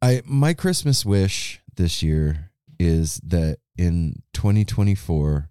I 0.03 0.23
my 0.27 0.53
Christmas 0.53 1.05
wish 1.07 1.61
this 1.77 2.03
year 2.03 2.51
is 2.79 3.21
that 3.25 3.59
in 3.79 4.23
2024 4.35 5.50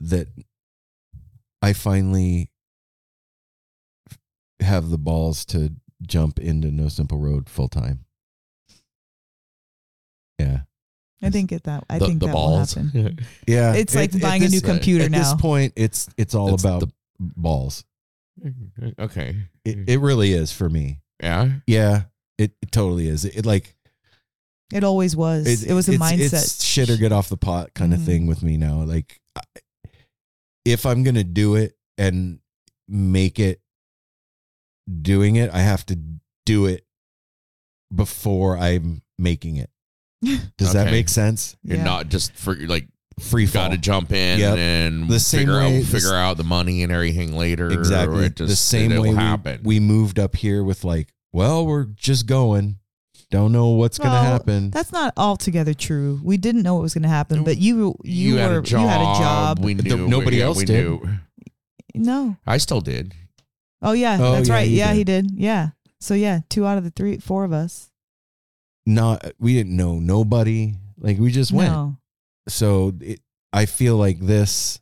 that 0.00 0.28
I 1.62 1.72
finally 1.72 2.50
have 4.60 4.88
the 4.90 4.98
balls 4.98 5.44
to 5.46 5.72
jump 6.06 6.38
into 6.38 6.70
No 6.70 6.88
Simple 6.88 7.18
Road 7.18 7.48
full 7.48 7.68
time. 7.68 8.04
Yeah. 10.38 10.60
I 11.22 11.30
think 11.30 11.50
it 11.52 11.64
that. 11.64 11.84
I 11.88 11.98
the, 11.98 12.06
think 12.06 12.20
the 12.20 12.26
that 12.26 12.32
balls. 12.32 12.76
will 12.76 12.84
happen. 12.84 13.18
Yeah. 13.46 13.74
It's 13.74 13.94
like 13.94 14.14
at 14.14 14.20
buying 14.20 14.44
a 14.44 14.48
new 14.48 14.60
computer 14.60 15.04
At 15.04 15.10
now. 15.10 15.18
At 15.18 15.22
this 15.22 15.34
point 15.40 15.72
it's 15.76 16.08
it's 16.16 16.34
all 16.34 16.52
It's 16.54 16.62
about 16.62 16.80
the- 16.80 16.92
balls. 17.18 17.84
okay. 18.98 19.34
It, 19.64 19.88
it 19.88 19.98
really 19.98 20.32
is 20.32 20.52
for 20.52 20.68
me. 20.68 21.00
yeah. 21.22 21.50
Yeah. 21.66 22.02
It, 22.38 22.52
it 22.60 22.70
totally 22.70 23.08
is. 23.08 23.24
It, 23.24 23.46
like 23.46 23.74
It 24.74 24.84
always 24.84 25.16
was. 25.16 25.64
It, 25.64 25.72
was 25.72 25.88
a 25.88 25.92
it's, 25.92 26.02
mindset. 26.02 26.32
It's 26.42 26.62
shit 26.62 26.90
or 26.90 26.98
get 26.98 27.12
off 27.12 27.30
the 27.30 27.38
pot 27.38 27.72
kind 27.72 27.94
of 27.94 28.00
Mhm. 28.00 28.04
thing 28.06 28.26
with 28.26 28.42
me 28.42 28.58
now. 28.58 28.82
Like, 28.82 29.18
I- 29.34 29.40
if 30.66 30.84
I'm 30.84 31.02
gonna 31.04 31.24
do 31.24 31.54
it 31.54 31.76
and 31.96 32.40
make 32.88 33.38
it 33.38 33.60
doing 35.00 35.36
it, 35.36 35.50
I 35.52 35.60
have 35.60 35.86
to 35.86 35.98
do 36.44 36.66
it 36.66 36.84
before 37.94 38.58
I'm 38.58 39.02
making 39.18 39.56
it. 39.56 39.70
Does 40.58 40.72
that 40.72 40.88
Okay. 40.88 40.90
make 40.90 41.08
sense? 41.08 41.56
You're 41.62 41.78
Yeah. 41.78 41.84
not 41.84 42.08
just 42.08 42.32
for 42.32 42.54
like 42.56 42.88
Free 43.20 43.46
fall. 43.46 43.64
got 43.66 43.72
to 43.72 43.78
jump 43.78 44.12
in 44.12 44.40
Yep. 44.40 44.58
and 44.58 45.08
The 45.08 45.20
same 45.20 45.40
figure 45.40 45.54
way- 45.54 45.76
out 45.78 45.80
the 45.80 45.86
figure 45.86 46.08
s- 46.08 46.12
out 46.14 46.36
the 46.36 46.44
money 46.44 46.82
and 46.82 46.92
everything 46.92 47.34
later. 47.36 47.70
exactly 47.70 48.26
It 48.26 48.36
just, 48.36 48.50
the 48.50 48.56
same 48.56 48.90
it'll 48.92 49.04
way 49.04 49.10
we, 49.10 49.16
happen. 49.16 49.60
we 49.62 49.80
moved 49.80 50.18
up 50.18 50.36
here 50.36 50.62
with 50.62 50.84
like, 50.84 51.12
well, 51.32 51.66
we're 51.66 51.84
just 51.84 52.26
going. 52.26 52.78
Don't 53.30 53.50
know 53.52 53.70
what's 53.70 53.98
gonna 53.98 54.22
happen. 54.22 54.70
That's 54.70 54.92
not 54.92 55.12
altogether 55.16 55.74
true. 55.74 56.20
We 56.22 56.36
didn't 56.36 56.62
know 56.62 56.74
what 56.74 56.82
was 56.82 56.94
going 56.94 57.02
to 57.02 57.08
happen, 57.08 57.42
but 57.42 57.58
you 57.58 57.96
you, 58.04 58.36
had 58.36 58.50
were 58.52 58.58
a 58.58 58.62
job. 58.62 58.80
you 58.82 58.86
had 58.86 59.00
a 59.00 59.18
job. 59.18 59.58
We 59.64 59.74
The- 59.74 59.82
knew. 59.96 60.06
nobody 60.08 60.36
yeah, 60.38 60.44
else 60.44 60.58
we 60.58 60.64
did. 60.64 60.84
Knew. 60.84 61.08
no. 61.94 62.36
I 62.46 62.58
still 62.58 62.80
did. 62.80 63.14
Oh 63.82 63.92
yeah, 63.92 64.16
Oh, 64.20 64.32
that's 64.32 64.48
yeah, 64.48 64.54
right. 64.54 64.68
you 64.68 64.76
Yeah, 64.76 64.88
did. 64.92 64.96
he 64.98 65.04
did. 65.04 65.30
Yeah. 65.34 65.70
So 66.00 66.14
yeah, 66.14 66.40
two 66.48 66.64
out 66.66 66.78
of 66.78 66.84
the 66.84 66.90
three, 66.90 67.18
four 67.18 67.42
of 67.44 67.52
us. 67.52 67.90
Not 68.86 69.32
we 69.40 69.54
didn't 69.54 69.76
know 69.76 69.98
nobody. 69.98 70.74
Like 70.96 71.18
we 71.18 71.32
just 71.32 71.50
went. 71.52 71.72
No. 71.72 71.96
so 72.48 72.92
it, 73.00 73.20
I 73.52 73.66
feel 73.66 73.96
like 73.96 74.20
this. 74.20 74.80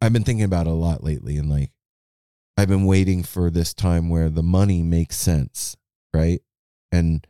I've 0.00 0.12
been 0.12 0.24
thinking 0.24 0.44
about 0.44 0.66
it 0.66 0.70
a 0.70 0.74
lot 0.74 1.02
lately, 1.02 1.38
and 1.38 1.50
like, 1.50 1.72
I've 2.56 2.68
been 2.68 2.84
waiting 2.84 3.22
for 3.22 3.50
this 3.50 3.74
time 3.74 4.08
where 4.08 4.28
the 4.28 4.42
money 4.44 4.82
makes 4.82 5.16
sense, 5.16 5.76
right? 6.12 6.40
And 6.90 7.26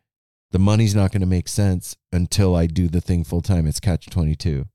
the 0.50 0.58
money's 0.58 0.94
not 0.94 1.12
going 1.12 1.20
to 1.20 1.26
make 1.26 1.48
sense 1.48 1.96
until 2.12 2.54
I 2.54 2.66
do 2.66 2.88
the 2.88 3.00
thing 3.00 3.24
full 3.24 3.42
time. 3.42 3.66
It's 3.66 3.80
catch 3.80 4.06
twenty 4.06 4.34
two, 4.34 4.66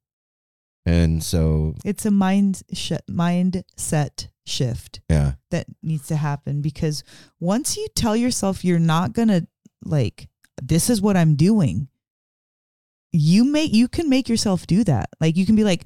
and 0.85 1.23
so 1.23 1.75
It's 1.83 2.05
a 2.05 2.11
mind 2.11 2.63
sh- 2.73 2.91
mindset 3.09 4.27
shift 4.45 4.99
yeah, 5.09 5.33
that 5.51 5.67
needs 5.81 6.07
to 6.07 6.17
happen 6.17 6.61
because 6.61 7.03
once 7.39 7.77
you 7.77 7.87
tell 7.95 8.15
yourself 8.15 8.65
you're 8.65 8.77
not 8.79 9.13
going 9.13 9.29
to 9.29 9.47
like 9.85 10.27
this 10.61 10.89
is 10.89 11.01
what 11.01 11.17
I'm 11.17 11.35
doing, 11.35 11.87
you 13.11 13.43
make 13.43 13.73
you 13.73 13.87
can 13.87 14.09
make 14.09 14.29
yourself 14.29 14.67
do 14.67 14.83
that. 14.83 15.09
Like 15.19 15.37
you 15.37 15.45
can 15.45 15.55
be 15.55 15.63
like 15.63 15.85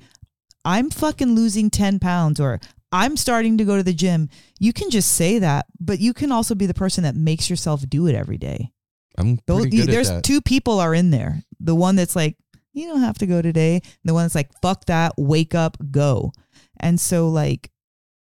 I'm 0.66 0.90
fucking 0.90 1.34
losing 1.34 1.70
10 1.70 2.00
pounds 2.00 2.40
or 2.42 2.60
I'm 2.92 3.18
starting 3.18 3.58
to 3.58 3.66
go 3.66 3.78
to 3.78 3.84
the 3.84 3.94
gym. 3.94 4.30
You 4.60 4.74
can 4.74 4.90
just 4.90 5.14
say 5.14 5.40
that, 5.40 5.66
but 5.80 6.00
you 6.00 6.14
can 6.14 6.32
also 6.32 6.56
be 6.56 6.66
the 6.66 6.74
person 6.74 7.04
that 7.04 7.16
makes 7.16 7.50
yourself 7.50 7.88
do 7.90 8.08
it 8.08 8.16
every 8.16 8.38
day. 8.38 8.72
I'm 9.18 9.40
Those, 9.46 9.66
good 9.66 9.88
there's 9.88 10.10
at 10.10 10.16
that. 10.18 10.24
two 10.24 10.42
people 10.42 10.80
are 10.80 10.94
in 10.94 11.10
there. 11.10 11.44
The 11.60 11.76
one 11.76 11.96
that's 11.96 12.16
like, 12.16 12.38
you 12.74 12.88
don't 12.88 13.02
have 13.02 13.18
to 13.18 13.26
go 13.26 13.42
today. 13.42 13.76
And 13.76 13.84
the 14.06 14.14
one 14.14 14.24
that's 14.24 14.36
like, 14.36 14.52
fuck 14.62 14.86
that, 14.86 15.14
wake 15.18 15.56
up, 15.56 15.78
go. 15.92 16.32
And 16.80 17.00
so 17.00 17.28
like 17.28 17.72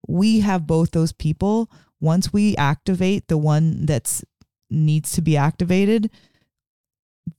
we 0.08 0.40
have 0.40 0.66
both 0.66 0.92
those 0.92 1.12
people. 1.12 1.70
Once 2.00 2.32
we 2.32 2.56
activate 2.56 3.28
the 3.28 3.38
one 3.38 3.86
that's 3.86 4.24
needs 4.70 5.12
to 5.14 5.22
be 5.22 5.36
activated, 5.36 6.10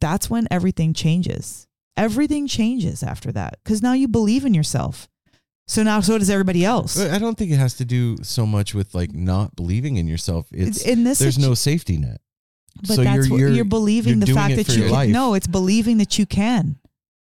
that's 0.00 0.28
when 0.28 0.46
everything 0.50 0.92
changes. 0.92 1.66
Everything 1.96 2.46
changes 2.46 3.02
after 3.02 3.32
that 3.32 3.58
because 3.64 3.82
now 3.82 3.92
you 3.92 4.06
believe 4.06 4.44
in 4.44 4.54
yourself. 4.54 5.08
So 5.68 5.82
now 5.82 6.00
so 6.00 6.16
does 6.18 6.30
everybody 6.30 6.64
else. 6.64 6.98
I 6.98 7.18
don't 7.18 7.36
think 7.36 7.50
it 7.52 7.56
has 7.58 7.74
to 7.74 7.84
do 7.84 8.16
so 8.22 8.46
much 8.46 8.74
with 8.74 8.94
like 8.94 9.12
not 9.12 9.54
believing 9.54 9.96
in 9.96 10.08
yourself. 10.08 10.46
It's 10.50 10.82
in 10.84 11.04
this 11.04 11.18
there's 11.18 11.34
situ- 11.36 11.46
no 11.46 11.54
safety 11.54 11.98
net. 11.98 12.20
But 12.80 12.86
so 12.88 13.04
that's 13.04 13.26
you're 13.26 13.30
what 13.34 13.40
you're, 13.40 13.48
you're, 13.50 13.64
believing 13.64 14.18
you're 14.18 14.26
the 14.26 14.34
fact 14.34 14.56
that 14.56 14.68
you 14.74 14.84
your 14.84 14.90
life. 14.92 15.10
no, 15.10 15.34
it's 15.34 15.46
believing 15.46 15.98
that 15.98 16.18
you 16.18 16.26
can. 16.26 16.78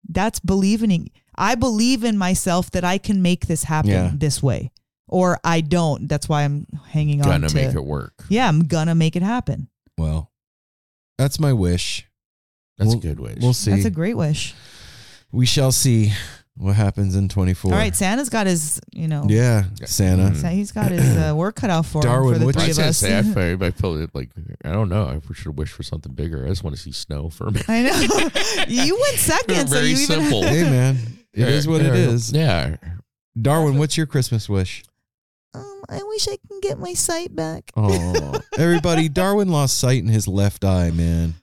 That's 0.08 0.40
believing. 0.40 1.10
I 1.36 1.56
believe 1.56 2.04
in 2.04 2.18
myself 2.18 2.72
that 2.72 2.84
I 2.86 2.98
can 2.98 3.22
make 3.22 3.48
this 3.48 3.64
happen 3.64 3.92
Yeah. 3.92 4.12
this 4.14 4.42
way, 4.42 4.72
or 5.08 5.40
I 5.44 5.60
don't. 5.62 6.08
That's 6.08 6.30
why 6.30 6.44
I'm 6.44 6.68
hanging 6.90 7.22
on 7.22 7.28
Gonna 7.28 7.50
to. 7.50 7.56
make 7.56 7.76
it 7.76 7.84
work. 7.84 8.24
Yeah, 8.30 8.48
I'm 8.48 8.62
gonna 8.68 8.96
make 8.96 9.16
it 9.18 9.24
happen. 9.24 9.68
Well, 9.98 10.32
that's 11.18 11.40
my 11.40 11.52
wish. 11.54 12.06
That's 12.78 12.90
We'll- 12.90 13.00
a 13.00 13.02
good 13.02 13.20
wish. 13.20 13.38
We'll 13.42 13.54
see. 13.54 13.72
That's 13.72 13.86
a 13.86 13.90
great 13.92 14.16
wish. 14.16 14.54
we 15.32 15.46
shall 15.46 15.72
see 15.74 16.14
what 16.58 16.76
happens 16.76 17.16
in 17.16 17.30
24. 17.30 17.72
All 17.72 17.78
right, 17.78 17.96
Santa's 17.96 18.30
got 18.30 18.48
his, 18.48 18.80
you 18.92 19.08
know, 19.08 19.26
Yeah, 19.28 19.66
Santa. 19.86 20.32
Mm. 20.32 20.36
Sa- 20.36 20.48
he's 20.50 20.72
got 20.72 20.92
his 20.92 21.16
uh, 21.18 21.34
work 21.36 21.56
cut 21.56 21.70
out 21.70 21.86
for 21.86 22.02
Darwin, 22.02 22.30
him 22.30 22.34
for 22.36 22.40
the 22.40 22.46
what 22.48 22.56
three 22.56 22.64
I 22.64 22.68
of 22.68 22.80
us. 22.80 22.98
say, 22.98 23.18
I 23.18 23.22
feel, 23.22 23.64
I 23.64 23.72
feel 23.72 24.02
it 24.02 24.10
like 24.14 24.30
I 24.66 24.72
don't 24.72 24.90
know. 24.90 25.06
I 25.06 25.34
should 25.34 25.58
wish 25.58 25.72
for 25.72 25.84
something 25.84 26.14
bigger. 26.14 26.46
I 26.46 26.50
just 26.50 26.64
want 26.64 26.76
to 26.76 26.82
see 26.82 26.92
snow 26.92 27.30
for 27.30 27.52
me. 27.52 27.62
I 27.68 27.84
know 27.84 28.66
you 28.68 28.96
went 29.00 29.18
second, 29.18 29.68
so 29.68 29.76
Very 29.76 29.88
you 29.90 29.94
even 29.98 30.06
simple. 30.22 30.44
Hey, 30.44 30.64
man. 30.70 30.98
It 31.34 31.48
is 31.48 31.68
what 31.68 31.82
it 31.82 31.94
is. 31.96 32.32
Yeah. 32.32 32.78
Darwin, 33.40 33.78
what's 33.78 33.96
your 33.96 34.08
Christmas 34.08 34.50
wish? 34.50 34.84
Um, 35.54 35.82
I 35.90 36.02
wish 36.04 36.28
I 36.28 36.38
can 36.48 36.60
get 36.62 36.80
my 36.80 36.94
sight 36.94 37.36
back. 37.36 37.72
Oh, 37.76 38.40
everybody, 38.58 39.10
Darwin 39.10 39.50
lost 39.50 39.78
sight 39.80 40.00
in 40.00 40.08
his 40.08 40.28
left 40.28 40.64
eye, 40.66 40.90
man. 40.92 41.36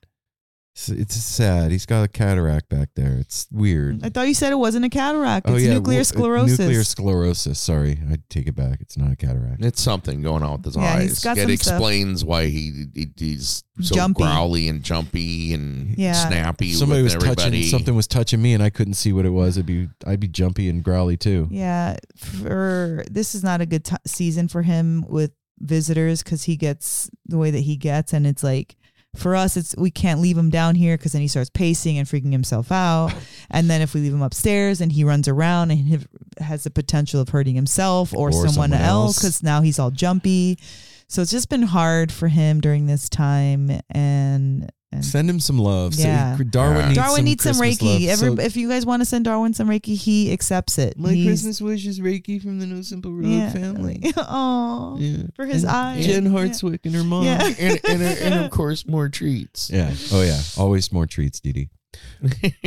It's, 0.77 0.89
it's 0.89 1.15
sad. 1.15 1.71
He's 1.71 1.87
got 1.87 2.03
a 2.03 2.09
cataract 2.09 2.69
back 2.69 2.89
there. 2.97 3.17
It's 3.19 3.47
weird. 3.53 4.05
I 4.05 4.09
thought 4.09 4.27
you 4.27 4.35
said 4.35 4.51
it 4.51 4.57
wasn't 4.57 4.85
a 4.85 4.89
cataract. 4.89 5.47
oh 5.49 5.55
It's 5.55 5.63
yeah, 5.65 5.75
nuclear 5.75 5.99
well, 5.99 6.01
uh, 6.01 6.05
sclerosis. 6.05 6.59
Nuclear 6.59 6.83
sclerosis. 6.83 7.61
Sorry, 7.61 8.01
I 8.11 8.17
take 8.29 8.49
it 8.49 8.57
back. 8.57 8.81
It's 8.81 8.97
not 8.99 9.13
a 9.13 9.17
cataract. 9.17 9.65
It's 9.65 9.81
something 9.81 10.21
going 10.21 10.43
on 10.43 10.55
with 10.57 10.65
his 10.65 10.75
Yeah, 10.77 11.01
he's 11.01 11.13
eyes. 11.13 11.25
got 11.25 11.39
it 11.39 11.43
some 11.43 11.57
stuff. 11.57 11.75
explains 11.75 12.25
why 12.25 12.47
he, 12.47 12.87
he 12.93 13.07
he's 13.17 13.63
so 13.81 13.95
Jumpy. 13.95 14.25
growly 14.25 14.69
and 14.69 14.83
jumpy 14.83 15.55
and 15.55 15.97
Yeah. 15.97 16.13
snappy. 16.13 16.73
Somebody 16.73 17.03
was 17.05 17.15
everybody. 17.15 17.37
touching 17.45 17.63
something 17.71 17.95
was 17.95 18.09
touching 18.09 18.43
me, 18.43 18.53
and 18.53 18.61
I 18.63 18.71
couldn't 18.71 18.95
see 18.95 19.13
what 19.13 19.27
it 19.27 19.31
was. 19.31 19.57
I'd 19.57 19.67
be 19.67 19.89
I'd 20.05 20.19
be 20.19 20.27
jumpy 20.29 20.69
and 20.69 20.83
growly 20.83 21.17
too. 21.17 21.47
Yeah, 21.53 21.99
for 22.17 23.05
this 23.09 23.37
is 23.37 23.45
not 23.45 23.61
a 23.61 23.67
good 23.67 23.85
t- 23.85 23.95
season 24.07 24.49
for 24.49 24.63
him 24.63 25.05
with 25.09 25.31
visitors 25.61 26.23
because 26.25 26.43
he 26.45 26.57
gets 26.57 27.09
the 27.27 27.39
way 27.39 27.53
that 27.53 27.61
he 27.61 27.77
gets, 27.77 28.13
and 28.13 28.27
it's 28.27 28.43
like 28.43 28.75
for 29.17 29.35
us, 29.37 29.57
it's 29.57 29.75
we 29.77 29.91
can't 29.91 30.21
leave 30.21 30.37
him 30.37 30.51
down 30.51 30.75
here 30.75 30.97
because 30.97 31.13
then 31.13 31.23
he 31.23 31.29
starts 31.29 31.51
pacing 31.51 31.99
and 31.99 32.07
freaking 32.09 32.33
himself 32.33 32.73
out, 32.73 33.13
and 33.51 33.69
then 33.71 33.81
if 33.83 33.95
we 33.95 34.01
leave 34.01 34.13
him 34.15 34.23
upstairs 34.23 34.81
and 34.81 34.93
he 34.93 35.05
runs 35.05 35.29
around 35.29 35.71
and 35.71 35.81
he 35.81 35.99
has 36.39 36.65
the 36.65 36.71
potential 36.71 37.21
of 37.21 37.29
hurting 37.29 37.55
himself 37.55 38.13
or, 38.13 38.29
Or 38.29 38.33
someone, 38.33 38.53
someone 38.53 38.73
else 38.75 38.85
else. 38.85 39.19
because 39.19 39.43
now 39.43 39.61
he's 39.63 39.79
all 39.79 39.91
jumpy. 39.91 40.59
So 41.07 41.23
it's 41.23 41.31
just 41.31 41.49
been 41.49 41.63
hard 41.63 42.11
for 42.11 42.29
him 42.29 42.61
during 42.61 42.87
this 42.87 43.09
time, 43.09 43.71
and 43.91 44.71
and 44.95 45.05
Send 45.05 45.29
him 45.31 45.41
some 45.41 45.59
love. 45.59 45.95
So 45.95 46.03
Yeah. 46.03 46.39
Darwin 46.51 46.77
Yeah. 46.79 46.87
needs 46.89 46.97
Darwin 46.99 47.17
some 47.17 47.25
needs 47.25 47.43
some 47.45 47.57
Christmas 47.59 47.79
Reiki. 47.79 48.01
love. 48.09 48.11
Every, 48.23 48.37
So- 48.37 48.43
if 48.47 48.57
you 48.57 48.69
guys 48.69 48.87
want 48.87 49.01
to 49.03 49.05
send 49.05 49.25
Darwin 49.25 49.55
some 49.55 49.69
Reiki, 49.69 49.97
he 49.97 50.33
accepts 50.33 50.79
it. 50.79 50.99
My 50.99 51.13
He's- 51.13 51.27
Christmas 51.27 51.61
wish 51.61 51.87
is 51.87 52.01
Reiki 52.01 52.41
from 52.43 52.59
the 52.59 52.67
No 52.67 52.83
Simple 52.83 53.13
Road 53.13 53.27
yeah. 53.27 53.51
family. 53.53 54.03
Oh, 54.17 54.97
Yeah. 54.99 55.25
for 55.37 55.47
his 55.47 55.65
And 55.65 55.73
eyes. 55.73 56.07
Jen 56.07 56.25
Yeah. 56.27 56.31
Hartswick 56.31 56.81
and 56.85 56.95
her 56.95 57.05
mom. 57.05 57.25
Yeah. 57.25 57.45
and, 57.59 57.81
and, 57.89 58.03
and 58.03 58.35
of 58.45 58.51
course, 58.53 58.87
more 58.87 59.09
treats. 59.09 59.71
Yeah. 59.71 59.93
Oh 60.13 60.23
yeah. 60.23 60.41
Always 60.57 60.91
more 60.93 61.07
treats, 61.07 61.41
Dee 61.41 61.53
Dee. 61.53 61.69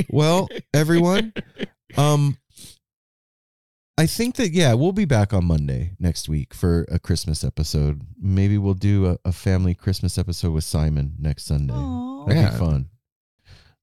Well, 0.09 0.47
everyone, 0.73 1.33
um, 1.97 2.37
I 3.97 4.05
think 4.05 4.35
that 4.35 4.51
yeah, 4.51 4.73
we'll 4.73 4.91
be 4.91 5.05
back 5.05 5.33
on 5.33 5.45
Monday 5.45 5.93
next 5.99 6.29
week 6.29 6.53
for 6.53 6.85
a 6.91 6.99
Christmas 6.99 7.43
episode. 7.43 8.01
Maybe 8.21 8.57
we'll 8.57 8.75
do 8.75 9.07
a, 9.07 9.17
a 9.25 9.31
family 9.31 9.73
Christmas 9.73 10.17
episode 10.19 10.51
with 10.53 10.63
Simon 10.63 11.15
next 11.19 11.45
Sunday. 11.45 11.73
Aw. 11.73 12.16
That'd 12.27 12.41
Yeah. 12.43 12.51
be 12.51 12.57
fun. 12.57 12.89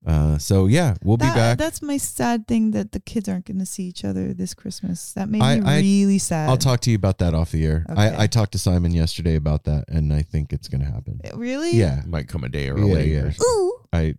Uh, 0.06 0.36
so 0.36 0.66
yeah, 0.66 0.94
we'll 1.02 1.16
That- 1.16 1.32
be 1.32 1.38
back. 1.40 1.58
That's 1.58 1.80
my 1.80 1.96
sad 1.96 2.46
thing 2.46 2.72
that 2.72 2.92
the 2.92 3.00
kids 3.00 3.26
aren't 3.26 3.46
going 3.46 3.58
to 3.58 3.64
see 3.66 3.84
each 3.84 4.04
other 4.04 4.34
this 4.34 4.52
Christmas. 4.52 5.12
That 5.14 5.30
made 5.30 5.40
I- 5.40 5.60
me 5.60 5.66
I- 5.66 5.80
really 5.80 6.18
sad. 6.18 6.50
I'll 6.50 6.58
talk 6.58 6.80
to 6.80 6.90
you 6.90 6.96
about 6.96 7.18
that 7.18 7.32
off 7.34 7.52
the 7.52 7.64
air. 7.64 7.86
Okay. 7.88 7.98
I, 8.00 8.24
I 8.24 8.26
talked 8.26 8.52
to 8.52 8.58
Simon 8.58 8.92
yesterday 8.92 9.34
about 9.34 9.64
that, 9.64 9.86
and 9.88 10.12
I 10.12 10.20
think 10.20 10.52
it's 10.52 10.68
gonna 10.68 10.84
happen. 10.84 11.20
Really? 11.34 11.74
Yeah, 11.76 12.02
Might 12.06 12.28
come 12.28 12.44
a 12.44 12.50
day 12.50 12.66
Yeah, 12.66 12.72
early. 12.72 13.12
yeah. 13.14 13.20
or 13.20 13.32
something. 13.32 13.46
Ooh. 13.48 13.72
I 13.94 14.14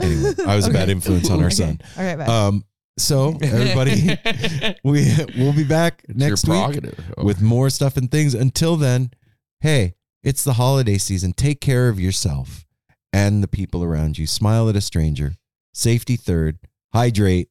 anyway. 0.00 0.32
I 0.46 0.56
was 0.56 0.66
a 0.66 0.72
bad 0.72 0.88
influence 0.88 1.30
on 1.30 1.38
our 1.40 1.46
Okay. 1.46 1.54
son. 1.54 1.80
All 1.96 2.02
right, 2.04 2.16
bye. 2.18 2.24
Um, 2.26 2.64
so 2.98 3.38
everybody, 3.40 4.18
we 4.84 5.14
we'll 5.38 5.52
be 5.54 5.62
back 5.64 6.04
It's 6.08 6.18
next 6.18 6.48
week 6.48 6.58
prerogative. 6.58 7.04
Oh. 7.16 7.24
with 7.24 7.40
more 7.40 7.70
stuff 7.70 7.96
and 7.96 8.10
things. 8.10 8.34
Until 8.34 8.76
then, 8.76 9.12
hey, 9.60 9.94
it's 10.24 10.42
the 10.42 10.54
holiday 10.54 10.98
season. 10.98 11.32
Take 11.34 11.60
care 11.60 11.88
of 11.88 12.00
yourself 12.00 12.66
and 13.12 13.42
the 13.42 13.48
people 13.48 13.82
around 13.84 14.18
you. 14.18 14.26
Smile 14.26 14.68
at 14.68 14.76
a 14.76 14.80
stranger. 14.80 15.34
Safety 15.74 16.16
third. 16.16 16.58
Hydrate. 16.92 17.48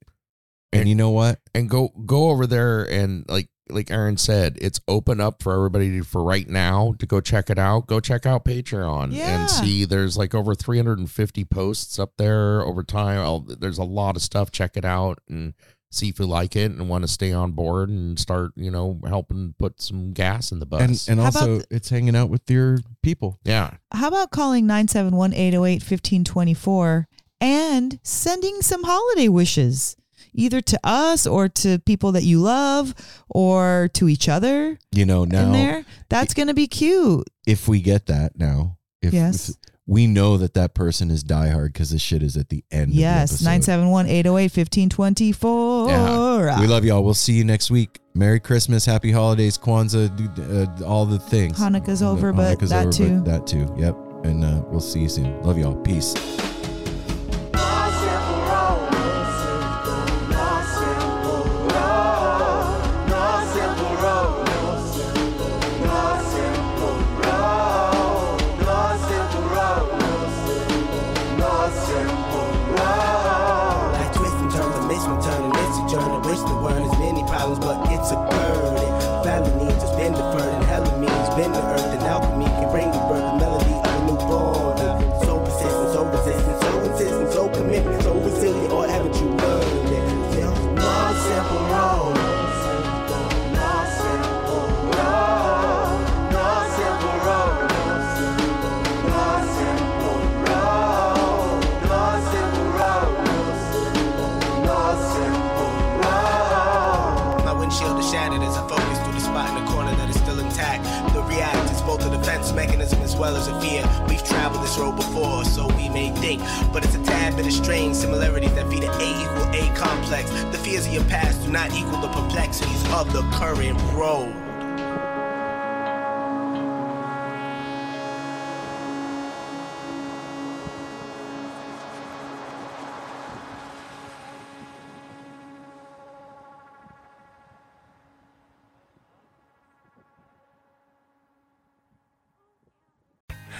And 0.71 0.87
you 0.87 0.93
know 0.95 1.09
what? 1.09 1.39
and 1.55 1.67
go 1.69 1.89
go 2.05 2.29
over 2.29 2.45
there 2.45 2.83
and 2.83 3.25
like 3.27 3.49
like 3.71 3.91
Aaron 3.91 4.17
said, 4.17 4.57
it's 4.61 4.79
open 4.87 5.21
up 5.21 5.43
for 5.43 5.53
everybody 5.53 5.91
to, 5.99 6.03
for 6.03 6.23
right 6.23 6.47
now 6.49 6.93
to 6.97 7.05
go 7.05 7.21
check 7.21 7.49
it 7.51 7.59
out. 7.59 7.85
Go 7.85 7.99
check 7.99 8.25
out 8.25 8.43
Patreon 8.43 9.13
Yeah. 9.13 9.41
and 9.41 9.49
see. 9.49 9.85
There's 9.85 10.17
like 10.17 10.33
over 10.33 10.55
350 10.55 11.45
posts 11.45 11.99
up 11.99 12.13
there 12.17 12.61
over 12.63 12.81
time. 12.83 13.19
I'll, 13.19 13.39
there's 13.41 13.77
a 13.77 13.83
lot 13.83 14.15
of 14.15 14.23
stuff. 14.23 14.49
Check 14.51 14.75
it 14.75 14.85
out 14.85 15.19
and 15.29 15.53
see 15.91 16.09
if 16.09 16.19
you 16.19 16.25
like 16.25 16.55
it 16.55 16.71
and 16.71 16.87
want 16.89 17.03
to 17.03 17.07
stay 17.07 17.31
on 17.33 17.51
board 17.51 17.89
and 17.89 18.19
start 18.19 18.51
you 18.55 18.69
know 18.71 18.99
helping 19.07 19.53
put 19.57 19.81
some 19.81 20.13
gas 20.13 20.51
in 20.51 20.59
the 20.59 20.65
bus. 20.65 21.07
And 21.07 21.19
and 21.19 21.25
also 21.25 21.55
about 21.55 21.65
it's 21.71 21.89
hanging 21.89 22.15
out 22.15 22.29
with 22.29 22.49
your 22.49 22.79
people. 23.03 23.39
yeah, 23.43 23.71
How 23.91 24.07
about 24.09 24.31
calling 24.31 24.65
971 24.67 25.33
808 25.33 25.81
1524 25.81 27.07
and 27.41 27.99
sending 28.03 28.61
some 28.61 28.83
holiday 28.83 29.27
wishes, 29.29 29.95
either 30.33 30.61
to 30.61 30.79
us 30.83 31.25
or 31.25 31.47
to 31.49 31.79
people 31.79 32.11
that 32.11 32.23
you 32.23 32.39
love 32.41 32.93
or 33.29 33.89
to 33.93 34.09
each 34.09 34.27
other 34.29 34.77
You 34.91 35.05
know, 35.05 35.23
in 35.23 35.29
now 35.29 35.51
there? 35.51 35.85
That's 36.09 36.33
going 36.33 36.49
to 36.49 36.53
be 36.53 36.67
cute. 36.67 37.27
if 37.47 37.67
we 37.67 37.81
get 37.81 38.05
that 38.07 38.37
now, 38.37 38.77
if, 39.01 39.13
Yes. 39.13 39.49
if 39.49 39.55
we 39.89 40.05
know 40.05 40.37
that 40.37 40.53
that 40.53 40.75
person 40.75 41.09
is 41.09 41.23
diehard 41.23 41.73
because 41.73 41.89
this 41.89 42.01
shit 42.01 42.21
is 42.21 42.37
at 42.37 42.49
the 42.49 42.63
end. 42.69 42.93
Yes, 42.93 43.31
of 43.31 43.39
the 43.39 43.45
971 43.45 44.05
808 44.05 44.43
1524. 44.55 46.61
We 46.61 46.67
love 46.67 46.85
y'all. 46.85 47.03
We'll 47.03 47.15
see 47.15 47.33
you 47.33 47.43
next 47.43 47.71
week. 47.71 47.99
Merry 48.13 48.39
Christmas, 48.39 48.85
Happy 48.85 49.11
Holidays, 49.11 49.57
Kwanzaa, 49.57 50.81
uh, 50.81 50.85
all 50.85 51.07
the 51.07 51.17
things. 51.17 51.57
Hanukkah's 51.57 52.03
over, 52.03 52.31
but 52.31 52.59
Hanukkah's 52.59 52.69
that 52.69 52.85
over, 52.85 52.91
too. 52.91 53.21
But 53.21 53.25
that 53.25 53.47
too. 53.47 53.75
Yep. 53.79 53.95
And 54.25 54.43
uh, 54.43 54.61
we'll 54.67 54.79
see 54.79 54.99
you 54.99 55.09
soon. 55.09 55.41
Love 55.41 55.57
y'all. 55.57 55.81
Peace. 55.81 56.13